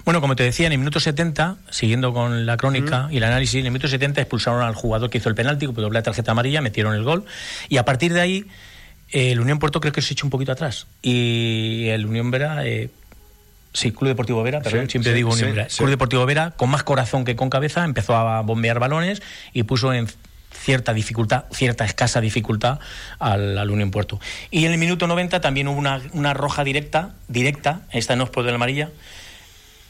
Bueno, 0.05 0.21
como 0.21 0.37
te 0.37 0.43
decía, 0.43 0.67
en 0.67 0.73
el 0.73 0.79
minuto 0.79 1.01
70, 1.01 1.57
siguiendo 1.71 2.13
con 2.13 2.47
la 2.47 2.57
crónica 2.57 3.09
y 3.11 3.19
el 3.19 3.25
análisis, 3.25 3.57
en 3.57 3.67
el 3.67 3.73
minuto 3.73 3.89
70 3.89 4.21
expulsaron 4.21 4.63
al 4.63 4.75
jugador 4.75 5.11
que 5.11 5.19
hizo 5.19 5.29
el 5.29 5.35
penalti, 5.35 5.67
que 5.67 5.73
doble 5.73 5.99
la 5.99 6.03
tarjeta 6.03 6.33
amarilla, 6.33 6.61
metieron 6.61 6.95
el 6.95 7.03
gol, 7.03 7.25
y 7.69 7.77
a 7.77 7.85
partir 7.85 8.13
de 8.13 8.21
ahí, 8.21 8.47
el 9.11 9.41
Unión 9.41 9.59
Puerto 9.59 9.81
creo 9.81 9.93
que 9.93 10.03
se 10.03 10.15
echó 10.15 10.27
un 10.27 10.31
poquito 10.31 10.53
atrás. 10.53 10.87
Y 11.03 11.89
el 11.89 12.07
Unión 12.07 12.31
Vera. 12.31 12.65
Eh, 12.67 12.91
Sí, 13.75 13.91
Club 13.91 14.09
Deportivo 14.09 14.43
Vera, 14.43 14.61
perdón, 14.61 14.91
siempre 14.91 15.15
digo 15.15 15.33
Unión 15.33 15.55
Vera. 15.55 15.67
Club 15.67 15.89
Deportivo 15.89 16.27
Vera, 16.27 16.51
con 16.51 16.69
más 16.69 16.83
corazón 16.83 17.25
que 17.25 17.37
con 17.37 17.49
cabeza, 17.49 17.85
empezó 17.85 18.15
a 18.15 18.43
bombear 18.43 18.79
balones 18.79 19.23
y 19.55 19.63
puso 19.63 19.95
en 19.95 20.09
cierta 20.53 20.93
dificultad, 20.93 21.45
cierta 21.53 21.85
escasa 21.85 22.21
dificultad 22.21 22.79
al, 23.19 23.57
al 23.57 23.71
Unión 23.71 23.91
Puerto. 23.91 24.21
Y 24.51 24.67
en 24.67 24.73
el 24.73 24.79
minuto 24.79 25.07
90 25.07 25.41
también 25.41 25.69
hubo 25.69 25.79
una, 25.79 26.03
una 26.13 26.35
roja 26.35 26.65
directa, 26.65 27.15
directa, 27.29 27.81
esta 27.91 28.15
no 28.15 28.25
es 28.25 28.31
por 28.31 28.45
de 28.45 28.51
la 28.51 28.57
amarilla, 28.57 28.91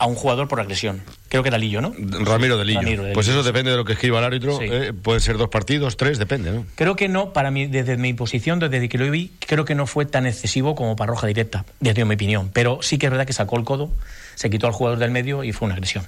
a 0.03 0.07
un 0.07 0.17
jugador 0.17 0.49
por 0.49 0.59
agresión. 0.59 1.01
Creo 1.29 1.45
que 1.45 1.49
era 1.49 1.59
Lillo, 1.59 1.81
¿no? 1.81 1.95
Ramiro 1.97 2.59
de 2.59 2.65
Lillo. 2.65 3.13
pues 3.15 3.29
eso 3.29 3.45
depende 3.45 3.71
de 3.71 3.77
lo 3.77 3.85
que 3.85 3.93
escriba 3.93 4.19
el 4.19 4.25
árbitro. 4.25 4.59
Eh, 4.61 4.93
pueden 4.93 5.21
ser 5.21 5.39
dos 5.39 5.49
partidos, 5.49 5.97
tres, 5.97 6.19
depende, 6.19 6.51
¿no? 6.51 6.67
Creo 6.75 6.97
que 6.97 7.09
no, 7.09 7.33
para 7.33 7.53
mí, 7.53 7.67
desde 7.67 7.97
mi 7.97 8.13
posición, 8.13 8.59
desde 8.59 8.89
que 8.89 8.99
lo 8.99 9.09
vi, 9.13 9.31
creo 9.39 9.65
que 9.65 9.77
no 9.77 9.87
fue 9.87 10.05
tan 10.05 10.27
excesivo 10.27 10.75
como 10.75 10.97
para 10.97 11.11
roja 11.11 11.29
directa, 11.29 11.65
desde 11.79 12.05
mi 12.05 12.17
opinión. 12.17 12.51
Pero 12.53 12.81
sí 12.83 12.99
que 12.99 13.07
es 13.07 13.13
verdad 13.13 13.27
que 13.27 13.33
sacó 13.33 13.57
el 13.57 13.63
codo, 13.63 13.93
se 14.35 14.51
quitó 14.51 14.67
al 14.67 14.73
jugador 14.73 14.99
del 14.99 15.13
medio 15.13 15.45
y 15.45 15.53
fue 15.53 15.67
una 15.67 15.75
agresión. 15.75 16.05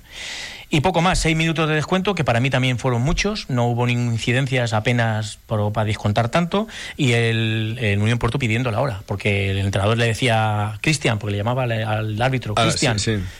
Y 0.70 0.80
poco 0.80 1.02
más, 1.02 1.18
seis 1.18 1.36
minutos 1.36 1.68
de 1.68 1.74
descuento, 1.74 2.14
que 2.14 2.24
para 2.24 2.40
mí 2.40 2.50
también 2.50 2.78
fueron 2.78 3.02
muchos, 3.02 3.50
no 3.50 3.66
hubo 3.66 3.86
ninguna 3.86 4.14
incidencias 4.14 4.72
apenas 4.72 5.38
para 5.46 5.84
descontar 5.84 6.28
tanto, 6.28 6.66
y 6.96 7.12
el, 7.12 7.98
Unión 8.00 8.18
Puerto 8.18 8.38
pidiendo 8.38 8.70
la 8.70 8.80
hora, 8.80 9.02
porque 9.06 9.50
el 9.50 9.58
entrenador 9.58 9.98
le 9.98 10.06
decía 10.06 10.78
Cristian, 10.80 11.18
porque 11.18 11.32
le 11.32 11.38
llamaba 11.38 11.64
al, 11.64 12.20
árbitro, 12.20 12.54
ah, 12.56 12.62
Cristian, 12.62 12.96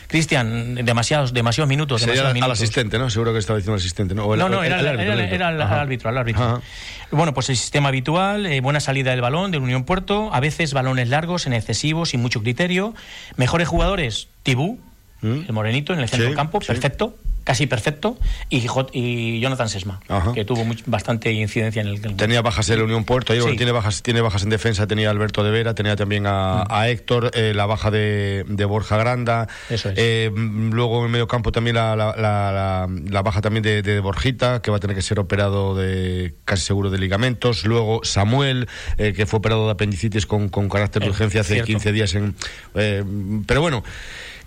Cristian, 0.07 0.75
demasiados, 0.75 1.33
demasiados 1.33 1.67
minutos. 1.67 2.01
Sería 2.01 2.27
al 2.27 2.51
asistente, 2.51 2.97
¿no? 2.97 3.09
Seguro 3.09 3.33
que 3.33 3.39
estaba 3.39 3.57
diciendo 3.57 3.73
al 3.73 3.79
asistente, 3.79 4.15
¿no? 4.15 4.35
no, 4.35 4.49
no, 4.49 4.63
era, 4.63 4.79
el, 4.79 4.87
árbitro, 4.87 6.09
al 6.09 6.17
árbitro. 6.17 6.61
Bueno, 7.11 7.33
pues 7.33 7.49
el 7.49 7.57
sistema 7.57 7.89
habitual, 7.89 8.45
eh, 8.45 8.61
buena 8.61 8.79
salida 8.79 9.11
del 9.11 9.21
balón 9.21 9.51
del 9.51 9.61
Unión 9.61 9.83
Puerto, 9.83 10.33
a 10.33 10.39
veces 10.39 10.73
balones 10.73 11.09
largos, 11.09 11.45
en 11.45 11.53
excesivos, 11.53 12.09
sin 12.09 12.21
mucho 12.21 12.41
criterio, 12.41 12.93
mejores 13.37 13.67
jugadores, 13.67 14.27
Tibú. 14.43 14.79
El 15.25 15.53
morenito 15.53 15.93
en 15.93 15.99
el 15.99 16.09
centro 16.09 16.27
del 16.27 16.35
campo, 16.35 16.59
perfecto 16.59 17.15
casi 17.45 17.67
perfecto, 17.67 18.17
y, 18.49 18.65
y 18.91 19.39
Jonathan 19.39 19.69
Sesma, 19.69 20.01
que 20.33 20.43
tuvo 20.45 20.65
bastante 20.87 21.31
incidencia 21.31 21.83
en 21.83 21.89
el, 21.89 22.01
Tenía 22.17 22.41
bajas 22.41 22.67
en 22.69 22.79
la 22.79 22.85
Unión 22.85 23.05
Puerto, 23.05 23.33
ahí 23.33 23.39
tiene 23.55 23.71
bajas 23.71 24.01
tiene 24.01 24.21
bajas 24.21 24.43
en 24.43 24.49
defensa, 24.49 24.87
tenía 24.87 25.11
Alberto 25.11 25.43
de 25.43 25.51
Vera, 25.51 25.75
tenía 25.75 25.95
también 25.95 26.25
a, 26.25 26.65
mm. 26.67 26.83
Héctor, 26.87 27.31
eh, 27.35 27.53
la 27.55 27.67
baja 27.67 27.91
de, 27.91 28.43
Borja 28.67 28.97
Granda, 28.97 29.47
eh, 29.69 30.31
luego 30.35 31.05
en 31.05 31.11
medio 31.11 31.27
campo 31.27 31.51
también 31.51 31.75
la, 31.75 31.95
la, 31.95 33.21
baja 33.21 33.41
también 33.41 33.61
de, 33.61 33.99
Borjita, 33.99 34.63
que 34.63 34.71
va 34.71 34.77
a 34.77 34.79
tener 34.79 34.95
que 34.95 35.03
ser 35.03 35.19
operado 35.19 35.75
de 35.75 36.33
casi 36.45 36.63
seguro 36.63 36.89
de 36.89 36.97
ligamentos, 36.97 37.63
luego 37.63 38.01
Samuel, 38.03 38.67
eh, 38.97 39.13
que 39.13 39.27
fue 39.27 39.37
operado 39.37 39.67
de 39.67 39.73
apendicitis 39.73 40.25
con, 40.25 40.49
con 40.49 40.67
carácter 40.67 41.03
de 41.03 41.09
urgencia 41.09 41.41
hace 41.41 41.61
15 41.61 41.91
días 41.91 42.15
en... 42.15 42.35
pero 43.45 43.61
bueno 43.61 43.83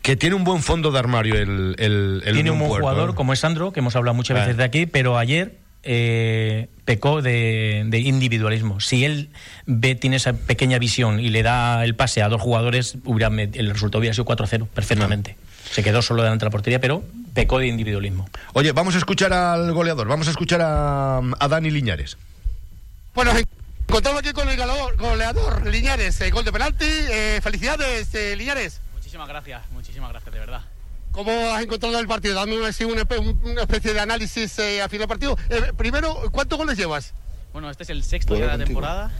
que 0.08 0.16
tiene 0.16 0.36
un 0.36 0.44
buen 0.44 0.62
fondo 0.62 0.90
de 0.90 0.98
armario 0.98 1.34
el, 1.34 1.76
el, 1.78 2.22
Tiene 2.32 2.50
un 2.50 2.58
buen 2.58 2.80
jugador 2.80 3.14
como 3.14 3.34
es 3.34 3.40
Sandro, 3.40 3.74
que 3.74 3.80
hemos 3.80 3.94
hablado 3.94 4.14
muchas 4.14 4.38
veces 4.38 4.56
de 4.56 4.64
aquí, 4.64 4.86
pero 4.86 5.18
ayer 5.18 5.58
eh, 5.82 6.68
pecó 6.86 7.20
de, 7.20 7.86
individualismo. 7.92 8.80
Si 8.80 9.04
él 9.04 9.28
ve, 9.66 9.96
tiene 9.96 10.16
esa 10.16 10.32
pequeña 10.32 10.78
visión 10.78 11.20
y 11.20 11.28
le 11.28 11.42
da 11.42 11.84
el 11.84 11.94
pase 11.94 12.22
a 12.22 12.30
dos 12.30 12.40
jugadores, 12.40 12.96
hubiera, 13.04 13.28
el 13.28 13.70
resultado 13.70 13.98
hubiera 13.98 14.14
sido 14.14 14.24
4-0 14.24 14.66
perfectamente. 14.68 15.36
Se 15.70 15.82
quedó 15.82 16.00
solo 16.00 16.22
delante 16.22 16.44
de 16.44 16.46
la 16.46 16.52
portería, 16.52 16.80
pero 16.80 17.04
pecó 17.34 17.58
de 17.58 17.66
individualismo. 17.66 18.30
Oye, 18.54 18.72
vamos 18.72 18.94
a 18.94 18.98
escuchar 18.98 19.34
al 19.34 19.70
goleador, 19.74 20.08
vamos 20.08 20.26
a 20.28 20.30
escuchar 20.30 20.62
a, 20.62 21.18
a 21.18 21.48
Dani 21.48 21.70
Liñares. 21.70 22.16
Bueno, 23.14 23.32
encontramos 23.86 24.20
aquí 24.20 24.32
con 24.32 24.48
el 24.48 24.56
goleador 24.96 25.66
Liñares, 25.66 26.18
eh, 26.22 26.30
gol 26.30 26.46
de 26.46 26.52
penalti. 26.52 26.86
Eh, 26.86 27.40
felicidades, 27.42 28.08
Liñares. 28.38 28.80
Muchísimas 29.18 29.44
gracias, 29.44 29.72
muchísimas 29.72 30.10
gracias, 30.10 30.32
de 30.32 30.38
verdad. 30.38 30.60
¿Cómo 31.10 31.32
has 31.32 31.60
encontrado 31.60 31.98
el 31.98 32.06
partido? 32.06 32.36
Dame 32.36 32.56
una, 32.56 32.70
una 33.42 33.62
especie 33.62 33.92
de 33.92 33.98
análisis 33.98 34.56
eh, 34.60 34.80
a 34.80 34.88
fin 34.88 35.00
del 35.00 35.08
partido. 35.08 35.36
Eh, 35.50 35.72
primero, 35.76 36.30
¿cuántos 36.30 36.56
goles 36.56 36.78
llevas? 36.78 37.14
Bueno, 37.52 37.68
este 37.68 37.82
es 37.82 37.90
el 37.90 38.04
sexto 38.04 38.34
de 38.34 38.46
la 38.46 38.56
temporada, 38.56 39.10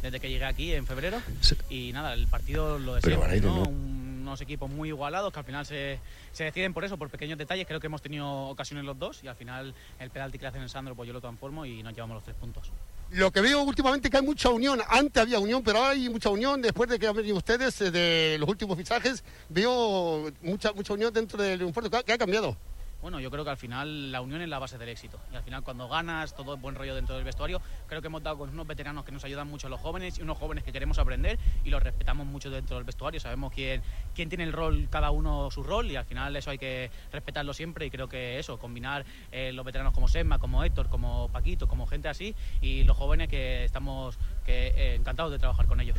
desde 0.00 0.20
que 0.20 0.28
llegué 0.28 0.44
aquí 0.44 0.72
en 0.72 0.86
febrero. 0.86 1.20
Y 1.68 1.90
nada, 1.92 2.14
el 2.14 2.28
partido 2.28 2.78
lo 2.78 2.94
de 2.94 3.00
siempre, 3.00 3.40
¿no? 3.40 3.64
unos 3.64 4.40
equipos 4.40 4.70
muy 4.70 4.90
igualados 4.90 5.32
que 5.32 5.40
al 5.40 5.44
final 5.44 5.66
se, 5.66 5.98
se, 6.32 6.44
deciden 6.44 6.72
por 6.72 6.84
eso, 6.84 6.96
por 6.96 7.10
pequeños 7.10 7.36
detalles. 7.36 7.66
Creo 7.66 7.80
que 7.80 7.88
hemos 7.88 8.00
tenido 8.00 8.28
ocasiones 8.28 8.84
los 8.84 8.96
dos 8.96 9.24
y 9.24 9.26
al 9.26 9.34
final 9.34 9.74
el 9.98 10.10
penalti 10.10 10.38
que 10.38 10.46
hacen 10.46 10.62
en 10.62 10.68
Sandro, 10.68 10.94
pues 10.94 11.08
yo 11.08 11.12
lo 11.12 11.20
transformo 11.20 11.66
y 11.66 11.82
nos 11.82 11.94
llevamos 11.94 12.14
los 12.14 12.22
tres 12.22 12.36
puntos 12.36 12.70
lo 13.10 13.30
que 13.30 13.40
veo 13.40 13.62
últimamente 13.62 14.08
es 14.08 14.10
que 14.10 14.18
hay 14.18 14.22
mucha 14.22 14.50
unión. 14.50 14.80
Antes 14.88 15.22
había 15.22 15.38
unión, 15.38 15.62
pero 15.62 15.82
hay 15.82 16.08
mucha 16.08 16.28
unión. 16.28 16.60
Después 16.60 16.90
de 16.90 16.98
que 16.98 17.06
han 17.06 17.16
venido 17.16 17.36
ustedes 17.36 17.80
eh, 17.80 17.90
de 17.90 18.36
los 18.38 18.48
últimos 18.48 18.76
fichajes, 18.76 19.24
veo 19.48 20.30
mucha 20.42 20.72
mucha 20.72 20.92
unión 20.92 21.12
dentro 21.12 21.42
del 21.42 21.62
Unión 21.62 21.90
¿Qué 22.04 22.12
ha 22.12 22.18
cambiado? 22.18 22.56
Bueno, 23.00 23.20
yo 23.20 23.30
creo 23.30 23.44
que 23.44 23.50
al 23.50 23.56
final 23.56 24.10
la 24.10 24.20
unión 24.20 24.40
es 24.42 24.48
la 24.48 24.58
base 24.58 24.76
del 24.76 24.88
éxito. 24.88 25.20
Y 25.32 25.36
al 25.36 25.42
final 25.44 25.62
cuando 25.62 25.88
ganas, 25.88 26.34
todo 26.34 26.54
es 26.54 26.60
buen 26.60 26.74
rollo 26.74 26.96
dentro 26.96 27.14
del 27.14 27.24
vestuario. 27.24 27.60
Creo 27.86 28.00
que 28.00 28.08
hemos 28.08 28.24
dado 28.24 28.38
con 28.38 28.50
unos 28.50 28.66
veteranos 28.66 29.04
que 29.04 29.12
nos 29.12 29.22
ayudan 29.24 29.46
mucho 29.46 29.68
a 29.68 29.70
los 29.70 29.78
jóvenes 29.80 30.18
y 30.18 30.22
unos 30.22 30.36
jóvenes 30.36 30.64
que 30.64 30.72
queremos 30.72 30.98
aprender 30.98 31.38
y 31.64 31.70
los 31.70 31.80
respetamos 31.80 32.26
mucho 32.26 32.50
dentro 32.50 32.76
del 32.76 32.84
vestuario. 32.84 33.20
Sabemos 33.20 33.52
quién, 33.52 33.82
quién 34.16 34.28
tiene 34.28 34.44
el 34.44 34.52
rol, 34.52 34.88
cada 34.90 35.12
uno 35.12 35.48
su 35.52 35.62
rol 35.62 35.88
y 35.90 35.96
al 35.96 36.06
final 36.06 36.34
eso 36.34 36.50
hay 36.50 36.58
que 36.58 36.90
respetarlo 37.12 37.54
siempre 37.54 37.86
y 37.86 37.90
creo 37.90 38.08
que 38.08 38.40
eso, 38.40 38.58
combinar 38.58 39.04
eh, 39.30 39.52
los 39.52 39.64
veteranos 39.64 39.94
como 39.94 40.08
Sema, 40.08 40.40
como 40.40 40.64
Héctor, 40.64 40.88
como 40.88 41.28
Paquito, 41.28 41.68
como 41.68 41.86
gente 41.86 42.08
así 42.08 42.34
y 42.60 42.82
los 42.82 42.96
jóvenes 42.96 43.28
que 43.28 43.64
estamos 43.64 44.18
que, 44.44 44.68
eh, 44.76 44.94
encantados 44.96 45.30
de 45.30 45.38
trabajar 45.38 45.66
con 45.66 45.80
ellos. 45.80 45.98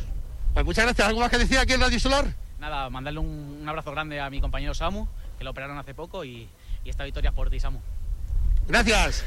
Pues 0.52 0.66
muchas 0.66 0.84
gracias. 0.84 1.08
¿Algo 1.08 1.20
más 1.20 1.30
que 1.30 1.38
decir 1.38 1.56
aquí 1.56 1.72
en 1.72 1.80
Radio 1.80 1.98
Solar? 1.98 2.26
Nada, 2.58 2.90
mandarle 2.90 3.20
un, 3.20 3.60
un 3.62 3.68
abrazo 3.68 3.90
grande 3.90 4.20
a 4.20 4.28
mi 4.28 4.42
compañero 4.42 4.74
Samu, 4.74 5.06
que 5.38 5.44
lo 5.44 5.52
operaron 5.52 5.78
hace 5.78 5.94
poco 5.94 6.26
y 6.26 6.46
y 6.84 6.90
esta 6.90 7.04
victoria 7.04 7.32
por 7.32 7.50
ti, 7.50 7.60
Samu. 7.60 7.78
Gracias. 8.68 9.24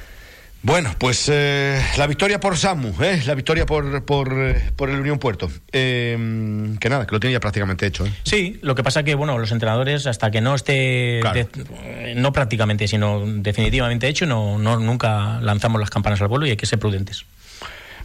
Bueno, 0.65 0.95
pues 0.97 1.27
eh, 1.29 1.83
la 1.97 2.07
victoria 2.07 2.39
por 2.39 2.57
Samu, 2.57 2.93
¿eh? 3.03 3.21
la 3.25 3.35
victoria 3.35 3.65
por, 3.65 4.05
por, 4.05 4.31
eh, 4.31 4.71
por 4.77 4.89
el 4.89 4.97
Unión 5.01 5.19
Puerto. 5.19 5.51
Eh, 5.73 6.15
que 6.79 6.87
nada, 6.89 7.05
que 7.05 7.11
lo 7.11 7.19
tiene 7.19 7.33
ya 7.33 7.41
prácticamente 7.41 7.85
hecho. 7.85 8.05
¿eh? 8.05 8.13
Sí, 8.23 8.59
lo 8.61 8.73
que 8.73 8.81
pasa 8.81 9.03
que 9.03 9.13
bueno, 9.15 9.37
los 9.37 9.51
entrenadores 9.51 10.07
hasta 10.07 10.31
que 10.31 10.39
no 10.39 10.55
esté 10.55 11.19
Claro. 11.19 11.49
de- 11.53 12.13
no 12.15 12.31
prácticamente, 12.31 12.87
sino 12.87 13.23
definitivamente 13.25 14.07
hecho, 14.07 14.25
no, 14.25 14.57
no 14.57 14.79
nunca 14.79 15.41
lanzamos 15.41 15.81
las 15.81 15.89
campanas 15.89 16.21
al 16.21 16.29
vuelo 16.29 16.45
y 16.47 16.51
hay 16.51 16.57
que 16.57 16.65
ser 16.65 16.79
prudentes. 16.79 17.25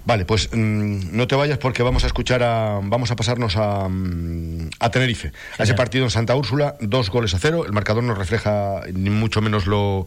Vale, 0.09 0.25
pues 0.25 0.49
mm, 0.51 1.15
no 1.15 1.29
te 1.29 1.35
vayas 1.35 1.59
porque 1.59 1.83
vamos 1.83 2.03
a 2.03 2.07
escuchar 2.07 2.43
a. 2.43 2.81
Vamos 2.83 3.11
a 3.11 3.17
pasarnos 3.17 3.59
a, 3.59 3.91
mm, 3.91 4.71
a 4.81 4.91
Tenerife. 4.91 5.33
A 5.59 5.65
ese 5.65 5.75
partido 5.75 6.05
en 6.05 6.11
Santa 6.11 6.35
Úrsula, 6.35 6.77
dos 6.81 7.11
goles 7.11 7.35
a 7.35 7.39
cero. 7.39 7.67
El 7.67 7.75
marcador 7.75 8.03
no 8.03 8.15
refleja 8.15 8.81
ni 8.95 9.11
mucho 9.11 9.43
menos 9.43 9.67
lo, 9.67 10.07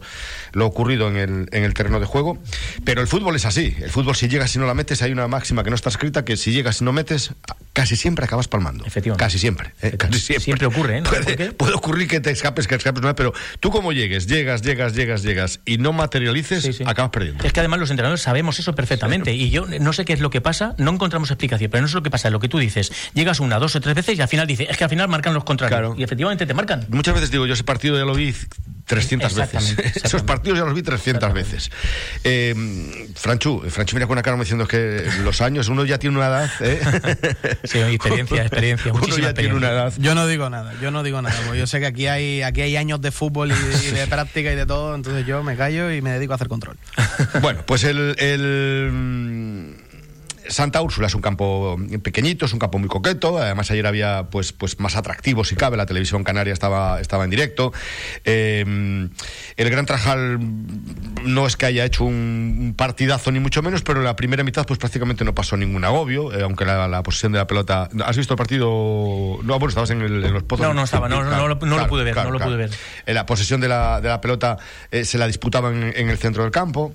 lo 0.54 0.66
ocurrido 0.66 1.06
en 1.08 1.16
el, 1.16 1.48
en 1.52 1.62
el 1.62 1.72
terreno 1.72 2.00
de 2.00 2.06
juego. 2.06 2.36
Pero 2.84 3.00
el 3.00 3.06
fútbol 3.06 3.36
es 3.36 3.44
así. 3.44 3.76
El 3.80 3.90
fútbol, 3.90 4.16
si 4.16 4.26
llegas 4.26 4.56
y 4.56 4.58
no 4.58 4.66
la 4.66 4.74
metes, 4.74 5.02
hay 5.02 5.12
una 5.12 5.28
máxima 5.28 5.62
que 5.62 5.70
no 5.70 5.76
está 5.76 5.88
escrita: 5.88 6.24
que 6.24 6.36
si 6.36 6.50
llegas 6.50 6.80
y 6.80 6.84
no 6.84 6.92
metes, 6.92 7.34
casi 7.72 7.94
siempre 7.94 8.24
acabas 8.24 8.48
palmando. 8.48 8.84
Efectivamente. 8.84 9.24
Casi 9.24 9.38
siempre. 9.38 9.72
¿eh? 9.82 9.96
Casi 9.96 10.18
siempre. 10.18 10.42
Siempre 10.44 10.66
ocurre, 10.66 10.98
¿eh? 10.98 11.00
No 11.02 11.10
Puede, 11.56 11.74
ocurrir 11.74 12.08
que 12.08 12.18
te 12.18 12.32
escapes, 12.32 12.66
que 12.66 12.74
escapes, 12.74 13.04
no, 13.04 13.14
pero 13.14 13.32
tú 13.60 13.70
como 13.70 13.92
llegues, 13.92 14.26
llegas, 14.26 14.62
llegas, 14.62 14.96
llegas, 14.96 15.22
llegas 15.22 15.60
y 15.64 15.78
no 15.78 15.92
materialices, 15.92 16.64
Sí, 16.64 16.72
sí. 16.72 16.82
acabas 16.84 17.12
perdiendo. 17.12 17.44
Es 17.44 17.52
que 17.52 17.60
además 17.60 17.78
los 17.78 17.90
entrenadores 17.90 18.20
sabemos 18.22 18.58
eso 18.58 18.74
perfectamente. 18.74 19.32
Y 19.32 19.50
yo 19.50 19.64
no 19.66 19.91
sé 19.92 20.04
qué 20.04 20.12
es 20.12 20.20
lo 20.20 20.30
que 20.30 20.40
pasa, 20.40 20.74
no 20.78 20.90
encontramos 20.90 21.30
explicación, 21.30 21.70
pero 21.70 21.82
no 21.82 21.88
sé 21.88 21.94
lo 21.94 22.02
que 22.02 22.10
pasa, 22.10 22.28
es 22.28 22.32
lo 22.32 22.40
que 22.40 22.48
tú 22.48 22.58
dices. 22.58 22.92
Llegas 23.14 23.40
una, 23.40 23.58
dos 23.58 23.76
o 23.76 23.80
tres 23.80 23.94
veces 23.94 24.18
y 24.18 24.22
al 24.22 24.28
final 24.28 24.46
dices, 24.46 24.68
es 24.70 24.76
que 24.76 24.84
al 24.84 24.90
final 24.90 25.08
marcan 25.08 25.34
los 25.34 25.44
contrarios. 25.44 25.78
Claro. 25.78 25.94
Y 25.96 26.02
efectivamente 26.02 26.46
te 26.46 26.54
marcan. 26.54 26.86
Muchas 26.88 27.14
veces 27.14 27.30
digo, 27.30 27.46
yo 27.46 27.54
ese 27.54 27.64
partido 27.64 27.98
ya 27.98 28.04
lo 28.04 28.14
vi 28.14 28.34
300 28.86 29.34
veces. 29.34 29.54
Exactamente, 29.54 30.00
Esos 30.04 30.22
partidos 30.22 30.58
ya 30.58 30.64
los 30.64 30.74
vi 30.74 30.82
300 30.82 31.22
Exactamente. 31.22 31.56
veces. 31.56 31.70
Eh, 32.24 32.54
Franchu, 33.14 33.62
Franchu 33.68 33.96
mira 33.96 34.06
con 34.06 34.14
una 34.14 34.22
cara 34.22 34.34
como 34.34 34.44
diciendo 34.44 34.66
que 34.66 35.06
los 35.22 35.40
años, 35.40 35.68
uno 35.68 35.84
ya 35.84 35.98
tiene 35.98 36.16
una 36.16 36.26
edad. 36.28 36.50
¿eh? 36.60 36.80
Sí, 37.64 37.78
experiencia, 37.78 38.42
experiencia, 38.42 38.92
Uno 38.92 39.00
muchísima 39.00 39.28
ya 39.28 39.34
tiene 39.34 39.54
una 39.54 39.70
edad. 39.70 39.92
Yo 39.98 40.14
no 40.14 40.26
digo 40.26 40.50
nada, 40.50 40.74
yo 40.80 40.90
no 40.90 41.02
digo 41.02 41.22
nada, 41.22 41.34
porque 41.44 41.58
yo 41.58 41.66
sé 41.66 41.80
que 41.80 41.86
aquí 41.86 42.06
hay, 42.06 42.42
aquí 42.42 42.62
hay 42.62 42.76
años 42.76 43.00
de 43.00 43.10
fútbol 43.10 43.52
y 43.52 43.54
de, 43.54 43.88
y 43.88 43.90
de 43.92 44.06
práctica 44.06 44.52
y 44.52 44.56
de 44.56 44.66
todo, 44.66 44.94
entonces 44.94 45.26
yo 45.26 45.42
me 45.42 45.56
callo 45.56 45.92
y 45.92 46.02
me 46.02 46.10
dedico 46.10 46.32
a 46.32 46.36
hacer 46.36 46.48
control. 46.48 46.76
Bueno, 47.40 47.62
pues 47.66 47.84
el, 47.84 48.14
el, 48.18 49.76
Santa 50.48 50.82
Úrsula 50.82 51.06
es 51.06 51.14
un 51.14 51.20
campo 51.22 51.76
pequeñito, 52.02 52.46
es 52.46 52.52
un 52.52 52.58
campo 52.58 52.78
muy 52.78 52.88
coqueto. 52.88 53.38
Además, 53.38 53.70
ayer 53.70 53.86
había 53.86 54.28
pues, 54.30 54.52
pues 54.52 54.78
más 54.80 54.96
atractivo, 54.96 55.44
si 55.44 55.54
cabe. 55.56 55.76
La 55.76 55.86
televisión 55.86 56.24
canaria 56.24 56.52
estaba, 56.52 57.00
estaba 57.00 57.24
en 57.24 57.30
directo. 57.30 57.72
Eh, 58.24 59.08
el 59.56 59.70
Gran 59.70 59.86
Trajal 59.86 60.38
no 61.24 61.46
es 61.46 61.56
que 61.56 61.66
haya 61.66 61.84
hecho 61.84 62.04
un 62.04 62.74
partidazo, 62.76 63.30
ni 63.32 63.40
mucho 63.40 63.62
menos, 63.62 63.82
pero 63.82 64.00
en 64.00 64.04
la 64.04 64.16
primera 64.16 64.42
mitad, 64.44 64.66
pues 64.66 64.78
prácticamente 64.78 65.24
no 65.24 65.34
pasó 65.34 65.56
ningún 65.56 65.84
agobio. 65.84 66.32
eh, 66.32 66.42
aunque 66.42 66.64
la, 66.64 66.88
la 66.88 67.02
posesión 67.02 67.32
de 67.32 67.38
la 67.38 67.46
pelota. 67.46 67.88
¿Has 68.04 68.16
visto 68.16 68.34
el 68.34 68.38
partido? 68.38 68.66
No, 69.42 69.58
bueno, 69.58 69.68
estabas 69.68 69.90
en, 69.90 70.02
el- 70.02 70.24
en 70.24 70.32
los 70.32 70.42
pozos. 70.42 70.66
No, 70.66 70.74
no 70.74 70.84
estaba, 70.84 71.08
no, 71.08 71.22
lo- 71.22 71.32
no 71.32 71.46
lo 71.78 71.88
pude 71.88 72.04
ver, 72.04 72.16
no 72.16 72.30
lo 72.30 72.38
pude 72.38 72.56
ver. 72.56 72.70
Eh, 73.06 73.14
La 73.14 73.26
posesión 73.26 73.60
de 73.60 73.68
la, 73.68 74.00
de 74.00 74.08
la 74.08 74.20
pelota 74.20 74.58
se 75.02 75.18
la 75.18 75.26
disputaban 75.26 75.82
en, 75.82 75.92
en 75.96 76.08
el 76.08 76.18
centro 76.18 76.42
del 76.42 76.52
campo. 76.52 76.94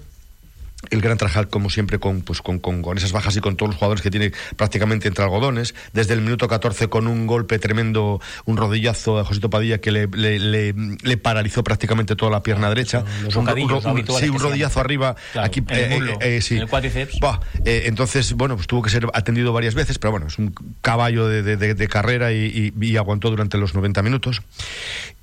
El 0.91 1.01
Gran 1.01 1.17
Trajal, 1.17 1.47
como 1.49 1.69
siempre, 1.71 1.99
con, 1.99 2.21
pues, 2.21 2.41
con, 2.43 2.59
con, 2.59 2.83
con 2.83 2.97
esas 2.97 3.11
bajas 3.11 3.35
y 3.35 3.39
con 3.41 3.55
todos 3.57 3.69
los 3.71 3.75
jugadores 3.77 4.03
que 4.03 4.11
tiene 4.11 4.31
prácticamente 4.55 5.07
entre 5.07 5.23
algodones. 5.23 5.73
Desde 5.91 6.13
el 6.13 6.21
minuto 6.21 6.47
14 6.47 6.87
con 6.87 7.07
un 7.07 7.25
golpe 7.25 7.57
tremendo, 7.57 8.21
un 8.45 8.57
rodillazo 8.57 9.17
a 9.19 9.25
Josito 9.25 9.49
Padilla 9.49 9.79
que 9.79 9.91
le, 9.91 10.07
le, 10.07 10.37
le- 10.39 10.75
le 11.01 11.17
paralizó 11.17 11.63
prácticamente 11.63 12.15
toda 12.15 12.31
la 12.31 12.43
pierna 12.43 12.69
derecha. 12.69 13.03
los 13.23 13.35
Un- 13.35 13.45
un- 13.63 14.05
sí, 14.19 14.29
un 14.29 14.39
rodillazo 14.39 14.79
arriba. 14.79 15.15
Claro, 15.33 15.47
aquí, 15.47 15.63
en 15.67 15.91
el 15.91 15.99
muslo, 15.99 16.17
sí. 16.41 16.55
en 16.55 16.61
el 16.61 16.67
cuádriceps. 16.69 17.19
Buah, 17.19 17.39
eh, 17.65 17.83
entonces, 17.87 18.33
bueno, 18.33 18.55
pues 18.55 18.67
tuvo 18.67 18.83
que 18.83 18.91
ser 18.91 19.07
atendido 19.15 19.51
varias 19.53 19.73
veces, 19.73 19.97
pero 19.97 20.11
bueno, 20.11 20.27
es 20.27 20.37
un 20.37 20.53
caballo 20.81 21.27
de, 21.27 21.41
de- 21.41 21.57
de- 21.57 21.73
de 21.73 21.87
carrera 21.87 22.31
y, 22.31 22.71
y- 22.79 22.85
y 22.85 22.97
aguantó 22.97 23.31
durante 23.31 23.57
los 23.57 23.73
90 23.73 24.03
minutos. 24.03 24.41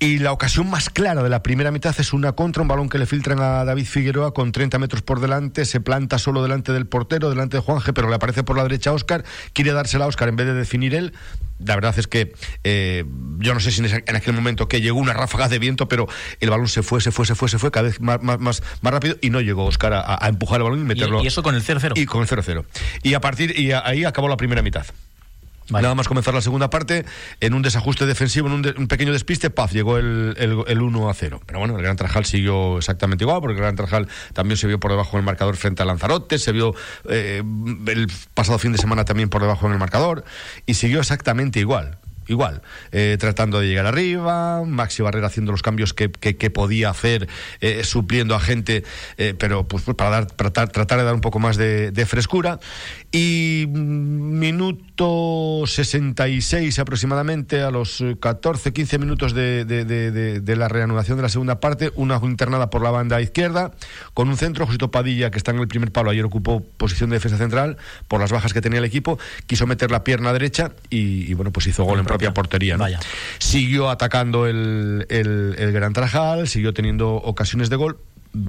Y 0.00 0.18
la 0.18 0.32
ocasión 0.32 0.68
más 0.68 0.90
clara 0.90 1.22
de 1.22 1.30
la 1.30 1.42
primera 1.42 1.70
mitad 1.70 1.94
es 1.98 2.12
una 2.12 2.32
contra, 2.32 2.60
un 2.60 2.68
balón 2.68 2.88
que 2.90 2.98
le 2.98 3.06
filtran 3.06 3.40
a 3.40 3.64
David 3.64 3.86
Figueroa 3.86 4.34
con 4.34 4.52
30 4.52 4.78
metros 4.78 5.02
por 5.02 5.20
delante, 5.20 5.64
se 5.64 5.80
planta 5.80 6.18
solo 6.18 6.42
delante 6.42 6.72
del 6.72 6.86
portero, 6.86 7.30
delante 7.30 7.56
de 7.56 7.62
Juanje, 7.62 7.92
pero 7.92 8.08
le 8.08 8.16
aparece 8.16 8.42
por 8.42 8.56
la 8.56 8.64
derecha 8.64 8.90
a 8.90 8.92
Óscar, 8.92 9.24
quiere 9.54 9.72
dársela 9.72 10.04
a 10.04 10.08
Óscar 10.08 10.28
en 10.28 10.36
vez 10.36 10.46
de 10.46 10.54
definir 10.54 10.94
él. 10.94 11.14
La 11.64 11.76
verdad 11.76 11.94
es 11.96 12.06
que 12.08 12.34
eh, 12.64 13.04
yo 13.38 13.54
no 13.54 13.60
sé 13.60 13.70
si 13.70 13.80
en, 13.82 14.16
aquel 14.16 14.34
momento 14.34 14.68
que 14.68 14.80
llegó 14.80 14.98
una 14.98 15.12
ráfaga 15.14 15.48
de 15.48 15.58
viento, 15.60 15.88
pero 15.88 16.06
el 16.40 16.50
balón 16.50 16.68
se 16.68 16.82
fue, 16.82 17.00
se 17.00 17.12
fue, 17.12 17.24
se 17.24 17.36
fue, 17.36 17.48
se 17.48 17.58
fue 17.58 17.70
cada 17.70 17.84
vez 17.86 18.00
más, 18.00 18.20
más, 18.20 18.40
más, 18.40 18.62
más 18.82 18.92
rápido 18.92 19.16
y 19.22 19.30
no 19.30 19.40
llegó 19.40 19.64
Óscar 19.64 19.92
a, 19.94 20.18
a 20.22 20.28
empujar 20.28 20.58
el 20.60 20.64
balón 20.64 20.80
y 20.80 20.84
meterlo. 20.84 21.22
y 21.22 21.28
eso 21.28 21.42
con 21.42 21.54
el 21.54 21.62
0-0. 21.62 21.92
Y 21.94 22.04
con 22.06 22.20
el 22.20 22.28
0-0. 22.28 22.64
Y 23.04 23.14
a 23.14 23.20
partir 23.20 23.58
y 23.58 23.70
a- 23.70 23.86
ahí 23.86 24.04
acabó 24.04 24.28
la 24.28 24.36
primera 24.36 24.60
mitad. 24.60 24.84
Nada 25.70 25.94
más 25.94 26.08
comenzar 26.08 26.34
la 26.34 26.40
segunda 26.42 26.68
parte, 26.70 27.04
en 27.40 27.54
un 27.54 27.62
desajuste 27.62 28.04
defensivo, 28.06 28.48
en 28.48 28.52
un, 28.54 28.62
de- 28.62 28.74
un 28.76 28.86
pequeño 28.86 29.12
despiste, 29.12 29.48
paz, 29.50 29.72
llegó 29.72 29.96
el, 29.98 30.34
el, 30.38 30.58
el 30.66 30.82
1 30.82 31.08
a 31.08 31.14
0. 31.14 31.40
Pero 31.46 31.58
bueno, 31.58 31.76
el 31.76 31.82
Gran 31.82 31.96
Trajal 31.96 32.24
siguió 32.26 32.78
exactamente 32.78 33.24
igual, 33.24 33.40
porque 33.40 33.54
el 33.54 33.60
Gran 33.60 33.76
Trajal 33.76 34.08
también 34.34 34.56
se 34.58 34.66
vio 34.66 34.78
por 34.78 34.90
debajo 34.90 35.16
en 35.16 35.20
el 35.20 35.24
marcador 35.26 35.56
frente 35.56 35.82
a 35.82 35.86
Lanzarote, 35.86 36.38
se 36.38 36.52
vio 36.52 36.74
eh, 37.08 37.42
el 37.86 38.08
pasado 38.34 38.58
fin 38.58 38.72
de 38.72 38.78
semana 38.78 39.04
también 39.04 39.28
por 39.30 39.40
debajo 39.40 39.66
en 39.66 39.72
el 39.72 39.78
marcador, 39.78 40.24
y 40.66 40.74
siguió 40.74 41.00
exactamente 41.00 41.60
igual. 41.60 41.98
Igual, 42.26 42.62
eh, 42.92 43.16
tratando 43.18 43.60
de 43.60 43.66
llegar 43.68 43.86
arriba, 43.86 44.62
Maxi 44.64 45.02
Barrera 45.02 45.26
haciendo 45.26 45.52
los 45.52 45.62
cambios 45.62 45.92
que, 45.94 46.10
que- 46.10 46.34
podía 46.50 46.90
hacer, 46.90 47.28
eh, 47.60 47.82
supliendo 47.84 48.34
a 48.34 48.40
gente, 48.40 48.84
eh, 49.16 49.34
pero 49.38 49.64
pues, 49.66 49.82
pues, 49.84 49.96
para 49.96 50.10
dar, 50.10 50.26
tratar, 50.26 50.68
tratar 50.70 50.98
de 50.98 51.04
dar 51.04 51.14
un 51.14 51.20
poco 51.20 51.38
más 51.38 51.56
de, 51.56 51.90
frescura. 52.06 52.60
Y 53.10 53.66
mm, 53.68 54.38
minuto 54.38 55.64
66 55.66 56.78
aproximadamente, 56.78 57.62
a 57.62 57.70
los 57.70 58.00
eh, 58.00 58.16
14, 58.20 58.72
15 58.72 58.98
minutos 58.98 59.34
de- 59.34 59.64
de- 59.64 60.40
de 60.40 60.56
la 60.56 60.68
reanudación 60.68 61.16
de 61.16 61.22
la 61.22 61.28
segunda 61.28 61.60
parte, 61.60 61.92
una 61.96 62.20
internada 62.22 62.70
por 62.70 62.82
la 62.82 62.90
banda 62.90 63.20
izquierda, 63.20 63.72
con 64.14 64.28
un 64.28 64.36
centro, 64.36 64.66
Josito 64.66 64.90
Padilla, 64.90 65.30
que 65.30 65.38
está 65.38 65.50
en 65.50 65.58
el 65.58 65.68
primer 65.68 65.90
palo, 65.92 66.10
ayer 66.10 66.24
ocupó 66.24 66.62
posición 66.76 67.10
de 67.10 67.16
defensa 67.16 67.38
central, 67.38 67.76
por 68.08 68.20
las 68.20 68.30
bajas 68.32 68.52
que 68.52 68.60
tenía 68.60 68.78
el 68.78 68.84
equipo, 68.84 69.18
quiso 69.46 69.66
meter 69.66 69.90
la 69.90 70.04
pierna 70.04 70.32
derecha 70.32 70.72
y, 70.90 71.30
y, 71.30 71.34
bueno, 71.34 71.50
pues 71.52 71.66
hizo 71.66 71.84
gol 71.84 71.98
en 71.98 72.04
propia 72.14 72.32
portería. 72.32 72.74
¿no? 72.76 72.84
Vaya. 72.84 73.00
Siguió 73.38 73.90
atacando 73.90 74.46
el, 74.46 75.06
el, 75.08 75.56
el 75.58 75.72
Gran 75.72 75.92
Trajal, 75.92 76.46
siguió 76.48 76.72
teniendo 76.72 77.14
ocasiones 77.14 77.70
de 77.70 77.76
gol. 77.76 77.98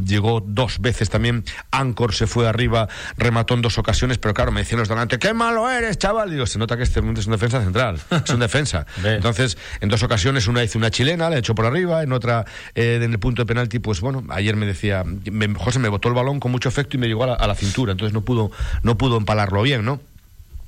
Llegó 0.03 0.41
dos 0.41 0.79
veces 0.79 1.11
también. 1.11 1.43
Ancor 1.69 2.15
se 2.15 2.25
fue 2.25 2.47
arriba, 2.47 2.87
remató 3.17 3.53
en 3.53 3.61
dos 3.61 3.77
ocasiones, 3.77 4.17
pero 4.17 4.33
claro, 4.33 4.51
me 4.51 4.61
decían 4.61 4.79
los 4.79 4.89
delante, 4.89 5.19
¡qué 5.19 5.31
malo 5.35 5.69
eres, 5.69 5.99
chaval! 5.99 6.31
Digo, 6.31 6.47
se 6.47 6.57
nota 6.57 6.75
que 6.75 6.81
este 6.81 7.01
es 7.01 7.25
un 7.27 7.31
defensa 7.31 7.61
central, 7.63 7.99
es 8.23 8.29
un 8.31 8.39
defensa. 8.39 8.87
Entonces, 9.03 9.59
en 9.81 9.89
dos 9.89 10.01
ocasiones, 10.01 10.47
una 10.47 10.63
hizo 10.63 10.79
una 10.79 10.89
chilena, 10.89 11.29
la 11.29 11.37
echó 11.37 11.53
por 11.53 11.67
arriba, 11.67 12.01
en 12.01 12.13
otra, 12.13 12.45
eh, 12.73 12.99
en 12.99 13.11
el 13.11 13.19
punto 13.19 13.43
de 13.43 13.45
penalti, 13.45 13.77
pues 13.77 14.01
bueno, 14.01 14.23
ayer 14.29 14.55
me 14.55 14.65
decía, 14.65 15.03
me- 15.05 15.53
José 15.53 15.77
me 15.77 15.89
botó 15.89 16.07
el 16.07 16.15
balón 16.15 16.39
con 16.39 16.51
mucho 16.51 16.67
efecto 16.67 16.97
y 16.97 16.99
me 16.99 17.05
llegó 17.07 17.23
a 17.25 17.27
la, 17.27 17.33
a 17.35 17.45
la 17.45 17.53
cintura, 17.53 17.91
entonces 17.91 18.11
no 18.13 18.21
pudo, 18.21 18.49
no 18.81 18.97
pudo 18.97 19.17
empalarlo 19.17 19.61
bien, 19.61 19.85
¿no? 19.85 19.99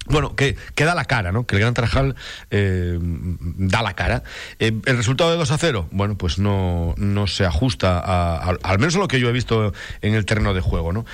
Bueno, 0.09 0.35
que, 0.35 0.55
que 0.75 0.85
da 0.85 0.95
la 0.95 1.05
cara, 1.05 1.31
¿no? 1.31 1.45
Que 1.45 1.55
el 1.55 1.61
Gran 1.61 1.73
Tarajal 1.73 2.15
eh, 2.51 2.97
da 3.01 3.81
la 3.81 3.93
cara. 3.93 4.23
Eh, 4.59 4.73
el 4.85 4.97
resultado 4.97 5.31
de 5.31 5.37
2 5.37 5.51
a 5.51 5.57
0, 5.57 5.87
bueno, 5.91 6.17
pues 6.17 6.39
no, 6.39 6.93
no 6.97 7.27
se 7.27 7.45
ajusta 7.45 7.99
a, 7.99 8.57
al 8.63 8.79
menos 8.79 8.95
a 8.95 8.99
lo 8.99 9.07
que 9.07 9.19
yo 9.19 9.29
he 9.29 9.33
visto 9.33 9.73
en 10.01 10.13
el 10.13 10.25
terreno 10.25 10.53
de 10.53 10.61
juego, 10.61 10.93
¿no? 10.93 11.05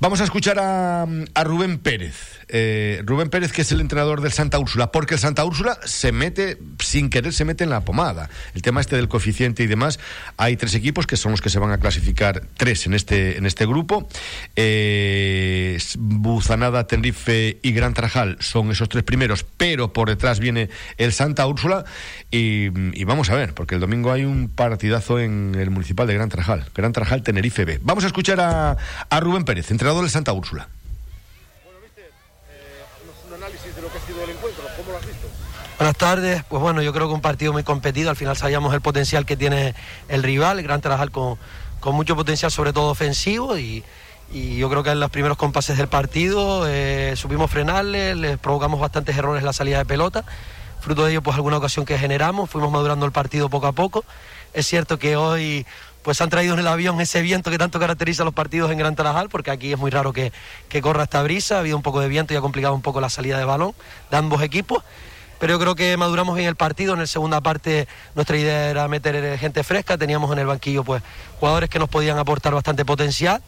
Vamos 0.00 0.20
a 0.20 0.24
escuchar 0.24 0.58
a, 0.58 1.02
a 1.02 1.44
Rubén 1.44 1.78
Pérez. 1.78 2.44
Eh, 2.48 3.02
Rubén 3.04 3.28
Pérez, 3.28 3.52
que 3.52 3.62
es 3.62 3.72
el 3.72 3.80
entrenador 3.80 4.20
del 4.20 4.32
Santa 4.32 4.58
Úrsula, 4.58 4.92
porque 4.92 5.14
el 5.14 5.20
Santa 5.20 5.44
Úrsula 5.44 5.78
se 5.84 6.12
mete, 6.12 6.58
sin 6.78 7.10
querer, 7.10 7.32
se 7.32 7.44
mete 7.44 7.64
en 7.64 7.70
la 7.70 7.80
pomada. 7.80 8.30
El 8.54 8.62
tema 8.62 8.80
este 8.80 8.96
del 8.96 9.08
coeficiente 9.08 9.62
y 9.62 9.66
demás, 9.66 9.98
hay 10.36 10.56
tres 10.56 10.74
equipos 10.74 11.06
que 11.06 11.16
son 11.16 11.32
los 11.32 11.40
que 11.40 11.50
se 11.50 11.58
van 11.58 11.72
a 11.72 11.78
clasificar, 11.78 12.42
tres 12.56 12.86
en 12.86 12.94
este, 12.94 13.36
en 13.38 13.46
este 13.46 13.66
grupo. 13.66 14.08
Eh, 14.54 15.78
Buzanada, 15.98 16.86
Tenerife 16.86 17.58
y 17.62 17.72
Gran 17.72 17.94
Tarajal 17.94 18.35
son 18.40 18.70
esos 18.70 18.88
tres 18.88 19.04
primeros, 19.04 19.44
pero 19.56 19.92
por 19.92 20.08
detrás 20.08 20.38
viene 20.38 20.68
el 20.96 21.12
Santa 21.12 21.46
Úrsula. 21.46 21.84
Y, 22.30 22.66
y 22.98 23.04
vamos 23.04 23.30
a 23.30 23.34
ver, 23.34 23.54
porque 23.54 23.74
el 23.74 23.80
domingo 23.80 24.12
hay 24.12 24.24
un 24.24 24.48
partidazo 24.48 25.18
en 25.18 25.54
el 25.58 25.70
municipal 25.70 26.06
de 26.06 26.14
Gran 26.14 26.28
Tarajal, 26.28 26.66
Gran 26.74 26.92
Tarajal, 26.92 27.22
Tenerife 27.22 27.64
B. 27.64 27.80
Vamos 27.82 28.04
a 28.04 28.08
escuchar 28.08 28.40
a, 28.40 28.76
a 29.08 29.20
Rubén 29.20 29.44
Pérez, 29.44 29.70
entrenador 29.70 30.02
del 30.02 30.10
Santa 30.10 30.32
Úrsula. 30.32 30.68
Un 33.28 33.34
análisis 33.34 33.74
de 33.74 33.82
lo 33.82 33.90
que 33.90 33.98
ha 33.98 34.00
sido 34.00 34.24
el 34.24 34.30
encuentro, 34.30 34.64
¿cómo 34.76 34.90
lo 34.92 34.98
has 34.98 35.06
visto? 35.06 35.28
Buenas 35.78 35.96
tardes, 35.96 36.42
pues 36.48 36.62
bueno, 36.62 36.80
yo 36.80 36.92
creo 36.92 37.06
que 37.08 37.14
un 37.14 37.20
partido 37.20 37.52
muy 37.52 37.62
competido, 37.62 38.08
al 38.08 38.16
final 38.16 38.36
sabíamos 38.36 38.72
el 38.72 38.80
potencial 38.80 39.26
que 39.26 39.36
tiene 39.36 39.74
el 40.08 40.22
rival, 40.22 40.58
el 40.58 40.64
Gran 40.64 40.80
Tarajal 40.80 41.10
con, 41.10 41.36
con 41.80 41.94
mucho 41.94 42.16
potencial 42.16 42.50
sobre 42.50 42.72
todo 42.72 42.90
ofensivo 42.90 43.58
y, 43.58 43.84
y 44.32 44.56
yo 44.56 44.68
creo 44.68 44.82
que 44.82 44.90
en 44.90 45.00
los 45.00 45.10
primeros 45.10 45.36
compases 45.36 45.78
del 45.78 45.88
partido 45.88 46.64
eh, 46.66 47.14
supimos 47.16 47.50
frenarle, 47.50 48.14
les 48.14 48.38
provocamos 48.38 48.80
bastantes 48.80 49.16
errores 49.16 49.40
en 49.40 49.46
la 49.46 49.52
salida 49.52 49.78
de 49.78 49.84
pelota, 49.84 50.24
fruto 50.80 51.04
de 51.04 51.12
ello 51.12 51.22
pues 51.22 51.36
alguna 51.36 51.58
ocasión 51.58 51.84
que 51.84 51.98
generamos, 51.98 52.50
fuimos 52.50 52.70
madurando 52.70 53.06
el 53.06 53.12
partido 53.12 53.48
poco 53.48 53.66
a 53.66 53.72
poco, 53.72 54.04
es 54.52 54.66
cierto 54.66 54.98
que 54.98 55.16
hoy 55.16 55.66
pues 56.02 56.20
han 56.20 56.30
traído 56.30 56.54
en 56.54 56.60
el 56.60 56.68
avión 56.68 57.00
ese 57.00 57.20
viento 57.20 57.50
que 57.50 57.58
tanto 57.58 57.80
caracteriza 57.80 58.24
los 58.24 58.34
partidos 58.34 58.70
en 58.70 58.78
Gran 58.78 58.94
Tarajal, 58.94 59.28
porque 59.28 59.50
aquí 59.50 59.72
es 59.72 59.78
muy 59.78 59.90
raro 59.90 60.12
que, 60.12 60.32
que 60.68 60.80
corra 60.80 61.04
esta 61.04 61.22
brisa, 61.22 61.56
ha 61.56 61.58
habido 61.60 61.76
un 61.76 61.82
poco 61.82 62.00
de 62.00 62.08
viento 62.08 62.32
y 62.32 62.36
ha 62.36 62.40
complicado 62.40 62.74
un 62.74 62.82
poco 62.82 63.00
la 63.00 63.10
salida 63.10 63.38
de 63.38 63.44
balón 63.44 63.74
de 64.10 64.16
ambos 64.16 64.42
equipos 64.42 64.84
pero 65.38 65.54
yo 65.54 65.58
creo 65.58 65.74
que 65.74 65.96
maduramos 65.96 66.36
bien 66.36 66.48
el 66.48 66.56
partido. 66.56 66.94
En 66.94 67.00
la 67.00 67.06
segunda 67.06 67.40
parte 67.40 67.88
nuestra 68.14 68.36
idea 68.36 68.70
era 68.70 68.88
meter 68.88 69.38
gente 69.38 69.62
fresca, 69.64 69.98
teníamos 69.98 70.32
en 70.32 70.38
el 70.38 70.46
banquillo 70.46 70.84
pues 70.84 71.02
jugadores 71.38 71.68
que 71.68 71.78
nos 71.78 71.88
podían 71.88 72.18
aportar 72.18 72.54
bastante 72.54 72.84
potencial. 72.84 73.42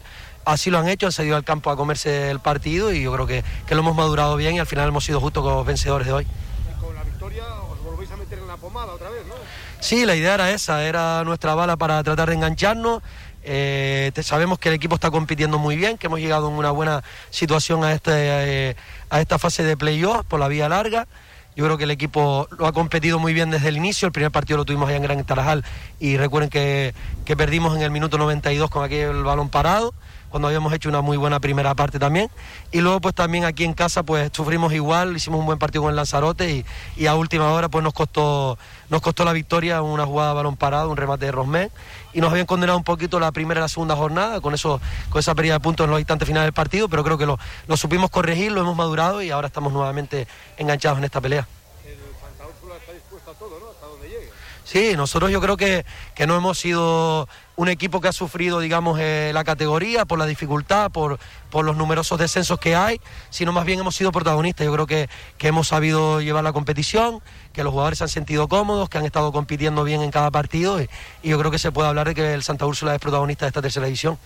Así 0.49 0.69
lo 0.71 0.79
han 0.79 0.87
hecho, 0.89 1.05
han 1.05 1.11
salido 1.11 1.35
al 1.35 1.43
campo 1.43 1.69
a 1.71 1.75
comerse 1.75 2.29
el 2.31 2.39
partido 2.39 2.91
y 2.91 3.03
yo 3.03 3.13
creo 3.13 3.27
que, 3.27 3.43
que 3.67 3.75
lo 3.75 3.81
hemos 3.81 3.95
madurado 3.95 4.35
bien 4.35 4.55
y 4.55 4.59
al 4.59 4.65
final 4.65 4.87
hemos 4.87 5.03
sido 5.05 5.19
justos 5.19 5.43
con 5.43 5.53
los 5.53 5.65
vencedores 5.65 6.07
de 6.07 6.13
hoy. 6.13 6.25
Y 6.25 6.79
con 6.83 6.95
la 6.95 7.03
victoria 7.03 7.43
os 7.71 7.83
volvéis 7.83 8.11
a 8.11 8.17
meter 8.17 8.39
en 8.39 8.47
la 8.47 8.57
pomada 8.57 8.93
otra 8.93 9.09
vez, 9.09 9.25
¿no? 9.27 9.35
Sí, 9.79 10.05
la 10.05 10.15
idea 10.15 10.33
era 10.33 10.51
esa, 10.51 10.83
era 10.83 11.23
nuestra 11.23 11.53
bala 11.55 11.77
para 11.77 12.03
tratar 12.03 12.29
de 12.29 12.35
engancharnos. 12.35 13.01
Eh, 13.43 14.11
te- 14.13 14.23
sabemos 14.23 14.59
que 14.59 14.69
el 14.69 14.75
equipo 14.75 14.95
está 14.95 15.11
compitiendo 15.11 15.57
muy 15.59 15.77
bien, 15.77 15.97
que 15.97 16.07
hemos 16.07 16.19
llegado 16.19 16.49
en 16.49 16.55
una 16.55 16.71
buena 16.71 17.03
situación 17.29 17.83
a, 17.83 17.93
este, 17.93 18.11
eh, 18.13 18.75
a 19.09 19.21
esta 19.21 19.39
fase 19.39 19.63
de 19.63 19.77
playoff 19.77 20.25
por 20.25 20.39
la 20.39 20.47
vía 20.47 20.67
larga. 20.67 21.07
Yo 21.55 21.65
creo 21.65 21.77
que 21.77 21.83
el 21.85 21.91
equipo 21.91 22.47
lo 22.57 22.67
ha 22.67 22.71
competido 22.73 23.19
muy 23.19 23.33
bien 23.33 23.49
desde 23.51 23.69
el 23.69 23.77
inicio. 23.77 24.05
El 24.07 24.11
primer 24.11 24.31
partido 24.31 24.57
lo 24.57 24.65
tuvimos 24.65 24.87
allá 24.87 24.97
en 24.97 25.03
Gran 25.03 25.23
Tarajal 25.25 25.63
y 25.99 26.17
recuerden 26.17 26.49
que, 26.49 26.93
que 27.25 27.35
perdimos 27.37 27.75
en 27.75 27.81
el 27.83 27.91
minuto 27.91 28.17
92 28.17 28.69
con 28.69 28.83
aquel 28.83 29.23
balón 29.23 29.49
parado, 29.49 29.93
cuando 30.29 30.47
habíamos 30.47 30.71
hecho 30.73 30.89
una 30.89 31.01
muy 31.01 31.17
buena 31.17 31.39
primera 31.39 31.75
parte 31.75 31.99
también. 31.99 32.29
Y 32.71 32.81
luego 32.81 33.01
pues 33.01 33.15
también 33.15 33.45
aquí 33.45 33.63
en 33.63 33.73
casa 33.73 34.03
pues 34.03 34.29
sufrimos 34.33 34.73
igual, 34.73 35.15
hicimos 35.15 35.39
un 35.39 35.45
buen 35.45 35.59
partido 35.59 35.83
con 35.83 35.89
el 35.91 35.95
Lanzarote 35.95 36.51
y, 36.51 36.65
y 36.95 37.07
a 37.07 37.15
última 37.15 37.51
hora 37.51 37.69
pues 37.69 37.83
nos 37.83 37.93
costó, 37.93 38.57
nos 38.89 39.01
costó 39.01 39.25
la 39.25 39.33
victoria, 39.33 39.81
una 39.81 40.05
jugada 40.05 40.29
de 40.29 40.35
balón 40.35 40.55
parado, 40.55 40.89
un 40.89 40.97
remate 40.97 41.25
de 41.25 41.31
Rosmen 41.31 41.71
y 42.13 42.21
nos 42.21 42.31
habían 42.31 42.45
condenado 42.45 42.77
un 42.77 42.83
poquito 42.83 43.19
la 43.19 43.31
primera 43.31 43.59
y 43.59 43.63
la 43.63 43.67
segunda 43.67 43.95
jornada 43.95 44.41
con 44.41 44.53
eso 44.53 44.81
con 45.09 45.19
esa 45.19 45.35
pérdida 45.35 45.53
de 45.53 45.59
puntos 45.59 45.85
en 45.85 45.91
los 45.91 45.99
instantes 45.99 46.27
finales 46.27 46.45
del 46.45 46.53
partido, 46.53 46.89
pero 46.89 47.03
creo 47.03 47.17
que 47.17 47.25
lo, 47.25 47.39
lo 47.67 47.77
supimos 47.77 48.09
corregir, 48.09 48.51
lo 48.51 48.61
hemos 48.61 48.75
madurado 48.75 49.21
y 49.21 49.31
ahora 49.31 49.47
estamos 49.47 49.73
nuevamente 49.73 50.27
enganchados 50.57 50.97
en 50.99 51.05
esta 51.05 51.21
pelea. 51.21 51.47
El 51.85 51.97
Santa 52.19 52.47
Úrsula 52.47 52.75
está 52.77 52.93
dispuesto 52.93 53.31
a 53.31 53.33
todo, 53.33 53.59
¿no? 53.59 53.69
Hasta 53.71 53.85
donde 53.85 54.09
llegue. 54.09 54.29
Sí, 54.63 54.93
nosotros 54.95 55.31
yo 55.31 55.41
creo 55.41 55.57
que, 55.57 55.85
que 56.15 56.27
no 56.27 56.35
hemos 56.35 56.59
sido 56.59 57.27
un 57.59 57.67
equipo 57.67 57.99
que 57.99 58.07
ha 58.07 58.13
sufrido, 58.13 58.61
digamos, 58.61 58.97
eh, 59.01 59.31
la 59.33 59.43
categoría 59.43 60.05
por 60.05 60.17
la 60.17 60.25
dificultad, 60.25 60.91
por, 60.91 61.19
por 61.49 61.65
los 61.65 61.75
numerosos 61.75 62.17
descensos 62.17 62.57
que 62.57 62.73
hay, 62.73 63.01
sino 63.31 63.51
más 63.51 63.65
bien 63.65 63.81
hemos 63.81 63.97
sido 63.97 64.13
protagonistas. 64.13 64.63
Yo 64.63 64.71
creo 64.71 64.87
que, 64.87 65.09
que 65.37 65.49
hemos 65.49 65.67
sabido 65.67 66.21
llevar 66.21 66.41
la 66.41 66.53
competición, 66.53 67.21
que 67.51 67.65
los 67.65 67.71
jugadores 67.71 67.97
se 67.97 68.05
han 68.05 68.09
sentido 68.09 68.47
cómodos, 68.47 68.87
que 68.87 68.97
han 68.97 69.05
estado 69.05 69.33
compitiendo 69.33 69.83
bien 69.83 70.01
en 70.01 70.09
cada 70.09 70.31
partido 70.31 70.81
y, 70.81 70.89
y 71.21 71.29
yo 71.31 71.37
creo 71.37 71.51
que 71.51 71.59
se 71.59 71.73
puede 71.73 71.89
hablar 71.89 72.07
de 72.07 72.15
que 72.15 72.33
el 72.33 72.43
Santa 72.43 72.65
Úrsula 72.65 72.95
es 72.95 73.01
protagonista 73.01 73.43
de 73.43 73.49
esta 73.49 73.61
tercera 73.61 73.87
división. 73.87 74.17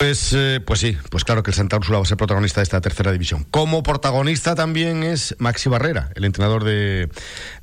Pues, 0.00 0.32
eh, 0.32 0.62
pues 0.64 0.80
sí, 0.80 0.96
pues 1.10 1.24
claro 1.24 1.42
que 1.42 1.50
el 1.50 1.54
Santa 1.54 1.76
Úrsula 1.76 1.98
va 1.98 2.04
a 2.04 2.06
ser 2.06 2.16
protagonista 2.16 2.60
de 2.60 2.62
esta 2.62 2.80
tercera 2.80 3.12
división. 3.12 3.44
Como 3.50 3.82
protagonista 3.82 4.54
también 4.54 5.02
es 5.02 5.36
Maxi 5.38 5.68
Barrera, 5.68 6.08
el 6.14 6.24
entrenador 6.24 6.64
de, 6.64 7.10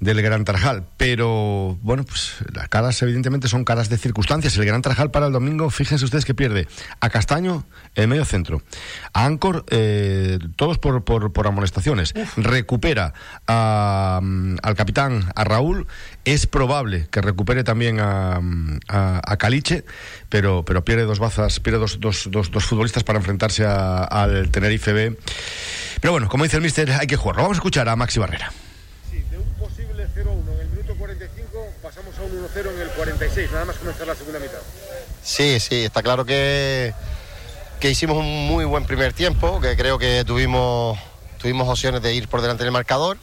del 0.02 0.21
Gran 0.21 0.45
Tarajal. 0.45 0.86
Pero 0.97 1.80
bueno, 1.82 2.04
pues 2.04 2.36
las 2.54 2.69
caras 2.69 3.02
evidentemente 3.02 3.47
son 3.47 3.65
caras 3.65 3.89
de 3.89 3.97
circunstancias. 3.97 4.56
El 4.56 4.65
Gran 4.65 4.84
Tarajal 4.84 5.10
para 5.10 5.26
el 5.26 5.34
domingo, 5.34 5.71
fíjense 5.71 6.06
ustedes 6.06 6.26
que 6.26 6.36
pierde 6.36 6.67
a 7.00 7.10
Castaño 7.10 7.65
en 7.95 8.08
medio 8.08 8.23
centro, 8.23 8.62
a 9.13 9.26
Ancor, 9.26 9.65
eh, 9.71 10.38
todos 10.58 10.78
por, 10.78 11.04
por, 11.04 11.34
por 11.34 11.47
amonestaciones. 11.47 12.13
Recupera 12.36 13.15
a, 13.47 14.19
mm, 14.21 14.58
al 14.62 14.76
capitán, 14.76 15.32
a 15.34 15.43
Raúl. 15.43 15.88
Es 16.28 16.46
probable 16.46 17.08
que 17.10 17.22
recupere 17.22 17.63
también 17.63 18.02
a, 18.02 18.42
a, 18.90 19.22
a 19.24 19.38
Caliche, 19.38 19.86
pero, 20.28 20.66
pero 20.66 20.84
pierde 20.84 21.04
dos 21.04 21.20
bazas, 21.20 21.62
pierde 21.62 21.80
dos, 21.80 22.02
dos, 22.02 22.28
dos, 22.30 22.52
dos 22.52 22.66
futbolistas 22.66 23.06
para 23.06 23.18
enfrentarse 23.20 23.66
a- 23.66 24.04
al 24.04 24.52
Tenerife 24.52 24.92
B. 24.92 25.16
Pero 26.02 26.12
bueno, 26.12 26.28
como 26.28 26.44
dice 26.44 26.58
el 26.58 26.63
mister, 26.63 26.92
hay 26.92 27.08
que 27.08 27.16
jugarlo. 27.16 27.44
Vamos 27.44 27.56
a 27.56 27.60
escuchar 27.60 27.88
a 27.88 27.96
Maxi 27.96 28.20
Barrera. 28.20 28.52
Sí, 29.10 29.24
de 29.32 29.38
un 29.38 29.46
posible 29.54 30.06
0-1 30.13 30.54
en 30.54 30.60
el 30.60 30.68
minuto 30.68 30.96
45 30.98 31.66
pasamos 31.82 32.13
a 32.18 32.22
un 32.24 32.32
1-0 32.44 32.74
en 32.76 32.82
el 32.82 32.90
46, 32.90 33.52
nada 33.54 33.63
más 33.63 33.78
comenzar 33.78 34.08
la 34.08 34.16
segunda 34.16 34.40
mitad. 34.40 34.60
Sí, 35.24 35.62
sí, 35.62 35.86
está 35.86 36.04
claro 36.04 36.26
que, 36.26 36.94
que 37.80 37.90
hicimos 37.90 38.18
un 38.18 38.48
muy 38.50 38.66
buen 38.66 38.84
primer 38.84 39.13
tiempo, 39.13 39.62
que 39.62 39.78
creo 39.78 39.98
que 39.98 40.26
tuvimos, 40.26 41.00
tuvimos 41.38 41.70
opciones 41.70 42.02
de 42.02 42.13
ir 42.13 42.28
por 42.28 42.42
delante 42.42 42.66
del 42.66 42.74
marcador 42.74 43.18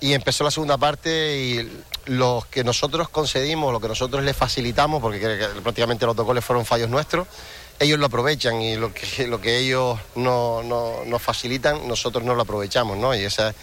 y 0.00 0.14
empezó 0.14 0.42
la 0.42 0.50
segunda 0.50 0.76
parte 0.78 1.38
y 1.38 1.82
los 2.06 2.46
que 2.46 2.64
nosotros 2.64 3.08
concedimos, 3.08 3.72
lo 3.72 3.80
que 3.80 3.88
nosotros 3.88 4.22
les 4.22 4.36
facilitamos, 4.36 5.00
porque 5.00 5.48
prácticamente 5.62 6.04
los 6.06 6.14
dos 6.16 6.26
goles 6.26 6.44
fueron 6.44 6.64
fallos 6.66 6.88
nuestros, 6.90 7.26
ellos 7.78 7.98
lo 7.98 8.06
aprovechan 8.06 8.60
y 8.62 8.76
lo 8.76 8.92
que, 8.94 9.26
lo 9.26 9.40
que 9.40 9.58
ellos 9.58 9.98
no, 10.14 10.62
no- 10.62 11.04
nos 11.06 11.20
facilitan, 11.22 11.88
nosotros 11.88 12.22
no 12.24 12.34
lo 12.34 12.42
aprovechamos, 12.42 12.96
¿no? 12.98 13.14
Y 13.14 13.20
esa, 13.24 13.54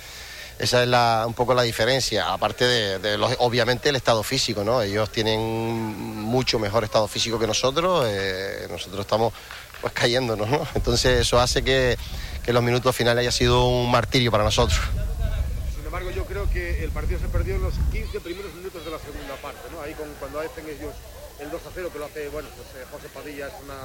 esa 0.59 0.81
es 0.83 0.87
la- 0.89 1.23
un 1.27 1.33
poco 1.33 1.53
la 1.53 1.61
diferencia, 1.63 2.31
aparte 2.33 2.65
de, 2.65 2.99
de 2.99 3.17
los- 3.17 3.35
obviamente 3.39 3.89
el 3.89 3.95
estado 3.95 4.21
físico, 4.23 4.63
¿no? 4.63 4.81
Ellos 4.81 5.11
tienen 5.11 5.39
mucho 5.39 6.59
mejor 6.59 6.83
estado 6.83 7.07
físico 7.07 7.39
que 7.39 7.47
nosotros, 7.47 8.05
eh, 8.09 8.67
nosotros 8.69 9.01
estamos 9.01 9.33
pues 9.81 9.93
cayéndonos, 9.93 10.47
¿no? 10.49 10.67
Entonces 10.75 11.21
eso 11.21 11.39
hace 11.39 11.63
que, 11.63 11.97
que 12.43 12.53
los 12.53 12.61
minutos 12.61 12.95
finales 12.95 13.21
haya 13.21 13.31
sido 13.31 13.65
un 13.67 13.89
martirio 13.89 14.29
para 14.31 14.43
nosotros. 14.43 14.79
Sin 15.91 15.97
embargo, 15.97 16.15
yo 16.15 16.25
creo 16.25 16.49
que 16.49 16.85
el 16.85 16.89
partido 16.91 17.19
se 17.19 17.27
perdió 17.27 17.55
en 17.55 17.63
los 17.63 17.73
15 17.91 18.21
primeros 18.21 18.53
minutos 18.53 18.85
de 18.85 18.91
la 18.91 18.97
segunda 18.97 19.35
parte, 19.41 19.59
¿no? 19.73 19.81
Ahí 19.81 19.93
con- 19.93 20.07
cuando 20.21 20.39
hacen 20.39 20.63
ellos 20.63 20.95
el 21.37 21.51
2 21.51 21.61
0 21.75 21.89
que 21.91 21.99
lo 21.99 22.05
hace, 22.05 22.29
bueno, 22.29 22.47
pues 22.55 22.65
eh, 22.81 22.87
José 22.89 23.09
Padilla 23.13 23.47
es 23.47 23.53
una... 23.61 23.75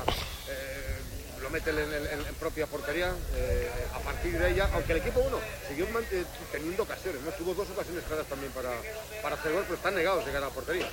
eh, 0.48 0.98
lo 1.42 1.50
mete 1.50 1.70
en, 1.70 2.34
propia 2.38 2.68
portería, 2.68 3.10
eh, 3.34 3.68
a 3.92 3.98
partir 3.98 4.38
de 4.38 4.52
ella, 4.52 4.70
aunque 4.74 4.92
el 4.92 4.98
equipo 4.98 5.18
uno 5.18 5.38
siguió 5.68 5.86
teniendo 6.52 6.84
ocasiones, 6.84 7.22
¿no? 7.22 7.32
Tuvo 7.32 7.54
dos 7.54 7.68
ocasiones 7.70 8.04
claras 8.04 8.26
también 8.26 8.52
para, 8.52 8.70
para 9.20 9.34
hacer 9.34 9.52
gol, 9.52 9.62
pero 9.64 9.74
están 9.74 9.96
negados 9.96 10.24
de 10.24 10.30
cara 10.30 10.46
a 10.46 10.48
la 10.48 10.54
portería. 10.54 10.86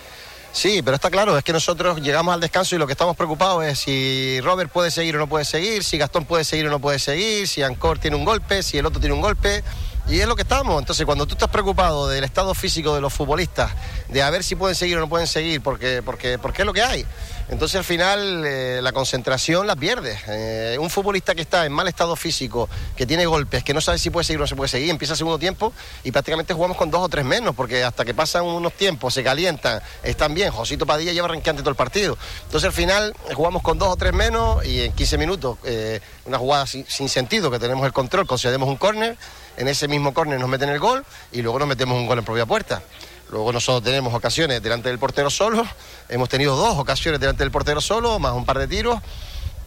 Sí, 0.51 0.81
pero 0.81 0.95
está 0.95 1.11
claro, 1.11 1.37
es 1.37 1.43
que 1.43 1.53
nosotros 1.53 2.01
llegamos 2.01 2.33
al 2.33 2.39
descanso 2.41 2.75
y 2.75 2.79
lo 2.79 2.87
que 2.87 2.93
estamos 2.93 3.15
preocupados 3.15 3.63
es 3.65 3.77
si 3.77 4.41
Robert 4.41 4.71
puede 4.71 4.89
seguir 4.89 5.15
o 5.15 5.19
no 5.19 5.29
puede 5.29 5.45
seguir, 5.45 5.83
si 5.83 5.99
Gastón 5.99 6.25
puede 6.25 6.43
seguir 6.43 6.65
o 6.67 6.71
no 6.71 6.79
puede 6.79 6.97
seguir, 6.97 7.47
si 7.47 7.61
Ancor 7.61 7.99
tiene 7.99 8.15
un 8.17 8.25
golpe, 8.25 8.63
si 8.63 8.79
el 8.79 8.85
otro 8.87 8.99
tiene 8.99 9.13
un 9.13 9.21
golpe. 9.21 9.63
Y 10.09 10.19
es 10.19 10.27
lo 10.27 10.35
que 10.35 10.41
estamos. 10.41 10.79
Entonces, 10.79 11.05
cuando 11.05 11.25
tú 11.25 11.33
estás 11.33 11.49
preocupado 11.49 12.07
del 12.07 12.23
estado 12.23 12.53
físico 12.53 12.93
de 12.93 13.01
los 13.01 13.13
futbolistas, 13.13 13.71
de 14.09 14.21
a 14.21 14.29
ver 14.29 14.43
si 14.43 14.55
pueden 14.55 14.75
seguir 14.75 14.97
o 14.97 14.99
no 14.99 15.07
pueden 15.07 15.27
seguir, 15.27 15.61
porque, 15.61 16.01
porque, 16.03 16.37
porque 16.37 16.63
es 16.63 16.65
lo 16.65 16.73
que 16.73 16.83
hay. 16.83 17.05
Entonces, 17.49 17.77
al 17.77 17.83
final, 17.83 18.43
eh, 18.45 18.79
la 18.81 18.91
concentración 18.91 19.65
la 19.65 19.75
pierdes. 19.75 20.19
Eh, 20.27 20.77
un 20.79 20.89
futbolista 20.89 21.35
que 21.35 21.41
está 21.41 21.65
en 21.65 21.71
mal 21.71 21.87
estado 21.87 22.15
físico, 22.15 22.69
que 22.95 23.05
tiene 23.05 23.25
golpes, 23.25 23.63
que 23.63 23.73
no 23.73 23.81
sabe 23.81 23.97
si 23.97 24.09
puede 24.09 24.23
seguir 24.23 24.39
o 24.39 24.43
no 24.43 24.47
se 24.47 24.55
puede 24.55 24.69
seguir, 24.69 24.89
empieza 24.89 25.13
el 25.13 25.17
segundo 25.17 25.39
tiempo 25.39 25.73
y 26.03 26.11
prácticamente 26.11 26.53
jugamos 26.53 26.77
con 26.77 26.89
dos 26.89 27.01
o 27.01 27.09
tres 27.09 27.25
menos, 27.25 27.55
porque 27.55 27.83
hasta 27.83 28.05
que 28.05 28.13
pasan 28.13 28.43
unos 28.43 28.73
tiempos, 28.73 29.13
se 29.13 29.23
calientan, 29.23 29.81
están 30.03 30.33
bien. 30.33 30.51
Josito 30.51 30.85
Padilla 30.85 31.11
lleva 31.11 31.27
renqueante 31.27 31.61
todo 31.61 31.69
el 31.69 31.75
partido. 31.75 32.17
Entonces, 32.45 32.67
al 32.67 32.73
final, 32.73 33.13
jugamos 33.33 33.61
con 33.61 33.77
dos 33.77 33.89
o 33.89 33.95
tres 33.95 34.13
menos 34.13 34.65
y 34.65 34.81
en 34.81 34.93
15 34.93 35.17
minutos, 35.17 35.57
eh, 35.63 35.99
una 36.25 36.37
jugada 36.37 36.65
sin, 36.65 36.85
sin 36.87 37.09
sentido, 37.09 37.51
que 37.51 37.59
tenemos 37.59 37.85
el 37.85 37.93
control, 37.93 38.25
concedemos 38.25 38.69
un 38.69 38.77
córner, 38.77 39.17
en 39.57 39.67
ese 39.67 39.87
mismo 39.87 40.13
córner 40.13 40.39
nos 40.39 40.49
meten 40.49 40.69
el 40.69 40.79
gol 40.79 41.05
y 41.31 41.41
luego 41.41 41.59
nos 41.59 41.67
metemos 41.67 41.97
un 41.97 42.07
gol 42.07 42.19
en 42.19 42.25
propia 42.25 42.45
puerta. 42.45 42.81
Luego 43.29 43.51
nosotros 43.51 43.83
tenemos 43.83 44.13
ocasiones 44.13 44.61
delante 44.61 44.89
del 44.89 44.99
portero 44.99 45.29
solo, 45.29 45.65
hemos 46.09 46.29
tenido 46.29 46.55
dos 46.55 46.77
ocasiones 46.77 47.19
delante 47.19 47.43
del 47.43 47.51
portero 47.51 47.81
solo, 47.81 48.19
más 48.19 48.33
un 48.33 48.45
par 48.45 48.59
de 48.59 48.67
tiros 48.67 48.99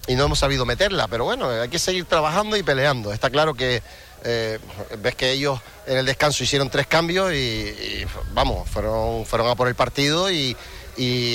y 0.06 0.14
no 0.14 0.24
hemos 0.24 0.38
sabido 0.38 0.64
meterla. 0.64 1.08
Pero 1.08 1.24
bueno, 1.24 1.50
hay 1.50 1.68
que 1.68 1.78
seguir 1.78 2.04
trabajando 2.04 2.56
y 2.56 2.62
peleando. 2.62 3.12
Está 3.12 3.30
claro 3.30 3.54
que 3.54 3.82
eh, 4.24 4.58
ves 4.98 5.14
que 5.14 5.32
ellos 5.32 5.60
en 5.86 5.98
el 5.98 6.06
descanso 6.06 6.44
hicieron 6.44 6.70
tres 6.70 6.86
cambios 6.86 7.32
y, 7.32 8.04
vamos, 8.32 8.68
fueron, 8.68 9.26
fueron 9.26 9.48
a 9.48 9.54
por 9.54 9.68
el 9.68 9.74
partido 9.74 10.30
y, 10.30 10.56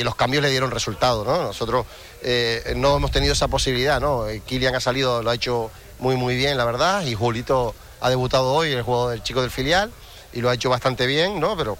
los 0.03 0.15
cambios 0.15 0.41
le 0.41 0.49
dieron 0.49 0.71
resultado. 0.71 1.23
¿no? 1.23 1.43
Nosotros 1.43 1.85
eh, 2.23 2.73
no 2.75 2.95
hemos 2.95 3.11
tenido 3.11 3.33
esa 3.33 3.47
posibilidad. 3.47 3.99
¿no? 4.01 4.25
Kilian 4.45 4.73
ha 4.73 4.79
salido, 4.79 5.21
lo 5.21 5.29
ha 5.29 5.35
hecho 5.35 5.69
muy 5.99 6.15
muy 6.15 6.35
bien, 6.35 6.57
la 6.57 6.65
verdad, 6.65 7.03
y 7.03 7.13
Julito 7.13 7.75
ha 8.01 8.09
debutado 8.09 8.53
hoy 8.53 8.71
el 8.71 8.81
juego 8.81 9.09
del 9.09 9.23
chico 9.23 9.41
del 9.41 9.51
filial 9.51 9.91
y 10.33 10.41
lo 10.41 10.49
ha 10.49 10.53
hecho 10.53 10.69
bastante 10.69 11.05
bien, 11.07 11.39
¿no? 11.39 11.55
Pero 11.55 11.77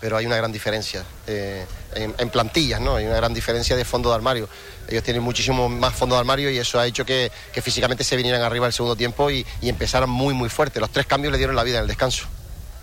pero 0.00 0.16
hay 0.16 0.26
una 0.26 0.36
gran 0.36 0.52
diferencia 0.52 1.04
eh, 1.26 1.64
en, 1.94 2.14
en 2.18 2.28
plantillas, 2.28 2.80
¿no? 2.80 2.96
Hay 2.96 3.06
una 3.06 3.16
gran 3.16 3.32
diferencia 3.32 3.76
de 3.76 3.84
fondo 3.84 4.10
de 4.10 4.16
armario. 4.16 4.48
Ellos 4.88 5.02
tienen 5.02 5.22
muchísimo 5.22 5.68
más 5.68 5.94
fondo 5.94 6.14
de 6.16 6.20
armario 6.20 6.50
y 6.50 6.58
eso 6.58 6.78
ha 6.78 6.86
hecho 6.86 7.04
que, 7.06 7.30
que 7.52 7.62
físicamente 7.62 8.04
se 8.04 8.16
vinieran 8.16 8.42
arriba 8.42 8.66
el 8.66 8.72
segundo 8.72 8.94
tiempo 8.96 9.30
y, 9.30 9.46
y 9.62 9.68
empezaran 9.68 10.10
muy, 10.10 10.34
muy 10.34 10.48
fuerte. 10.48 10.80
Los 10.80 10.90
tres 10.90 11.06
cambios 11.06 11.32
le 11.32 11.38
dieron 11.38 11.56
la 11.56 11.62
vida 11.62 11.76
en 11.78 11.82
el 11.82 11.88
descanso. 11.88 12.26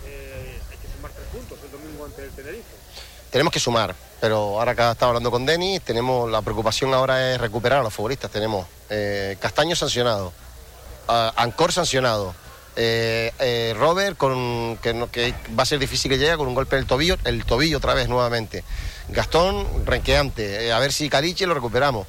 Eh, 0.06 0.58
hay 0.70 0.76
que 0.78 0.88
sumar 0.96 1.10
tres 1.12 1.26
puntos 1.28 1.58
el 1.64 1.70
domingo 1.70 2.04
ante 2.04 2.24
el 2.24 2.30
Tenerife. 2.30 2.64
Tenemos 3.30 3.52
que 3.52 3.60
sumar, 3.60 3.94
pero 4.20 4.58
ahora 4.58 4.74
que 4.74 4.90
estaba 4.90 5.10
hablando 5.10 5.30
con 5.30 5.46
Denis, 5.46 5.82
tenemos 5.82 6.28
la 6.30 6.42
preocupación 6.42 6.92
ahora 6.94 7.32
es 7.34 7.40
recuperar 7.40 7.80
a 7.80 7.82
los 7.82 7.92
futbolistas. 7.94 8.30
Tenemos 8.30 8.66
eh, 8.90 9.36
Castaño 9.40 9.76
sancionado, 9.76 10.32
a- 11.06 11.32
Ancor 11.36 11.72
sancionado, 11.72 12.34
eh, 12.76 13.32
eh, 13.38 13.74
Robert 13.78 14.18
que, 14.18 15.34
va 15.56 15.62
a 15.62 15.66
ser 15.66 15.78
difícil 15.78 16.10
que 16.10 16.18
llegue 16.18 16.36
con 16.36 16.48
un 16.48 16.54
golpe 16.54 16.76
en 16.76 16.82
el 16.82 16.88
tobillo, 16.88 17.16
el 17.24 17.44
tobillo 17.44 17.78
otra 17.78 17.94
vez 17.94 18.08
nuevamente. 18.08 18.64
Gastón, 19.08 19.86
renqueante. 19.86 20.66
Eh, 20.66 20.72
a 20.72 20.78
ver 20.78 20.92
si 20.92 21.08
Cariche 21.08 21.46
lo 21.46 21.54
recuperamos. 21.54 22.06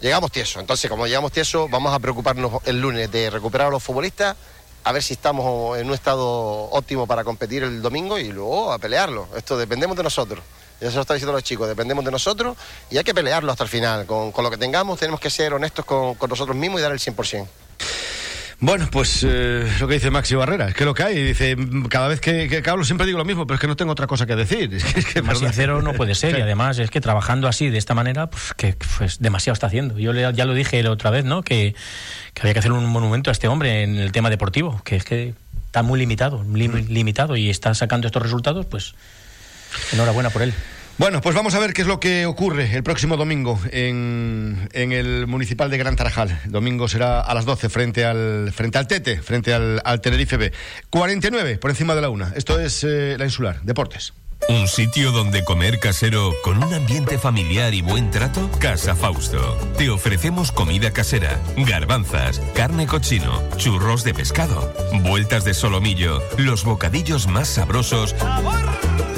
Llegamos 0.00 0.30
tieso. 0.30 0.60
Entonces, 0.60 0.90
como 0.90 1.06
llegamos 1.06 1.32
tieso, 1.32 1.68
vamos 1.68 1.94
a 1.94 1.98
preocuparnos 1.98 2.62
el 2.66 2.80
lunes 2.80 3.10
de 3.10 3.30
recuperar 3.30 3.68
a 3.68 3.70
los 3.70 3.82
futbolistas, 3.82 4.36
a 4.84 4.92
ver 4.92 5.02
si 5.02 5.14
estamos 5.14 5.76
en 5.78 5.88
un 5.88 5.94
estado 5.94 6.24
óptimo 6.24 7.06
para 7.06 7.24
competir 7.24 7.62
el 7.62 7.82
domingo 7.82 8.18
y 8.18 8.28
luego 8.28 8.72
a 8.72 8.78
pelearlo. 8.78 9.28
Esto 9.36 9.56
dependemos 9.58 9.96
de 9.96 10.02
nosotros. 10.02 10.44
Ya 10.80 10.90
se 10.90 10.94
lo 10.94 11.00
está 11.00 11.14
diciendo 11.14 11.32
los 11.32 11.42
chicos, 11.42 11.66
dependemos 11.66 12.04
de 12.04 12.12
nosotros 12.12 12.56
y 12.88 12.98
hay 12.98 13.02
que 13.02 13.12
pelearlo 13.12 13.50
hasta 13.50 13.64
el 13.64 13.70
final. 13.70 14.06
Con, 14.06 14.30
con 14.30 14.44
lo 14.44 14.50
que 14.50 14.56
tengamos 14.56 15.00
tenemos 15.00 15.18
que 15.18 15.30
ser 15.30 15.52
honestos 15.52 15.84
con, 15.84 16.14
con 16.14 16.30
nosotros 16.30 16.56
mismos 16.56 16.78
y 16.78 16.82
dar 16.82 16.92
el 16.92 17.00
100%. 17.00 17.48
Bueno, 18.60 18.88
pues 18.90 19.24
eh, 19.24 19.70
lo 19.78 19.86
que 19.86 19.94
dice 19.94 20.10
Maxi 20.10 20.34
Barrera, 20.34 20.68
es 20.68 20.74
que 20.74 20.84
lo 20.84 20.92
que 20.92 21.04
hay, 21.04 21.22
dice, 21.22 21.56
cada 21.88 22.08
vez 22.08 22.20
que, 22.20 22.48
que, 22.48 22.68
hablo 22.68 22.84
siempre 22.84 23.06
digo 23.06 23.16
lo 23.16 23.24
mismo, 23.24 23.46
pero 23.46 23.54
es 23.54 23.60
que 23.60 23.68
no 23.68 23.76
tengo 23.76 23.92
otra 23.92 24.08
cosa 24.08 24.26
que 24.26 24.34
decir. 24.34 24.74
Es 24.78 24.84
que, 24.84 25.00
es 25.00 25.06
que 25.06 25.22
Más 25.22 25.38
sincero 25.38 25.80
no 25.80 25.92
puede 25.92 26.16
ser, 26.16 26.36
y 26.36 26.40
además 26.40 26.78
es 26.78 26.90
que 26.90 27.00
trabajando 27.00 27.46
así, 27.46 27.68
de 27.68 27.78
esta 27.78 27.94
manera, 27.94 28.28
pues 28.28 28.54
que 28.56 28.76
pues, 28.98 29.20
demasiado 29.20 29.54
está 29.54 29.68
haciendo. 29.68 29.98
Yo 29.98 30.12
le, 30.12 30.32
ya 30.34 30.44
lo 30.44 30.54
dije 30.54 30.82
la 30.82 30.90
otra 30.90 31.10
vez, 31.10 31.24
¿no? 31.24 31.42
Que, 31.42 31.76
que, 32.34 32.42
había 32.42 32.52
que 32.52 32.58
hacer 32.58 32.72
un 32.72 32.84
monumento 32.86 33.30
a 33.30 33.32
este 33.32 33.46
hombre 33.46 33.84
en 33.84 33.96
el 33.96 34.10
tema 34.10 34.28
deportivo, 34.28 34.82
que 34.84 34.96
es 34.96 35.04
que 35.04 35.34
está 35.66 35.84
muy 35.84 36.00
limitado, 36.00 36.44
lim, 36.52 36.72
mm. 36.72 36.88
limitado, 36.88 37.36
y 37.36 37.50
está 37.50 37.74
sacando 37.74 38.08
estos 38.08 38.22
resultados, 38.22 38.66
pues 38.66 38.94
enhorabuena 39.92 40.30
por 40.30 40.42
él. 40.42 40.52
Bueno, 40.98 41.20
pues 41.20 41.36
vamos 41.36 41.54
a 41.54 41.60
ver 41.60 41.74
qué 41.74 41.82
es 41.82 41.86
lo 41.86 42.00
que 42.00 42.26
ocurre 42.26 42.74
el 42.74 42.82
próximo 42.82 43.16
domingo 43.16 43.60
en, 43.70 44.68
en 44.72 44.90
el 44.90 45.28
municipal 45.28 45.70
de 45.70 45.78
Gran 45.78 45.94
Tarajal. 45.94 46.40
El 46.44 46.50
domingo 46.50 46.88
será 46.88 47.20
a 47.20 47.34
las 47.34 47.44
12 47.44 47.68
frente 47.68 48.04
al, 48.04 48.50
frente 48.52 48.78
al 48.78 48.88
Tete, 48.88 49.22
frente 49.22 49.54
al, 49.54 49.80
al 49.84 50.00
Tenerife 50.00 50.36
B. 50.36 50.52
49 50.90 51.58
por 51.58 51.70
encima 51.70 51.94
de 51.94 52.00
la 52.00 52.10
una. 52.10 52.32
Esto 52.34 52.58
es 52.58 52.82
eh, 52.82 53.14
la 53.16 53.24
insular, 53.24 53.62
deportes. 53.62 54.12
Un 54.48 54.66
sitio 54.66 55.12
donde 55.12 55.44
comer 55.44 55.78
casero 55.78 56.34
con 56.42 56.60
un 56.60 56.74
ambiente 56.74 57.16
familiar 57.16 57.74
y 57.74 57.82
buen 57.82 58.10
trato. 58.10 58.50
Casa 58.58 58.96
Fausto. 58.96 59.56
Te 59.76 59.90
ofrecemos 59.90 60.50
comida 60.50 60.92
casera, 60.92 61.40
garbanzas, 61.56 62.40
carne 62.54 62.88
cochino, 62.88 63.40
churros 63.56 64.02
de 64.02 64.14
pescado, 64.14 64.74
vueltas 65.02 65.44
de 65.44 65.54
solomillo, 65.54 66.20
los 66.38 66.64
bocadillos 66.64 67.28
más 67.28 67.46
sabrosos. 67.46 68.16
¡Sabor! 68.18 69.17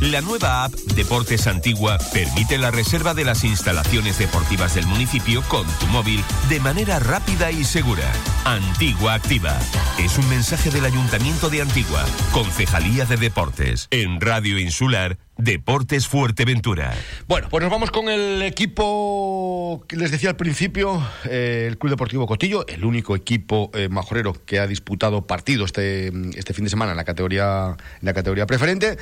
La 0.00 0.20
nueva 0.20 0.64
app 0.64 0.74
Deportes 0.94 1.46
Antigua 1.46 1.96
permite 2.12 2.58
la 2.58 2.70
reserva 2.70 3.14
de 3.14 3.24
las 3.24 3.44
instalaciones 3.44 4.18
deportivas 4.18 4.74
del 4.74 4.86
municipio 4.86 5.42
con 5.48 5.66
tu 5.78 5.86
móvil 5.86 6.22
de 6.50 6.60
manera 6.60 6.98
rápida 6.98 7.50
y 7.50 7.64
segura. 7.64 8.12
Antigua 8.44 9.14
Activa. 9.14 9.58
Es 9.98 10.18
un 10.18 10.28
mensaje 10.28 10.70
del 10.70 10.84
Ayuntamiento 10.84 11.48
de 11.48 11.62
Antigua, 11.62 12.04
Concejalía 12.32 13.06
de 13.06 13.16
Deportes, 13.16 13.88
en 13.90 14.20
Radio 14.20 14.58
Insular 14.58 15.18
Deportes 15.38 16.08
Fuerteventura. 16.08 16.94
Bueno, 17.28 17.48
pues 17.50 17.62
nos 17.62 17.70
vamos 17.70 17.90
con 17.90 18.08
el 18.08 18.42
equipo 18.42 19.84
que 19.86 19.96
les 19.96 20.10
decía 20.10 20.30
al 20.30 20.36
principio, 20.36 21.06
eh, 21.28 21.66
el 21.68 21.78
Club 21.78 21.90
Deportivo 21.90 22.26
Cotillo, 22.26 22.66
el 22.68 22.84
único 22.84 23.14
equipo 23.14 23.70
eh, 23.74 23.88
majorero 23.88 24.32
que 24.44 24.58
ha 24.58 24.66
disputado 24.66 25.26
partido 25.26 25.64
este, 25.64 26.10
este 26.36 26.54
fin 26.54 26.64
de 26.64 26.70
semana 26.70 26.92
en 26.92 26.96
la 26.96 27.04
categoría, 27.04 27.76
la 28.00 28.14
categoría 28.14 28.46
preferente 28.46 28.96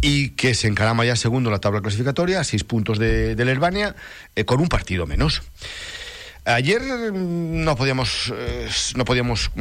y 0.00 0.30
que 0.30 0.54
se 0.54 0.68
encarama 0.68 1.04
ya 1.04 1.16
segundo 1.16 1.50
en 1.50 1.52
la 1.52 1.60
tabla 1.60 1.80
clasificatoria, 1.80 2.44
seis 2.44 2.64
puntos 2.64 2.98
de, 2.98 3.34
de 3.34 3.92
eh, 4.36 4.44
con 4.44 4.60
un 4.60 4.68
partido 4.68 5.06
menos. 5.06 5.42
Ayer 6.44 6.82
no 7.12 7.76
podíamos, 7.76 8.32
eh, 8.36 8.68
no 8.96 9.04
podíamos 9.04 9.52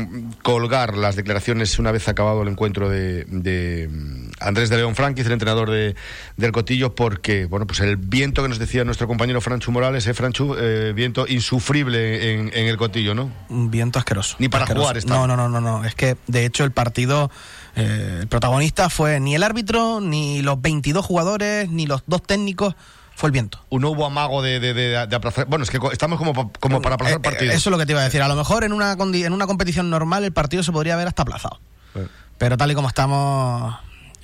colgar 0.41 0.97
las 0.97 1.15
declaraciones 1.15 1.77
una 1.77 1.91
vez 1.91 2.07
acabado 2.07 2.41
el 2.41 2.47
encuentro 2.47 2.89
de, 2.89 3.25
de 3.25 3.87
mm, 3.87 4.31
Andrés 4.39 4.69
de 4.71 4.77
León 4.77 4.95
Franquiz, 4.95 5.27
el 5.27 5.33
entrenador 5.33 5.69
de, 5.69 5.95
del 6.37 6.51
Cotillo, 6.51 6.95
porque 6.95 7.45
bueno, 7.45 7.67
pues 7.67 7.81
el 7.81 7.97
viento 7.97 8.41
que 8.41 8.49
nos 8.49 8.57
decía 8.57 8.83
nuestro 8.83 9.07
compañero 9.07 9.41
Franchu 9.41 9.71
Morales, 9.71 10.07
eh, 10.07 10.15
Franchu, 10.15 10.55
eh, 10.57 10.91
viento 10.95 11.27
insufrible 11.27 12.33
en, 12.33 12.51
en, 12.51 12.65
el 12.65 12.77
Cotillo, 12.77 13.13
¿no? 13.13 13.31
Un 13.49 13.69
viento 13.69 13.99
asqueroso. 13.99 14.37
Ni 14.39 14.49
para 14.49 14.63
asqueroso. 14.63 14.85
jugar. 14.85 14.97
Está... 14.97 15.13
No, 15.13 15.27
no, 15.27 15.37
no, 15.37 15.49
no, 15.49 15.61
no. 15.61 15.85
Es 15.85 15.93
que 15.93 16.17
de 16.25 16.45
hecho 16.45 16.63
el 16.63 16.71
partido. 16.71 17.29
Eh, 17.75 18.17
el 18.21 18.27
protagonista 18.27 18.89
fue 18.89 19.19
ni 19.19 19.35
el 19.35 19.43
árbitro, 19.43 20.01
ni 20.01 20.41
los 20.41 20.59
22 20.59 21.05
jugadores, 21.05 21.69
ni 21.69 21.85
los 21.85 22.03
dos 22.07 22.23
técnicos 22.23 22.75
fue 23.21 23.27
el 23.27 23.33
viento. 23.33 23.59
No 23.69 23.91
hubo 23.91 24.07
amago 24.07 24.41
de, 24.41 24.59
de, 24.59 24.73
de, 24.73 25.05
de 25.05 25.15
aplazar. 25.15 25.45
Bueno, 25.45 25.61
es 25.61 25.69
que 25.69 25.79
estamos 25.91 26.17
como, 26.17 26.51
como 26.53 26.81
para 26.81 26.95
aplazar 26.95 27.19
eh, 27.19 27.21
partidos. 27.21 27.53
Eso 27.53 27.69
es 27.69 27.71
lo 27.71 27.77
que 27.77 27.85
te 27.85 27.91
iba 27.91 28.01
a 28.01 28.03
decir. 28.03 28.19
A 28.23 28.27
lo 28.27 28.35
mejor 28.35 28.63
en 28.63 28.73
una, 28.73 28.93
en 28.93 29.33
una 29.33 29.45
competición 29.45 29.91
normal 29.91 30.23
el 30.23 30.33
partido 30.33 30.63
se 30.63 30.71
podría 30.71 30.95
haber 30.95 31.07
hasta 31.07 31.21
aplazado. 31.21 31.59
Sí. 31.93 31.99
Pero 32.39 32.57
tal 32.57 32.71
y 32.71 32.73
como 32.73 32.87
estamos. 32.87 33.75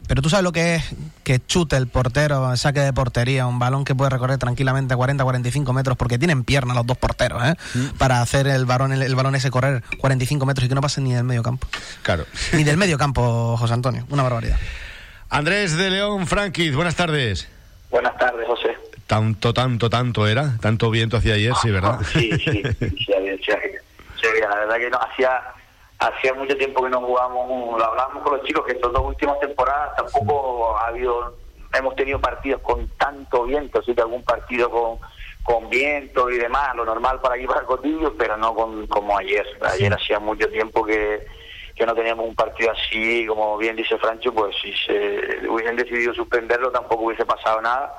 Pero 0.08 0.24
tú 0.24 0.32
sabes 0.32 0.44
lo 0.44 0.52
que 0.52 0.76
es 0.76 0.84
que 1.24 1.40
chute 1.46 1.78
el 1.78 1.86
portero, 1.86 2.58
saque 2.58 2.80
de 2.80 2.92
portería, 2.92 3.46
un 3.46 3.60
balón 3.60 3.86
que 3.86 3.94
puede 3.94 4.10
recorrer 4.10 4.40
tranquilamente 4.40 4.96
40-45 4.96 5.74
metros, 5.74 5.96
porque 5.96 6.18
tienen 6.18 6.44
pierna 6.44 6.74
los 6.74 6.88
dos 6.88 6.98
porteros, 6.98 7.44
¿eh? 7.46 7.54
Mm. 7.76 7.98
Para 8.00 8.22
hacer 8.22 8.48
el 8.48 8.66
balón, 8.66 8.94
el, 8.94 9.04
el, 9.04 9.14
balón 9.14 9.36
ese 9.36 9.52
correr 9.52 9.84
45 10.00 10.44
metros 10.48 10.66
y 10.66 10.70
que 10.70 10.76
no 10.76 10.82
pase 10.82 11.02
ni 11.02 11.14
del 11.14 11.24
medio 11.24 11.44
campo. 11.44 11.68
Claro. 12.02 12.26
Ni 12.54 12.64
del 12.64 12.78
medio 12.78 12.98
campo, 12.98 13.58
José 13.58 13.76
Antonio. 13.76 14.08
Una 14.10 14.24
barbaridad. 14.24 14.58
Andrés 15.30 15.78
de 15.78 15.92
León 15.92 16.26
Franquiz, 16.26 16.74
buenas 16.74 16.96
tardes. 16.96 17.48
Buenas 17.90 18.18
tardes, 18.18 18.46
José. 18.48 18.77
Tanto, 19.08 19.54
tanto, 19.54 19.90
tanto 19.90 20.28
era, 20.28 20.58
tanto 20.62 20.92
viento 20.92 21.18
hacía 21.18 21.36
ayer, 21.36 21.54
sí, 21.56 21.72
¿verdad? 21.72 22.00
Sí, 22.12 22.32
sí, 22.38 22.62
sí, 22.80 22.90
sí, 23.06 23.14
había, 23.14 23.38
sí, 23.38 23.52
había. 23.52 24.50
la 24.50 24.56
verdad 24.58 24.78
que 24.78 24.90
no 24.90 24.98
hacía 24.98 25.42
hacía 26.00 26.34
mucho 26.34 26.56
tiempo 26.58 26.84
que 26.84 26.90
no 26.90 27.02
jugábamos, 27.02 27.80
lo 27.80 27.84
hablábamos 27.84 28.22
con 28.22 28.38
los 28.38 28.46
chicos 28.46 28.66
que 28.66 28.74
estas 28.74 28.92
dos 28.92 29.04
últimas 29.04 29.40
temporadas 29.40 29.96
tampoco 29.96 30.78
ha 30.78 30.88
habido, 30.88 31.36
hemos 31.74 31.96
tenido 31.96 32.22
partidos 32.22 32.62
con 32.62 32.88
tanto 33.00 33.46
viento, 33.46 33.82
sí 33.82 33.96
que 33.96 34.02
algún 34.02 34.24
partido 34.24 34.70
con 34.70 35.00
con 35.48 35.70
viento 35.70 36.30
y 36.30 36.38
demás, 36.38 36.76
lo 36.76 36.84
normal 36.84 37.22
para 37.22 37.38
ir 37.38 37.48
para 37.48 37.62
cotillo, 37.62 38.14
pero 38.18 38.36
no 38.36 38.54
con, 38.54 38.86
como 38.88 39.18
ayer. 39.18 39.48
Ayer 39.62 39.94
sí. 39.94 40.04
hacía 40.04 40.20
mucho 40.20 40.50
tiempo 40.50 40.86
que, 40.86 41.26
que 41.74 41.86
no 41.86 41.96
teníamos 41.96 42.28
un 42.28 42.36
partido 42.36 42.72
así, 42.72 43.26
como 43.26 43.58
bien 43.58 43.78
dice 43.78 43.98
Francho, 43.98 44.34
pues 44.34 44.54
si 44.62 44.74
se 44.74 45.48
hubiesen 45.48 45.78
decidido 45.78 46.14
suspenderlo 46.14 46.70
tampoco 46.70 47.06
hubiese 47.06 47.26
pasado 47.26 47.62
nada 47.62 47.94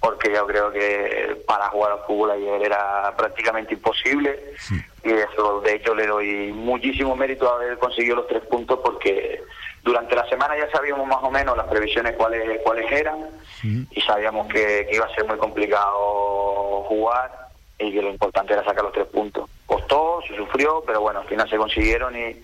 porque 0.00 0.32
yo 0.32 0.46
creo 0.46 0.72
que 0.72 1.42
para 1.46 1.68
jugar 1.68 1.92
al 1.92 2.04
fútbol 2.06 2.30
ayer 2.30 2.62
era 2.62 3.14
prácticamente 3.16 3.74
imposible 3.74 4.54
sí. 4.58 4.74
y 5.04 5.12
eso 5.12 5.60
de 5.60 5.74
hecho 5.74 5.94
le 5.94 6.06
doy 6.06 6.52
muchísimo 6.52 7.14
mérito 7.14 7.50
a 7.50 7.56
haber 7.56 7.78
conseguido 7.78 8.16
los 8.16 8.26
tres 8.26 8.42
puntos 8.46 8.80
porque 8.82 9.42
durante 9.82 10.16
la 10.16 10.26
semana 10.28 10.56
ya 10.56 10.70
sabíamos 10.70 11.06
más 11.06 11.22
o 11.22 11.30
menos 11.30 11.56
las 11.56 11.66
previsiones 11.66 12.16
cuáles 12.16 12.60
cuáles 12.62 12.90
eran 12.90 13.28
sí. 13.60 13.86
y 13.90 14.00
sabíamos 14.00 14.48
que, 14.48 14.86
que, 14.88 14.96
iba 14.96 15.04
a 15.04 15.14
ser 15.14 15.24
muy 15.26 15.36
complicado 15.36 16.84
jugar 16.88 17.50
y 17.80 17.92
que 17.92 18.02
lo 18.02 18.10
importante 18.10 18.52
era 18.52 18.64
sacar 18.64 18.84
los 18.84 18.92
tres 18.92 19.06
puntos. 19.06 19.48
Costó, 19.66 20.20
se 20.28 20.36
sufrió, 20.36 20.82
pero 20.86 21.00
bueno, 21.00 21.20
al 21.20 21.26
final 21.26 21.48
se 21.48 21.56
consiguieron 21.56 22.14
y, 22.16 22.36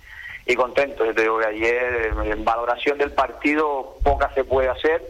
y 0.47 0.55
contento. 0.55 1.05
Yo 1.05 1.15
te 1.15 1.23
digo 1.23 1.39
que 1.39 1.47
ayer, 1.47 2.13
en 2.25 2.45
valoración 2.45 2.97
del 2.97 3.13
partido, 3.13 3.99
poca 4.03 4.33
se 4.35 4.45
puede 4.45 4.69
hacer, 4.69 5.03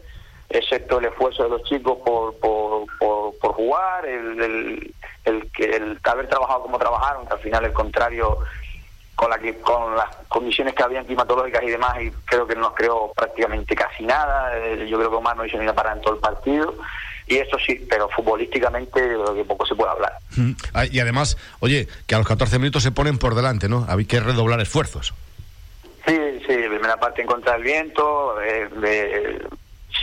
excepto 0.48 0.98
el 0.98 1.06
esfuerzo 1.06 1.44
de 1.44 1.48
los 1.50 1.62
chicos 1.64 1.98
por, 2.04 2.34
por, 2.38 2.86
por, 2.98 3.36
por 3.38 3.52
jugar, 3.54 4.06
el, 4.06 4.40
el, 4.40 4.94
el, 5.24 5.50
que- 5.52 5.76
el 5.76 5.98
haber 6.04 6.28
trabajado 6.28 6.62
como 6.62 6.78
trabajaron, 6.78 7.26
que 7.26 7.32
al 7.34 7.40
final 7.40 7.64
el 7.64 7.72
contrario 7.72 8.38
con 9.14 9.30
la 9.30 9.38
que 9.38 9.56
con 9.60 9.96
las 9.96 10.10
condiciones 10.28 10.74
que 10.74 10.82
habían 10.82 11.06
climatológicas 11.06 11.62
y 11.64 11.70
demás 11.70 11.96
y 12.02 12.10
creo 12.26 12.46
que 12.46 12.54
no 12.54 12.60
nos 12.60 12.74
creó 12.74 13.10
prácticamente 13.16 13.74
casi 13.74 14.04
nada 14.04 14.54
Eh, 14.58 14.86
yo 14.88 14.98
creo 14.98 15.08
que 15.08 15.16
Omar 15.16 15.34
no 15.36 15.46
hizo 15.46 15.56
ni 15.56 15.62
una 15.62 15.72
parada 15.74 15.96
en 15.96 16.02
todo 16.02 16.14
el 16.14 16.20
partido 16.20 16.74
y 17.26 17.36
eso 17.38 17.56
sí 17.64 17.86
pero 17.88 18.10
futbolísticamente 18.10 18.92
creo 19.00 19.34
que 19.34 19.42
poco 19.44 19.64
se 19.64 19.74
puede 19.74 19.90
hablar 19.90 20.12
Mm. 20.36 20.52
Ah, 20.74 20.84
Y 20.84 21.00
además, 21.00 21.38
oye, 21.60 21.88
que 22.06 22.14
a 22.14 22.18
los 22.18 22.26
14 22.28 22.58
minutos 22.58 22.82
se 22.82 22.92
ponen 22.92 23.16
por 23.16 23.34
delante, 23.34 23.70
¿no? 23.70 23.86
Hay 23.88 24.04
que 24.04 24.20
redoblar 24.20 24.60
esfuerzos. 24.60 25.14
Sí, 26.06 26.14
sí, 26.46 26.54
primera 26.68 26.98
parte 26.98 27.22
en 27.22 27.26
contra 27.26 27.54
del 27.54 27.62
viento. 27.62 28.38
eh, 28.42 28.68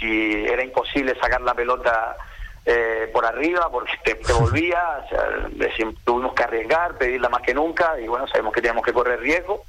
si 0.04 0.46
era 0.46 0.64
imposible 0.64 1.16
sacar 1.20 1.42
la 1.42 1.54
pelota 1.54 2.18
eh, 2.66 3.10
por 3.14 3.26
arriba 3.26 3.70
porque 3.72 3.94
te, 4.04 4.16
te 4.16 4.34
volvía, 4.34 5.06
o 5.06 5.10
sea, 5.10 5.88
tuvimos 6.04 6.34
que 6.34 6.44
arriesgar, 6.44 6.98
pedirla 6.98 7.30
más 7.30 7.42
que 7.42 7.54
nunca 7.54 8.00
y 8.00 8.08
bueno, 8.08 8.28
sabemos 8.28 8.54
que 8.54 8.62
teníamos 8.62 8.86
que 8.86 8.94
correr 8.94 9.20
riesgo. 9.20 9.64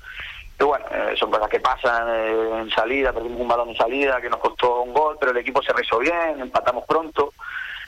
Pero 0.57 0.69
bueno, 0.69 0.87
eh, 0.91 1.15
son 1.19 1.31
cosas 1.31 1.49
que 1.49 1.59
pasan 1.61 2.09
eh, 2.09 2.61
en 2.61 2.71
salida, 2.71 3.13
perdimos 3.13 3.41
un 3.41 3.49
balón 3.49 3.71
en 3.71 3.77
salida 3.77 4.21
que 4.21 4.31
nos 4.31 4.39
costó 4.39 4.83
un 4.83 4.93
gol, 4.93 5.17
pero 5.19 5.33
el 5.33 5.39
equipo 5.39 5.63
se 5.63 5.73
rehizo 5.73 5.99
bien, 5.99 6.41
empatamos 6.41 6.85
pronto. 6.85 7.33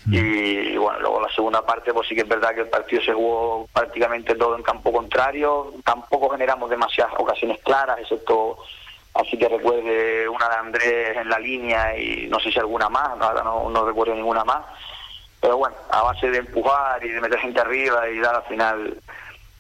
Y, 0.09 0.77
bueno, 0.77 1.01
luego 1.01 1.21
la 1.21 1.35
segunda 1.35 1.67
parte, 1.67 1.93
pues 1.93 2.07
sí 2.07 2.15
que 2.15 2.21
es 2.21 2.29
verdad 2.29 2.55
que 2.55 2.61
el 2.61 2.69
partido 2.69 3.03
se 3.03 3.13
jugó 3.13 3.69
prácticamente 3.73 4.37
todo 4.37 4.55
en 4.57 4.63
campo 4.63 4.93
contrario. 4.93 5.73
Tampoco 5.85 6.29
generamos 6.31 6.71
demasiadas 6.71 7.13
ocasiones 7.19 7.61
claras, 7.65 7.99
excepto 7.99 8.57
así 9.19 9.39
que 9.39 9.49
recuerde 9.49 10.29
una 10.29 10.49
de 10.49 10.57
Andrés 10.57 11.17
en 11.17 11.29
la 11.29 11.39
línea 11.39 11.97
y 11.99 12.27
no 12.29 12.39
sé 12.41 12.51
si 12.51 12.59
alguna 12.59 12.89
más, 12.89 13.21
ahora 13.21 13.43
no, 13.43 13.87
recuerdo 13.87 14.15
ninguna 14.15 14.45
más. 14.45 14.65
Pero 15.41 15.59
bueno, 15.59 15.77
a 15.91 16.03
base 16.03 16.31
de 16.31 16.39
empujar 16.39 17.05
y 17.05 17.11
de 17.11 17.21
meter 17.21 17.39
gente 17.39 17.61
arriba 17.61 18.09
y 18.09 18.19
dar 18.19 18.37
al 18.37 18.45
final 18.45 19.01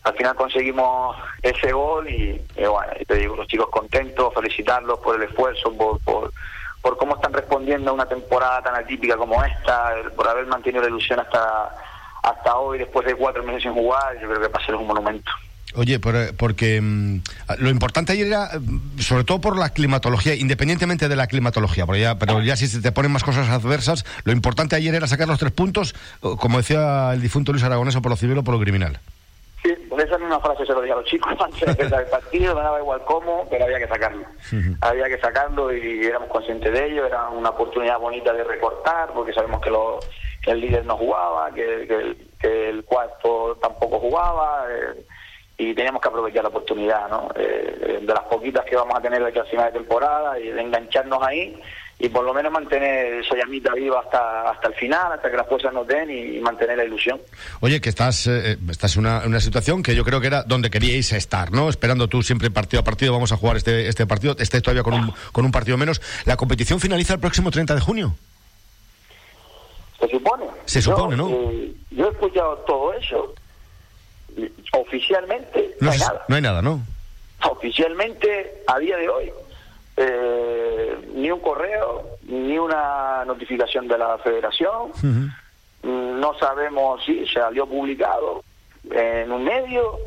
al 0.02 0.14
final 0.14 0.36
conseguimos 0.36 1.16
ese 1.42 1.72
gol 1.72 2.08
y, 2.08 2.40
bueno, 2.56 2.92
te 3.08 3.16
digo, 3.16 3.34
los 3.34 3.48
chicos 3.48 3.68
contentos, 3.70 4.32
felicitarlos 4.32 5.00
por 5.00 5.16
el 5.16 5.28
esfuerzo, 5.28 5.76
por, 5.76 5.98
por, 6.04 6.32
por 6.80 6.96
cómo 6.96 7.16
están 7.16 7.32
respondiendo 7.32 7.90
a 7.90 7.94
una 7.94 8.06
temporada 8.06 8.62
tan 8.62 8.76
atípica 8.76 9.16
como 9.16 9.42
esta, 9.44 9.96
por 10.14 10.28
haber 10.28 10.46
mantenido 10.46 10.82
la 10.82 10.90
ilusión 10.90 11.18
hasta 11.18 11.74
hasta 12.26 12.56
hoy, 12.56 12.78
después 12.78 13.06
de 13.06 13.14
cuatro 13.14 13.42
meses 13.44 13.62
sin 13.62 13.72
jugar, 13.72 14.18
yo 14.20 14.28
creo 14.28 14.40
que 14.40 14.48
para 14.48 14.64
ser 14.66 14.74
un 14.74 14.86
monumento. 14.86 15.30
Oye, 15.74 15.98
por- 15.98 16.34
porque 16.36 16.80
mm, 16.80 17.20
lo 17.58 17.68
importante 17.70 18.12
ayer 18.12 18.28
era, 18.28 18.50
mm, 18.58 18.98
sobre 19.00 19.24
todo 19.24 19.40
por 19.40 19.58
la 19.58 19.70
climatología, 19.70 20.34
independientemente 20.34 21.08
de 21.08 21.16
la 21.16 21.26
climatología, 21.26 21.84
porque 21.86 22.00
ya, 22.00 22.18
pero 22.18 22.40
ya 22.40 22.56
si 22.56 22.66
se 22.68 22.80
te 22.80 22.92
ponen 22.92 23.10
más 23.12 23.24
cosas 23.24 23.48
adversas, 23.48 24.04
lo 24.24 24.32
importante 24.32 24.76
ayer 24.76 24.94
era 24.94 25.06
sacar 25.06 25.28
los 25.28 25.38
tres 25.38 25.52
puntos, 25.52 25.94
como 26.20 26.58
decía 26.58 27.10
el 27.12 27.20
difunto 27.20 27.52
Luis 27.52 27.64
Aragonés, 27.64 27.96
o 27.96 28.02
por 28.02 28.10
lo 28.10 28.16
civil 28.16 28.38
o 28.38 28.44
por 28.44 28.54
lo 28.54 28.60
criminal. 28.60 29.00
Sí, 29.62 29.74
pues 29.90 30.04
esa 30.06 30.16
misma 30.18 30.38
frase 30.40 30.64
se 30.64 30.72
lo 30.72 30.80
dije 30.80 30.92
a 30.92 30.96
los 30.96 31.04
chicos 31.06 31.32
antes 31.44 31.60
de 31.60 31.70
empezar 31.72 32.00
el 32.02 32.06
partido, 32.10 32.54
me 32.54 32.62
daba 32.62 32.78
igual 32.78 33.02
cómo, 33.04 33.46
pero 33.50 33.64
había 33.64 33.78
que 33.78 33.88
sacarlo. 33.88 34.24
Había 34.80 35.08
que 35.08 35.18
sacarlo 35.18 35.74
y 35.76 36.04
éramos 36.06 36.28
conscientes 36.30 36.72
de 36.72 36.86
ello, 36.86 37.04
era 37.06 37.28
una 37.28 37.50
oportunidad 37.50 37.98
bonita 37.98 38.32
de 38.32 38.44
recortar, 38.44 39.12
porque 39.12 39.32
sabemos 39.34 39.60
que, 39.60 39.70
lo- 39.70 40.00
que 40.40 40.52
el 40.52 40.60
líder 40.60 40.86
no 40.86 40.96
jugaba, 40.96 41.50
que, 41.52 41.84
que 41.88 41.94
el, 41.96 42.16
que 42.38 42.68
el 42.70 42.84
cuarto 42.84 43.58
tampoco 43.60 43.98
jugaba, 43.98 44.64
eh, 44.70 45.04
y 45.58 45.74
teníamos 45.74 46.02
que 46.02 46.08
aprovechar 46.08 46.42
la 46.42 46.48
oportunidad, 46.50 47.08
¿no? 47.08 47.28
Eh, 47.36 48.00
de 48.02 48.14
las 48.14 48.24
poquitas 48.24 48.64
que 48.64 48.76
vamos 48.76 48.94
a 48.96 49.00
tener 49.00 49.22
de 49.22 49.28
aquí 49.28 49.38
al 49.38 49.46
final 49.46 49.66
de 49.72 49.78
temporada 49.78 50.38
y 50.38 50.48
de 50.48 50.60
engancharnos 50.60 51.22
ahí 51.22 51.58
y 51.98 52.10
por 52.10 52.24
lo 52.24 52.34
menos 52.34 52.52
mantener 52.52 53.24
esa 53.24 53.34
llamita 53.36 53.72
viva 53.72 54.00
hasta 54.00 54.50
hasta 54.50 54.68
el 54.68 54.74
final, 54.74 55.12
hasta 55.12 55.30
que 55.30 55.36
las 55.38 55.46
cosas 55.46 55.72
nos 55.72 55.86
den 55.86 56.10
y, 56.10 56.36
y 56.36 56.40
mantener 56.40 56.76
la 56.76 56.84
ilusión. 56.84 57.18
Oye, 57.60 57.80
que 57.80 57.88
estás, 57.88 58.26
eh, 58.26 58.58
estás 58.70 58.96
en 58.96 59.00
una, 59.06 59.22
una 59.24 59.40
situación 59.40 59.82
que 59.82 59.94
yo 59.94 60.04
creo 60.04 60.20
que 60.20 60.26
era 60.26 60.42
donde 60.42 60.68
queríais 60.68 61.10
estar, 61.14 61.52
¿no? 61.52 61.70
Esperando 61.70 62.06
tú 62.06 62.22
siempre 62.22 62.50
partido 62.50 62.82
a 62.82 62.84
partido, 62.84 63.14
vamos 63.14 63.32
a 63.32 63.38
jugar 63.38 63.56
este, 63.56 63.88
este 63.88 64.06
partido, 64.06 64.36
estáis 64.38 64.62
todavía 64.62 64.82
con 64.82 64.92
un, 64.92 65.14
con 65.32 65.46
un 65.46 65.52
partido 65.52 65.78
menos. 65.78 66.02
¿La 66.26 66.36
competición 66.36 66.80
finaliza 66.80 67.14
el 67.14 67.20
próximo 67.20 67.50
30 67.50 67.74
de 67.74 67.80
junio? 67.80 68.14
Se 69.98 70.08
supone. 70.08 70.44
Se 70.66 70.82
supone, 70.82 71.16
Yo, 71.16 71.22
¿no? 71.28 71.30
eh, 71.30 71.72
yo 71.92 72.06
he 72.08 72.10
escuchado 72.10 72.56
todo 72.66 72.92
eso. 72.92 73.34
Oficialmente 74.72 75.76
no, 75.80 75.90
hay 75.90 75.98
se- 75.98 76.04
nada. 76.06 76.24
no 76.28 76.36
hay 76.36 76.42
nada, 76.42 76.62
¿no? 76.62 76.80
Oficialmente, 77.50 78.62
a 78.66 78.78
día 78.78 78.96
de 78.96 79.08
hoy, 79.08 79.32
eh, 79.96 80.96
ni 81.14 81.30
un 81.30 81.40
correo, 81.40 82.04
ni 82.24 82.58
una 82.58 83.24
notificación 83.24 83.88
de 83.88 83.98
la 83.98 84.18
federación. 84.18 84.92
No 85.82 86.34
sabemos 86.38 87.04
si 87.04 87.26
salió 87.28 87.66
publicado 87.66 88.42
en 88.90 89.30
un 89.30 89.44
medio 89.44 89.98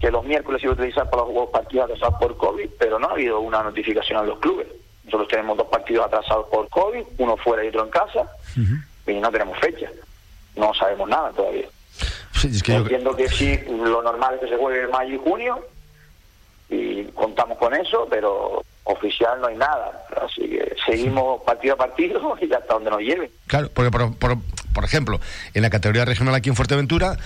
que 0.00 0.10
los 0.10 0.24
miércoles 0.24 0.60
se 0.60 0.66
iba 0.66 0.72
a 0.72 0.76
utilizar 0.78 1.10
para 1.10 1.22
los 1.22 1.32
juegos 1.32 1.50
partidos 1.50 1.84
atrasados 1.90 2.14
por 2.18 2.36
COVID, 2.36 2.70
pero 2.78 2.98
no 2.98 3.08
ha 3.08 3.12
habido 3.12 3.40
una 3.40 3.62
notificación 3.62 4.18
a 4.18 4.22
los 4.22 4.38
clubes. 4.38 4.66
Nosotros 5.04 5.28
tenemos 5.28 5.58
dos 5.58 5.66
partidos 5.68 6.06
atrasados 6.06 6.46
por 6.48 6.68
COVID, 6.68 7.02
uno 7.18 7.36
fuera 7.36 7.64
y 7.64 7.68
otro 7.68 7.84
en 7.84 7.90
casa, 7.90 8.30
y 9.06 9.12
no 9.14 9.30
tenemos 9.30 9.58
fecha. 9.58 9.90
No 10.56 10.72
sabemos 10.74 11.08
nada 11.08 11.30
todavía. 11.32 11.66
Sí, 12.40 12.48
es 12.48 12.62
que 12.62 12.72
yo- 12.72 12.78
Entiendo 12.78 13.14
que 13.14 13.28
sí, 13.28 13.58
lo 13.68 14.02
normal 14.02 14.34
es 14.34 14.40
que 14.40 14.48
se 14.48 14.56
juegue 14.56 14.82
en 14.84 14.90
mayo 14.90 15.14
y 15.14 15.18
junio, 15.18 15.66
y 16.68 17.04
contamos 17.14 17.58
con 17.58 17.74
eso, 17.74 18.06
pero 18.08 18.62
oficial 18.84 19.40
no 19.40 19.48
hay 19.48 19.56
nada. 19.56 20.06
Así 20.24 20.42
que 20.48 20.74
seguimos 20.86 21.42
partido 21.42 21.74
a 21.74 21.76
partido 21.76 22.36
y 22.40 22.52
hasta 22.52 22.74
donde 22.74 22.90
nos 22.90 23.00
lleve. 23.00 23.30
Claro, 23.46 23.68
porque 23.74 23.90
por, 23.90 24.14
por- 24.16 24.36
por 24.72 24.84
ejemplo, 24.84 25.20
en 25.54 25.62
la 25.62 25.70
categoría 25.70 26.04
regional 26.04 26.34
aquí 26.34 26.48
en 26.48 26.56
Fuerteventura, 26.56 27.16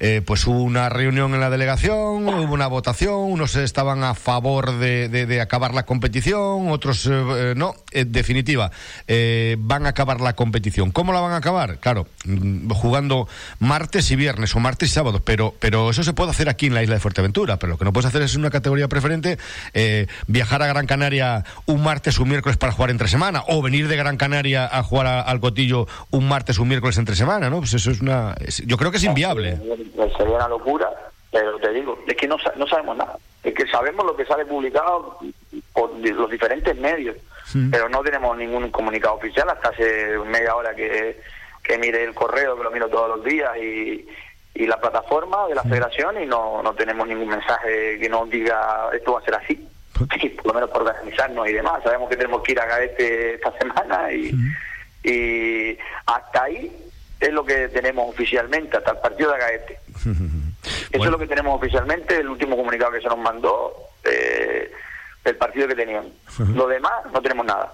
eh, 0.00 0.22
pues 0.24 0.46
hubo 0.46 0.62
una 0.62 0.88
reunión 0.88 1.34
en 1.34 1.40
la 1.40 1.50
delegación, 1.50 2.28
hubo 2.28 2.52
una 2.52 2.66
votación, 2.66 3.14
unos 3.14 3.54
estaban 3.56 4.02
a 4.04 4.14
favor 4.14 4.78
de, 4.78 5.40
acabar 5.40 5.74
la 5.74 5.84
competición, 5.84 6.70
otros 6.70 7.06
eh, 7.06 7.10
eh, 7.10 7.54
no. 7.56 7.74
En 7.90 8.12
definitiva, 8.12 8.70
eh, 9.06 9.56
van 9.58 9.86
a 9.86 9.90
acabar 9.90 10.20
la 10.20 10.34
competición. 10.34 10.90
¿Cómo 10.90 11.12
la 11.12 11.20
van 11.20 11.32
a 11.32 11.36
acabar? 11.36 11.78
Claro, 11.78 12.06
mm, 12.24 12.70
jugando 12.70 13.28
martes 13.58 14.10
y 14.10 14.16
viernes 14.16 14.54
o 14.54 14.60
martes 14.60 14.90
y 14.90 14.92
sábados, 14.92 15.22
pero, 15.24 15.54
pero 15.58 15.90
eso 15.90 16.02
se 16.02 16.12
puede 16.12 16.30
hacer 16.30 16.48
aquí 16.48 16.66
en 16.66 16.74
la 16.74 16.82
isla 16.82 16.94
de 16.94 17.00
Fuerteventura, 17.00 17.58
pero 17.58 17.72
lo 17.72 17.78
que 17.78 17.84
no 17.84 17.92
puedes 17.92 18.08
hacer 18.08 18.22
es 18.22 18.34
una 18.36 18.50
categoría 18.50 18.88
preferente 18.88 19.38
viajar 20.26 20.62
a 20.62 20.66
Gran 20.66 20.86
Canaria 20.86 21.44
un 21.66 21.82
martes 21.82 22.18
un 22.18 22.28
miércoles 22.28 22.56
para 22.56 22.72
jugar 22.72 22.90
entre 22.90 23.08
semana, 23.08 23.42
o 23.48 23.62
venir 23.62 23.88
de 23.88 23.96
Gran 23.96 24.16
Canaria 24.16 24.66
a 24.66 24.82
jugar 24.82 25.06
al 25.06 25.40
Cotillo 25.40 25.86
un 26.10 26.28
martes 26.28 26.58
un 26.58 26.68
miércoles 26.68 26.93
entre 26.98 27.14
semana, 27.14 27.50
¿no? 27.50 27.58
Pues 27.58 27.74
eso 27.74 27.90
es 27.90 28.00
una... 28.00 28.34
yo 28.66 28.76
creo 28.76 28.90
que 28.90 28.98
es 28.98 29.04
inviable. 29.04 29.56
Sería 30.16 30.36
una 30.36 30.48
locura, 30.48 30.88
pero 31.30 31.58
te 31.58 31.72
digo, 31.72 31.98
es 32.06 32.14
que 32.16 32.28
no, 32.28 32.36
no 32.56 32.66
sabemos 32.66 32.96
nada. 32.96 33.16
Es 33.42 33.54
que 33.54 33.66
sabemos 33.66 34.06
lo 34.06 34.16
que 34.16 34.24
sale 34.24 34.46
publicado 34.46 35.18
por 35.72 35.90
los 35.98 36.30
diferentes 36.30 36.76
medios, 36.78 37.16
pero 37.70 37.88
no 37.88 38.02
tenemos 38.02 38.36
ningún 38.36 38.70
comunicado 38.70 39.14
oficial 39.14 39.48
hasta 39.50 39.68
hace 39.68 40.18
media 40.26 40.56
hora 40.56 40.74
que, 40.74 41.20
que 41.62 41.78
mire 41.78 42.04
el 42.04 42.14
correo, 42.14 42.56
que 42.56 42.64
lo 42.64 42.70
miro 42.70 42.88
todos 42.88 43.16
los 43.16 43.24
días 43.24 43.50
y, 43.58 44.06
y 44.54 44.66
la 44.66 44.80
plataforma 44.80 45.48
de 45.48 45.56
la 45.56 45.62
federación 45.62 46.22
y 46.22 46.26
no, 46.26 46.62
no 46.62 46.74
tenemos 46.74 47.06
ningún 47.08 47.28
mensaje 47.28 47.98
que 47.98 48.08
nos 48.08 48.30
diga 48.30 48.88
esto 48.92 49.14
va 49.14 49.20
a 49.20 49.24
ser 49.24 49.34
así. 49.34 49.68
Y 50.22 50.28
por 50.30 50.46
lo 50.46 50.54
menos 50.54 50.70
por 50.70 50.82
organizarnos 50.82 51.48
y 51.48 51.52
demás. 51.52 51.82
Sabemos 51.82 52.08
que 52.08 52.16
tenemos 52.16 52.42
que 52.42 52.52
ir 52.52 52.60
a 52.60 52.66
Gaete 52.66 53.34
esta 53.34 53.52
semana 53.58 54.12
y, 54.12 54.32
y 55.04 55.78
hasta 56.06 56.44
ahí 56.44 56.72
es 57.20 57.32
lo 57.32 57.44
que 57.44 57.68
tenemos 57.68 58.08
oficialmente, 58.08 58.76
hasta 58.76 58.92
el 58.92 58.98
partido 58.98 59.32
de 59.32 59.38
Gaete. 59.38 59.78
Eso 60.90 61.04
es 61.04 61.10
lo 61.10 61.18
que 61.18 61.26
tenemos 61.26 61.56
oficialmente, 61.56 62.16
el 62.16 62.28
último 62.28 62.56
comunicado 62.56 62.92
que 62.92 63.00
se 63.00 63.08
nos 63.08 63.18
mandó 63.18 63.74
eh, 64.04 64.72
del 65.24 65.36
partido 65.36 65.68
que 65.68 65.74
tenían. 65.74 66.06
Lo 66.54 66.66
demás 66.66 66.92
no 67.12 67.20
tenemos 67.20 67.44
nada. 67.44 67.72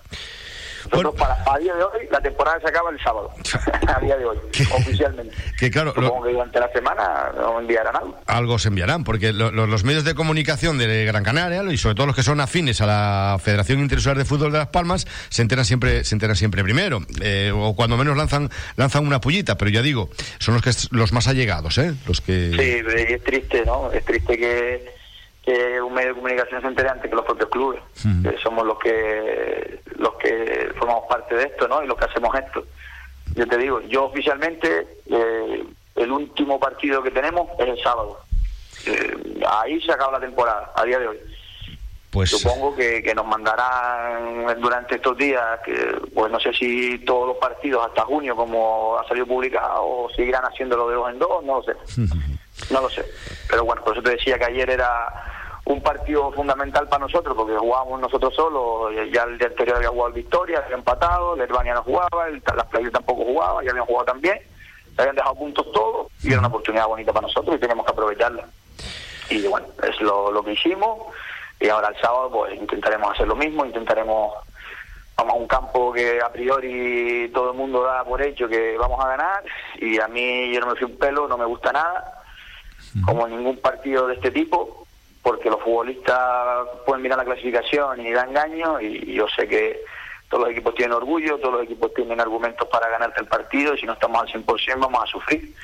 Nosotros 0.91 1.15
para, 1.17 1.37
a 1.53 1.59
día 1.59 1.75
de 1.75 1.83
hoy 1.85 2.09
la 2.11 2.21
temporada 2.21 2.59
se 2.61 2.69
acaba 2.69 2.91
el 2.91 3.01
sábado, 3.03 3.31
a 3.97 4.01
día 4.01 4.17
de 4.17 4.25
hoy, 4.25 4.39
oficialmente. 4.79 5.35
Que 5.59 5.71
claro, 5.71 5.93
lo- 5.97 6.03
Supongo 6.09 6.25
que 6.27 6.33
durante 6.33 6.61
la 6.61 6.69
semana 6.73 7.33
nos 7.37 7.61
enviarán 7.61 7.97
algo. 7.97 8.19
algo 8.27 8.59
se 8.59 8.69
enviarán, 8.69 9.05
porque 9.05 9.33
lo- 9.33 9.51
lo- 9.51 9.67
los 9.67 9.85
medios 9.85 10.05
de 10.05 10.15
comunicación 10.15 10.79
de 10.79 11.05
Gran 11.05 11.23
Canaria, 11.25 11.63
y 11.71 11.77
sobre 11.77 11.95
todo 11.95 12.07
los 12.07 12.17
que 12.17 12.23
son 12.23 12.41
afines 12.41 12.81
a 12.81 12.87
la 12.87 13.39
Federación 13.43 13.81
Interinsular 13.81 14.17
de 14.17 14.25
Fútbol 14.25 14.53
de 14.53 14.59
Las 14.59 14.69
Palmas, 14.69 15.07
se 15.29 15.43
enteran 15.43 15.65
siempre, 15.65 16.05
se 16.05 16.15
enteran 16.15 16.37
siempre 16.37 16.63
primero, 16.63 17.01
eh, 17.21 17.53
o 17.55 17.75
cuando 17.77 17.97
menos 17.97 18.17
lanzan, 18.17 18.51
lanzan 18.77 19.07
una 19.07 19.21
pullita, 19.21 19.57
pero 19.59 19.71
ya 19.71 19.83
digo, 19.83 20.11
son 20.39 20.55
los 20.55 20.63
que 20.63 20.71
los 20.93 21.13
más 21.13 21.27
allegados, 21.29 21.79
¿eh? 21.79 21.95
Los 22.07 22.21
que 22.21 22.51
Sí, 22.51 23.13
es 23.15 23.23
triste, 23.25 23.65
¿no? 23.65 23.91
Es 23.93 24.05
triste 24.05 24.39
que, 24.39 25.00
que 25.51 25.81
un 25.81 25.93
medio 25.93 26.11
de 26.11 26.15
comunicación 26.15 26.61
se 26.61 26.69
entere 26.69 26.89
antes 26.89 27.11
que 27.11 27.17
los 27.17 27.25
propios 27.25 27.51
clubes. 27.51 27.81
que 28.23 28.39
somos 28.39 28.67
los 28.67 28.79
que 28.79 29.81
los 29.97 30.15
que 30.15 30.73
formamos 30.79 31.05
parte 31.09 31.35
de 31.35 31.45
esto, 31.45 31.67
¿no? 31.69 31.83
Y 31.83 31.87
los 31.87 31.99
que 31.99 32.05
hacemos 32.05 32.35
esto. 32.35 32.65
Yo 33.35 33.47
te 33.47 33.57
digo, 33.57 33.81
yo 33.83 34.07
oficialmente 34.07 34.87
eh, 35.07 35.65
el 35.97 36.13
último 36.13 36.59
partido 36.59 37.03
que 37.03 37.11
tenemos 37.11 37.49
es 37.59 37.69
el 37.69 37.83
sábado. 37.83 38.21
Eh, 38.87 39.41
ahí 39.49 39.81
se 39.83 39.93
acaba 39.93 40.13
la 40.13 40.21
temporada, 40.21 40.73
a 40.75 40.85
día 40.85 40.99
de 40.99 41.09
hoy. 41.09 41.19
Pues 42.11 42.31
supongo 42.31 42.75
que, 42.75 43.03
que 43.03 43.15
nos 43.15 43.25
mandarán 43.25 44.61
durante 44.61 44.97
estos 44.97 45.17
días, 45.17 45.61
que 45.65 45.75
pues 46.13 46.31
no 46.31 46.41
sé 46.41 46.53
si 46.53 46.99
todos 47.05 47.29
los 47.29 47.37
partidos 47.37 47.87
hasta 47.87 48.03
junio, 48.03 48.35
como 48.35 48.99
ha 48.99 49.07
salido 49.07 49.27
publicado, 49.27 49.85
o 49.85 50.11
seguirán 50.17 50.45
haciéndolo 50.45 50.89
de 50.89 50.95
dos 50.97 51.11
en 51.11 51.19
dos, 51.21 51.45
no 51.45 51.57
lo 51.59 51.63
sé. 51.63 51.73
No 52.73 52.81
lo 52.81 52.91
sé. 52.91 53.05
Pero 53.49 53.65
bueno, 53.65 53.83
por 53.85 53.95
eso 53.95 54.03
te 54.03 54.11
decía 54.11 54.39
que 54.39 54.47
ayer 54.47 54.71
era 54.71 55.30
un 55.73 55.83
partido 55.83 56.33
fundamental 56.33 56.89
para 56.89 57.07
nosotros, 57.07 57.37
porque 57.37 57.57
jugábamos 57.57 58.01
nosotros 58.01 58.35
solos, 58.35 58.93
ya 59.13 59.23
el 59.23 59.39
día 59.39 59.49
anterior 59.49 59.77
había 59.77 59.89
jugado 59.89 60.09
el 60.09 60.15
Victoria, 60.15 60.63
había 60.65 60.77
empatado, 60.77 61.35
el 61.35 61.41
Herbania 61.43 61.75
no 61.75 61.83
jugaba, 61.83 62.29
el, 62.29 62.43
las 62.57 62.67
Playas 62.67 62.93
tampoco 62.93 63.25
jugaba, 63.25 63.63
ya 63.63 63.71
habían 63.71 63.87
jugado 63.87 64.07
también, 64.07 64.39
se 64.95 65.01
habían 65.01 65.17
dejado 65.17 65.37
puntos 65.37 65.71
todos, 65.73 66.09
y 66.23 66.29
era 66.29 66.39
una 66.39 66.49
oportunidad 66.49 66.87
bonita 66.87 67.13
para 67.13 67.27
nosotros 67.27 67.57
y 67.57 67.61
teníamos 67.61 67.87
que 67.87 67.93
aprovecharla. 67.93 68.49
Y 69.29 69.47
bueno, 69.47 69.69
es 69.83 70.01
lo, 70.01 70.33
lo 70.33 70.43
que 70.43 70.53
hicimos 70.53 70.99
y 71.61 71.69
ahora 71.69 71.89
el 71.89 71.97
sábado 72.01 72.31
pues 72.31 72.55
intentaremos 72.55 73.13
hacer 73.13 73.29
lo 73.29 73.37
mismo, 73.37 73.65
intentaremos 73.65 74.33
vamos 75.17 75.35
a 75.35 75.37
un 75.37 75.47
campo 75.47 75.93
que 75.93 76.19
a 76.21 76.33
priori 76.33 77.31
todo 77.33 77.51
el 77.51 77.57
mundo 77.57 77.83
da 77.83 78.03
por 78.05 78.23
hecho 78.23 78.49
que 78.49 78.77
vamos 78.79 79.05
a 79.05 79.09
ganar 79.09 79.45
y 79.79 80.01
a 80.01 80.09
mí 80.09 80.53
yo 80.53 80.61
no 80.61 80.69
me 80.69 80.77
fui 80.77 80.91
un 80.91 80.99
pelo, 80.99 81.29
no 81.29 81.37
me 81.37 81.45
gusta 81.45 81.73
nada, 81.73 82.23
como 83.05 83.29
ningún 83.29 83.59
partido 83.59 84.07
de 84.07 84.15
este 84.15 84.31
tipo, 84.31 84.87
porque 85.23 85.51
los 85.51 85.61
futbolistas 85.61 86.67
pueden 86.87 87.03
mirar 87.03 87.19
la 87.19 87.25
clasificación 87.25 88.05
y 88.07 88.13
da 88.13 88.25
engaño 88.25 88.81
y 88.81 89.13
yo 89.13 89.27
sé 89.29 89.47
que 89.47 89.83
todos 90.29 90.45
los 90.45 90.53
equipos 90.53 90.75
tienen 90.75 90.97
orgullo, 90.97 91.39
todos 91.39 91.55
los 91.55 91.65
equipos 91.65 91.93
tienen 91.93 92.21
argumentos 92.21 92.67
para 92.69 92.89
ganarte 92.89 93.21
el 93.21 93.27
partido 93.27 93.75
y 93.75 93.79
si 93.79 93.87
no 93.87 93.95
estamos 93.95 94.23
al 94.23 94.29
100% 94.29 94.79
vamos 94.79 95.03
a 95.03 95.07
sufrir. 95.07 95.55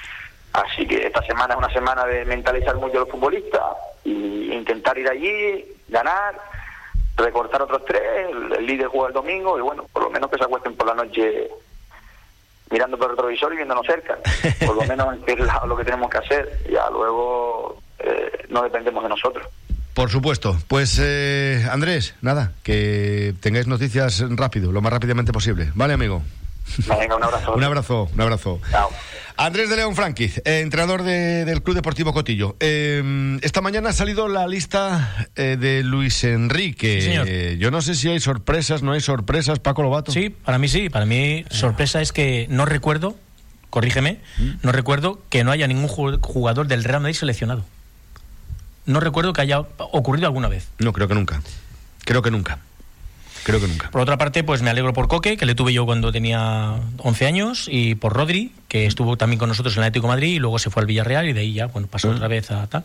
Así 0.53 0.87
que 0.87 1.07
esta 1.07 1.23
semana 1.23 1.55
es 1.55 1.59
una 1.59 1.73
semana 1.73 2.05
de 2.07 2.25
mentalizar 2.25 2.77
mucho 2.77 2.97
a 2.97 3.01
los 3.01 3.11
futbolistas 3.11 3.63
y 4.05 4.53
intentar 4.53 4.99
ir 4.99 5.09
allí, 5.09 5.65
ganar, 5.89 6.39
recortar 7.17 7.63
otros 7.63 7.85
tres, 7.85 8.03
el, 8.31 8.53
el 8.55 8.67
líder 8.67 8.89
juega 8.89 9.09
el 9.09 9.15
domingo 9.15 9.59
y 9.59 9.63
bueno, 9.63 9.87
por 9.93 10.03
lo 10.03 10.11
menos 10.11 10.31
que 10.31 10.39
se 10.39 10.45
acuesten 10.45 10.75
por 10.77 10.89
la 10.89 10.95
noche 10.95 11.49
mirando 12.71 12.99
por 12.99 13.11
el 13.11 13.17
retrovisor 13.17 13.53
y 13.53 13.57
viéndonos 13.57 13.87
cerca. 13.87 14.19
Por 14.67 14.77
lo 14.77 14.83
menos 14.83 15.17
es 15.27 15.39
lo 15.67 15.77
que 15.77 15.85
tenemos 15.85 16.11
que 16.11 16.19
hacer. 16.19 16.59
Ya 16.71 16.91
luego 16.91 17.79
eh, 17.99 18.36
no 18.51 18.63
dependemos 18.63 19.03
de 19.03 19.09
nosotros. 19.09 19.47
Por 19.95 20.11
supuesto. 20.11 20.59
Pues 20.69 20.99
eh, 21.03 21.67
Andrés, 21.71 22.15
nada, 22.21 22.53
que 22.63 23.35
tengáis 23.41 23.67
noticias 23.67 24.23
rápido, 24.31 24.73
lo 24.73 24.83
más 24.83 24.93
rápidamente 24.93 25.33
posible. 25.33 25.71
¿Vale, 25.75 25.95
amigo? 25.95 26.23
Venga, 26.89 27.17
un 27.17 27.23
abrazo. 27.25 27.55
un 27.57 27.65
abrazo, 27.65 28.11
un 28.13 28.21
abrazo. 28.21 28.61
Chao. 28.71 28.91
Andrés 29.39 29.69
de 29.69 29.77
León 29.77 29.95
Franquiz, 29.95 30.39
eh, 30.47 30.61
entrenador 30.61 31.03
de, 31.03 31.45
del 31.45 31.63
Club 31.63 31.77
Deportivo 31.77 32.13
Cotillo. 32.15 32.57
Eh, 32.59 33.39
esta 33.43 33.61
mañana 33.61 33.91
ha 33.91 33.93
salido 33.93 34.29
la 34.29 34.47
lista 34.49 35.27
eh, 35.37 35.57
de 35.61 35.83
Luis 35.83 36.25
Enrique. 36.25 37.01
Sí, 37.01 37.09
señor. 37.09 37.27
Eh, 37.29 37.57
yo 37.59 37.71
no 37.71 37.81
sé 37.83 37.95
si 37.95 38.09
hay 38.09 38.19
sorpresas, 38.21 38.83
no 38.83 38.93
hay 38.93 39.01
sorpresas, 39.03 39.59
Paco 39.61 39.83
Lobato. 39.83 40.11
Sí, 40.13 40.31
para 40.31 40.59
mí 40.59 40.69
sí. 40.69 40.89
Para 40.89 41.05
mí 41.07 41.45
sorpresa 41.51 42.01
es 42.01 42.13
que 42.13 42.47
no 42.49 42.65
recuerdo, 42.65 43.15
corrígeme, 43.71 44.21
no 44.63 44.73
recuerdo 44.73 45.21
que 45.29 45.45
no 45.45 45.53
haya 45.53 45.67
ningún 45.67 45.89
ju- 45.89 46.19
jugador 46.23 46.67
del 46.67 46.83
Real 46.85 47.01
Madrid 47.03 47.15
seleccionado. 47.17 47.65
No 48.87 49.01
recuerdo 49.01 49.33
que 49.33 49.43
haya 49.43 49.59
ocurrido 49.59 50.27
alguna 50.27 50.49
vez. 50.49 50.69
No, 50.79 50.93
creo 50.93 51.09
que 51.09 51.15
nunca. 51.15 51.43
Creo 52.05 52.23
que 52.23 52.31
nunca. 52.31 52.59
Creo 53.43 53.61
que 53.61 53.69
nunca. 53.69 53.91
Por 53.91 54.01
otra 54.01 54.17
parte, 54.17 54.43
pues 54.43 54.63
me 54.63 54.71
alegro 54.71 54.93
por 54.93 55.07
Coque, 55.07 55.37
que 55.37 55.47
le 55.47 55.55
tuve 55.55 55.73
yo 55.73 55.87
cuando 55.87 56.11
tenía 56.11 56.81
11 56.99 57.27
años, 57.27 57.69
y 57.71 57.95
por 57.95 58.13
Rodri, 58.13 58.53
que 58.67 58.87
estuvo 58.87 59.17
también 59.17 59.39
con 59.39 59.49
nosotros 59.49 59.75
en 59.77 59.83
el 59.83 59.85
Atlético 59.85 60.09
de 60.09 60.15
Madrid 60.15 60.35
y 60.35 60.39
luego 60.41 60.59
se 60.59 60.69
fue 60.69 60.81
al 60.81 60.87
Villarreal 60.87 61.29
y 61.29 61.33
de 61.33 61.41
ahí 61.41 61.53
ya, 61.53 61.67
bueno, 61.67 61.87
pasó 61.87 62.11
otra 62.11 62.27
vez 62.27 62.51
a 62.51 62.67
tal. 62.67 62.85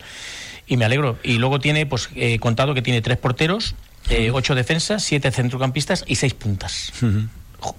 Y 0.68 0.76
me 0.76 0.84
alegro. 0.84 1.18
Y 1.24 1.38
luego 1.38 1.58
tiene, 1.58 1.84
pues, 1.86 2.10
he 2.14 2.38
contado 2.38 2.74
que 2.74 2.82
tiene 2.82 3.02
tres 3.02 3.18
porteros, 3.18 3.74
eh, 4.08 4.30
ocho 4.32 4.54
defensas, 4.54 5.02
siete 5.02 5.32
centrocampistas 5.32 6.04
y 6.06 6.14
seis 6.14 6.34
puntas. 6.34 6.92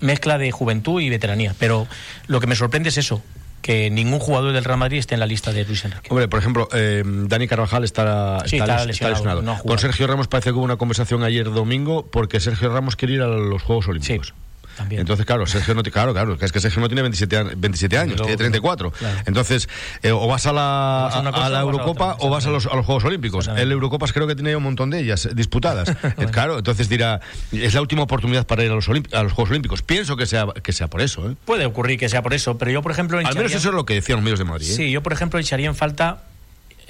Mezcla 0.02 0.38
de 0.38 0.52
juventud 0.52 1.02
y 1.02 1.10
veteranía. 1.10 1.56
Pero 1.58 1.88
lo 2.28 2.42
que 2.42 2.48
me 2.48 2.56
sorprende 2.56 2.90
es 2.90 2.98
eso, 2.98 3.22
que 3.64 3.89
ningún 3.89 4.20
jugador 4.20 4.53
del 4.53 4.64
Real 4.64 4.78
Madrid 4.78 4.99
esté 4.99 5.16
en 5.16 5.22
la 5.22 5.26
lista 5.26 5.51
de 5.51 5.66
Luis 5.66 5.84
Enrique. 5.86 6.09
Hombre, 6.11 6.28
por 6.28 6.38
ejemplo, 6.39 6.68
eh, 6.74 7.01
Dani 7.03 7.47
Carvajal 7.47 7.84
está, 7.84 8.41
Sí, 8.45 8.57
está 8.57 8.66
está 8.76 8.86
les- 8.86 8.95
está 8.95 9.09
lesionado, 9.09 9.41
no. 9.41 9.57
Con 9.57 9.80
Sergio 9.80 10.05
Ramos 10.05 10.28
parece 10.28 10.49
que 10.51 10.55
hubo 10.57 10.64
una 10.66 10.76
conversación 10.76 11.24
ayer 11.24 11.45
domingo 11.51 12.05
porque 12.11 12.39
Sergio 12.39 12.70
Ramos 12.72 12.95
quiere 12.95 13.16
ir 13.16 13.22
a 13.22 13.28
los 13.28 13.64
Juegos 13.64 13.88
Olímpicos. 13.88 14.36
También. 14.78 15.02
Entonces, 15.02 15.26
claro, 15.26 15.46
Sergio 15.46 15.74
no, 15.76 15.84
claro, 15.84 16.14
claro, 16.14 16.38
es 16.40 16.52
que 16.52 16.60
Sergio 16.60 16.82
no 16.82 16.88
tiene 16.88 17.02
27, 17.02 17.38
an- 17.38 17.52
27 17.58 17.98
años, 17.98 18.12
luego, 18.18 18.26
tiene 18.26 18.38
34. 18.38 18.92
claro. 18.92 19.20
Entonces, 19.26 19.68
eh, 20.02 20.12
o 20.12 20.28
vas 20.28 20.46
a 20.46 20.54
la, 20.54 21.10
vas 21.12 21.16
a 21.16 21.50
la 21.50 21.60
a 21.60 21.62
Eurocopa 21.62 22.14
otra, 22.16 22.26
o 22.26 22.30
vas 22.30 22.46
a 22.46 22.50
los, 22.50 22.66
a 22.66 22.76
los 22.76 22.86
Juegos 22.86 23.04
Olímpicos. 23.06 23.48
El 23.48 23.72
Eurocopas 23.72 24.14
creo 24.14 24.28
que 24.28 24.36
tiene 24.36 24.56
un 24.56 24.64
montón 24.64 24.90
de 24.90 25.00
ellas 25.00 25.28
disputadas. 25.34 25.92
Eh, 26.18 26.28
claro, 26.32 26.58
entonces 26.60 26.90
dirá, 26.90 27.22
es 27.52 27.74
la 27.74 27.82
última 27.82 28.04
oportunidad 28.04 28.46
para 28.46 28.64
ir 28.64 28.72
a 28.72 28.76
los, 28.76 28.88
Olimp- 28.88 29.14
a 29.16 29.24
los 29.24 29.32
Juegos 29.34 29.50
Olímpicos. 29.50 29.82
Pienso 29.82 30.16
que 30.16 30.26
sea, 30.26 30.46
que 30.62 30.72
sea 30.74 30.88
por 30.88 31.02
eso. 31.02 31.30
¿eh? 31.30 31.36
Puede 31.46 31.66
ocurrir 31.66 31.98
que 31.98 32.08
sea 32.08 32.22
por 32.22 32.34
eso, 32.34 32.58
pero 32.58 32.70
yo, 32.72 32.82
por 32.82 32.92
ejemplo, 32.92 33.18
Al 33.18 33.24
menos 33.24 33.36
echaría- 33.38 33.58
eso 33.58 33.70
es 33.70 33.76
lo 33.76 33.86
que 33.86 33.96
decían 33.96 34.18
los 34.18 34.24
medios 34.24 34.40
de 34.40 34.46
Madrid. 34.46 34.70
¿eh? 34.70 34.76
Sí, 34.76 34.92
yo 34.92 35.02
por 35.02 35.12
ejemplo 35.14 35.40
echaría 35.40 35.68
en 35.68 35.76
falta 35.76 36.24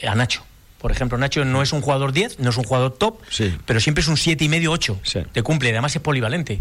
a 0.08 0.16
Nacho. 0.16 0.44
Por 0.84 0.92
ejemplo, 0.92 1.18
Nacho 1.18 1.46
no 1.46 1.62
es 1.62 1.72
un 1.72 1.80
jugador 1.80 2.12
10, 2.12 2.40
no 2.40 2.50
es 2.50 2.58
un 2.58 2.66
jugador 2.66 2.92
top, 2.98 3.18
pero 3.66 3.80
siempre 3.80 4.02
es 4.02 4.10
un 4.10 4.18
7 4.18 4.44
y 4.44 4.50
medio 4.50 4.70
8. 4.74 5.00
Te 5.32 5.42
cumple, 5.42 5.70
además 5.70 5.96
es 5.96 6.02
polivalente. 6.02 6.60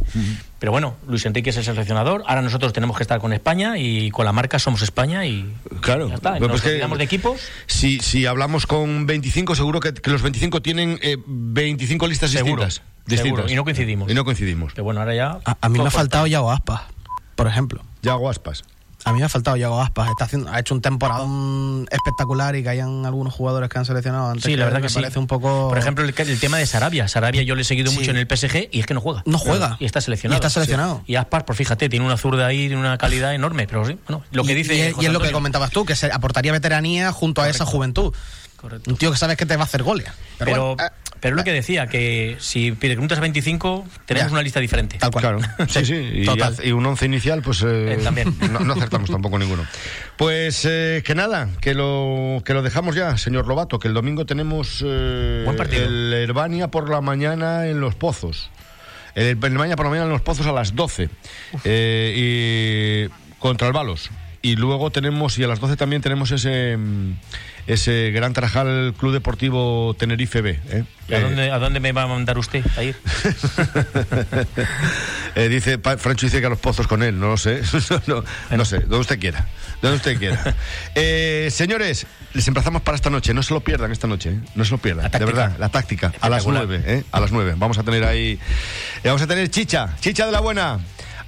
Pero 0.60 0.70
bueno, 0.70 0.94
Luis 1.08 1.26
Enrique 1.26 1.50
es 1.50 1.56
el 1.56 1.64
seleccionador, 1.64 2.22
ahora 2.28 2.40
nosotros 2.40 2.72
tenemos 2.72 2.96
que 2.96 3.02
estar 3.02 3.18
con 3.18 3.32
España 3.32 3.78
y 3.78 4.12
con 4.12 4.24
la 4.24 4.32
marca 4.32 4.60
somos 4.60 4.80
España 4.82 5.26
y 5.26 5.52
Claro. 5.80 6.08
ya 6.08 6.14
está. 6.14 6.34
Pero 6.34 6.46
Nos 6.46 6.52
pues 6.52 6.62
que- 6.62 6.68
olvidamos 6.70 6.98
de 6.98 7.04
equipos. 7.04 7.40
Si, 7.66 7.98
si 7.98 8.24
hablamos 8.26 8.68
con 8.68 9.06
25, 9.06 9.56
seguro 9.56 9.80
que, 9.80 9.92
que 9.92 10.10
los 10.10 10.22
25 10.22 10.62
tienen 10.62 11.00
eh, 11.02 11.16
25 11.26 12.06
listas 12.06 12.30
Seguro, 12.30 12.64
distintas. 12.64 12.82
distintas. 13.06 13.50
y 13.50 13.56
no 13.56 13.64
coincidimos. 13.64 14.08
Y 14.08 14.14
no 14.14 14.24
coincidimos. 14.24 14.72
Que 14.72 14.82
bueno, 14.82 15.00
ahora 15.00 15.16
ya... 15.16 15.38
A, 15.44 15.56
a 15.60 15.68
mí 15.68 15.80
me 15.80 15.88
ha 15.88 15.90
faltado 15.90 16.28
Yago 16.28 16.52
Aspas, 16.52 16.82
por 17.34 17.48
ejemplo. 17.48 17.82
Yago 18.02 18.30
Aspas. 18.30 18.62
A 19.04 19.12
mí 19.12 19.18
me 19.18 19.24
ha 19.24 19.28
faltado 19.28 19.56
Yago 19.56 19.80
Aspas. 19.80 20.08
Está 20.10 20.24
haciendo, 20.24 20.50
ha 20.50 20.58
hecho 20.60 20.74
un 20.74 20.80
temporadón 20.80 21.86
espectacular 21.90 22.54
y 22.56 22.62
que 22.62 22.68
hayan 22.68 23.04
algunos 23.06 23.34
jugadores 23.34 23.68
que 23.68 23.78
han 23.78 23.84
seleccionado 23.84 24.28
antes. 24.30 24.44
Sí, 24.44 24.56
la 24.56 24.64
verdad 24.66 24.80
que 24.82 24.88
sí. 24.88 24.94
parece 24.94 25.18
un 25.18 25.26
poco... 25.26 25.68
Por 25.68 25.78
ejemplo, 25.78 26.04
el, 26.04 26.14
el 26.16 26.40
tema 26.40 26.58
de 26.58 26.66
Sarabia. 26.66 27.08
Sarabia 27.08 27.42
yo 27.42 27.54
le 27.54 27.62
he 27.62 27.64
seguido 27.64 27.90
Sí. 27.90 27.98
mucho 27.98 28.10
en 28.12 28.16
el 28.18 28.26
PSG 28.28 28.68
y 28.70 28.80
es 28.80 28.86
que 28.86 28.94
no 28.94 29.00
juega. 29.00 29.22
No 29.26 29.38
juega. 29.38 29.76
Y 29.80 29.84
está 29.86 30.00
seleccionado. 30.00 30.36
Y 30.36 30.38
está 30.38 30.50
seleccionado. 30.50 30.98
Sí. 31.06 31.12
Y 31.12 31.16
Aspas, 31.16 31.44
pues 31.44 31.58
fíjate, 31.58 31.88
tiene 31.88 32.04
una 32.06 32.16
zurda 32.16 32.46
ahí, 32.46 32.68
tiene 32.68 32.78
una 32.78 32.96
calidad 32.98 33.34
enorme. 33.34 33.66
Pero 33.66 33.84
sí, 33.84 33.98
bueno, 34.06 34.24
lo 34.30 34.44
que 34.44 34.52
Y- 34.52 34.54
dice. 34.56 34.74
y, 34.76 34.80
es- 34.80 34.94
José 34.94 35.04
y 35.04 35.06
es 35.08 35.12
lo 35.12 35.20
que 35.20 35.32
comentabas 35.32 35.70
tú, 35.70 35.84
que 35.84 35.96
se 35.96 36.10
aportaría 36.12 36.52
veteranía 36.52 37.12
junto 37.12 37.42
a 37.42 37.48
esa 37.48 37.64
juventud. 37.66 38.14
Un 38.86 38.96
tío 38.96 39.10
que 39.10 39.16
sabes 39.18 39.36
que 39.36 39.44
te 39.46 39.56
va 39.56 39.62
a 39.62 39.66
hacer 39.66 39.82
goles. 39.82 40.06
Pero, 40.38 40.50
Pero, 40.52 40.74
bueno, 40.76 40.84
eh, 40.84 40.90
pero 41.22 41.36
es 41.36 41.38
lo 41.38 41.44
que 41.44 41.52
decía, 41.52 41.86
que 41.86 42.36
si 42.40 42.72
preguntas 42.72 43.16
a 43.16 43.20
25, 43.22 43.86
tenemos 44.04 44.30
Ya. 44.30 44.32
una 44.34 44.42
lista 44.42 44.58
diferente. 44.60 44.98
Tal 44.98 45.10
cual. 45.12 45.22
Claro, 45.22 45.38
sí, 45.68 45.84
sí. 45.86 45.94
Y, 45.94 46.24
Total. 46.26 46.56
y 46.64 46.72
un 46.72 46.84
once 46.84 47.06
inicial, 47.06 47.40
pues 47.40 47.62
eh, 47.62 47.92
Eh, 47.94 48.00
también. 48.02 48.34
No, 48.50 48.58
no 48.60 48.72
acertamos 48.74 49.08
tampoco 49.10 49.38
ninguno. 49.38 49.64
Pues 50.18 50.66
eh, 50.68 51.02
que 51.06 51.14
nada, 51.14 51.48
que 51.60 51.72
lo, 51.74 52.42
que 52.44 52.52
lo 52.52 52.62
dejamos 52.62 52.94
ya, 52.96 53.16
señor 53.16 53.46
Lobato, 53.46 53.78
que 53.78 53.86
el 53.88 53.94
domingo 53.94 54.26
tenemos 54.26 54.82
eh, 54.84 55.42
Buen 55.44 55.56
partido. 55.56 55.84
el 55.86 56.12
Herbania 56.12 56.68
por 56.68 56.90
la 56.90 57.00
mañana 57.00 57.66
en 57.68 57.80
Los 57.80 57.94
Pozos. 57.94 58.50
El 59.14 59.26
Herbania 59.26 59.76
por 59.76 59.86
la 59.86 59.90
mañana 59.90 60.06
en 60.06 60.12
Los 60.12 60.22
Pozos 60.22 60.46
a 60.46 60.52
las 60.52 60.74
12. 60.74 61.08
Eh, 61.64 63.08
y 63.08 63.38
contra 63.38 63.68
el 63.68 63.72
Balos. 63.72 64.10
Y 64.44 64.56
luego 64.56 64.90
tenemos, 64.90 65.38
y 65.38 65.44
a 65.44 65.46
las 65.46 65.60
12 65.60 65.76
también 65.76 66.02
tenemos 66.02 66.32
ese, 66.32 66.76
mm, 66.76 67.12
ese 67.68 68.10
Gran 68.10 68.32
Tarajal 68.32 68.92
Club 68.98 69.12
Deportivo 69.12 69.94
Tenerife 69.96 70.40
B. 70.42 70.58
¿eh? 70.68 70.84
¿Y 71.08 71.14
a, 71.14 71.18
Eh, 71.18 71.20
dónde, 71.22 71.50
a 71.52 71.58
dónde 71.60 71.78
me 71.78 71.92
va 71.92 72.02
a 72.02 72.06
mandar 72.08 72.36
usted 72.38 72.64
a 72.76 72.82
ir? 72.82 72.96
Eh, 75.34 75.48
dice, 75.48 75.78
Francho 75.78 76.26
dice 76.26 76.40
que 76.40 76.46
a 76.46 76.50
los 76.50 76.58
pozos 76.58 76.86
con 76.86 77.02
él, 77.02 77.18
no 77.18 77.28
lo 77.28 77.36
sé. 77.38 77.62
no, 78.06 78.22
no 78.50 78.64
sé, 78.66 78.80
donde 78.80 78.98
usted 78.98 79.18
quiera. 79.18 79.46
Donde 79.80 79.96
usted 79.96 80.18
quiera. 80.18 80.54
Eh, 80.94 81.48
señores, 81.50 82.06
les 82.34 82.46
emplazamos 82.48 82.82
para 82.82 82.96
esta 82.96 83.08
noche. 83.08 83.32
No 83.32 83.42
se 83.42 83.54
lo 83.54 83.60
pierdan 83.60 83.92
esta 83.92 84.06
noche, 84.06 84.30
¿eh? 84.30 84.40
No 84.54 84.64
se 84.66 84.72
lo 84.72 84.78
pierdan. 84.78 85.10
De 85.10 85.24
verdad, 85.24 85.56
la 85.58 85.70
táctica. 85.70 86.08
A 86.20 86.28
las 86.28 86.40
Espectacular. 86.40 86.66
nueve, 86.66 86.82
¿eh? 86.86 87.04
A 87.12 87.20
las 87.20 87.32
nueve. 87.32 87.54
Vamos 87.56 87.78
a 87.78 87.82
tener 87.82 88.04
ahí. 88.04 88.38
vamos 89.02 89.22
a 89.22 89.26
tener 89.26 89.48
chicha, 89.48 89.96
chicha 90.00 90.26
de 90.26 90.32
la 90.32 90.40
buena. 90.40 90.80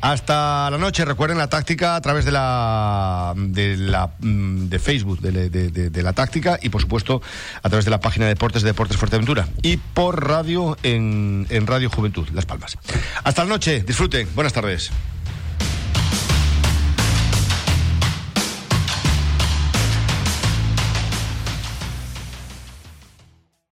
Hasta 0.05 0.69
la 0.71 0.77
noche, 0.77 1.03
recuerden 1.07 1.39
la 1.39 1.49
táctica 1.49 1.97
a 1.97 2.01
través 2.03 2.27
de 2.27 2.31
la 2.31 3.33
de 3.35 3.79
la 3.79 4.11
mm, 4.19 4.69
de 4.69 4.79
Facebook 4.79 5.21
de, 5.21 6.03
la 6.03 6.13
táctica 6.13 6.59
y 6.61 6.69
por 6.69 6.83
supuesto 6.83 7.23
a 7.63 7.71
través 7.71 7.87
de 7.87 7.91
la 7.91 8.01
página 8.01 8.27
de 8.27 8.35
Deportes 8.35 8.61
de 8.61 8.69
Deportes 8.69 8.99
Fuerteventura 8.99 9.49
y 9.63 9.79
por 9.79 10.29
radio 10.29 10.77
en, 10.83 11.47
en 11.49 11.67
Radio 11.67 11.89
Juventud, 11.89 12.29
Las 12.35 12.45
Palmas. 12.45 12.77
Hasta 13.25 13.45
la 13.45 13.49
noche, 13.49 13.83
disfruten, 13.83 14.29
buenas 14.35 14.53
tardes. 14.53 14.91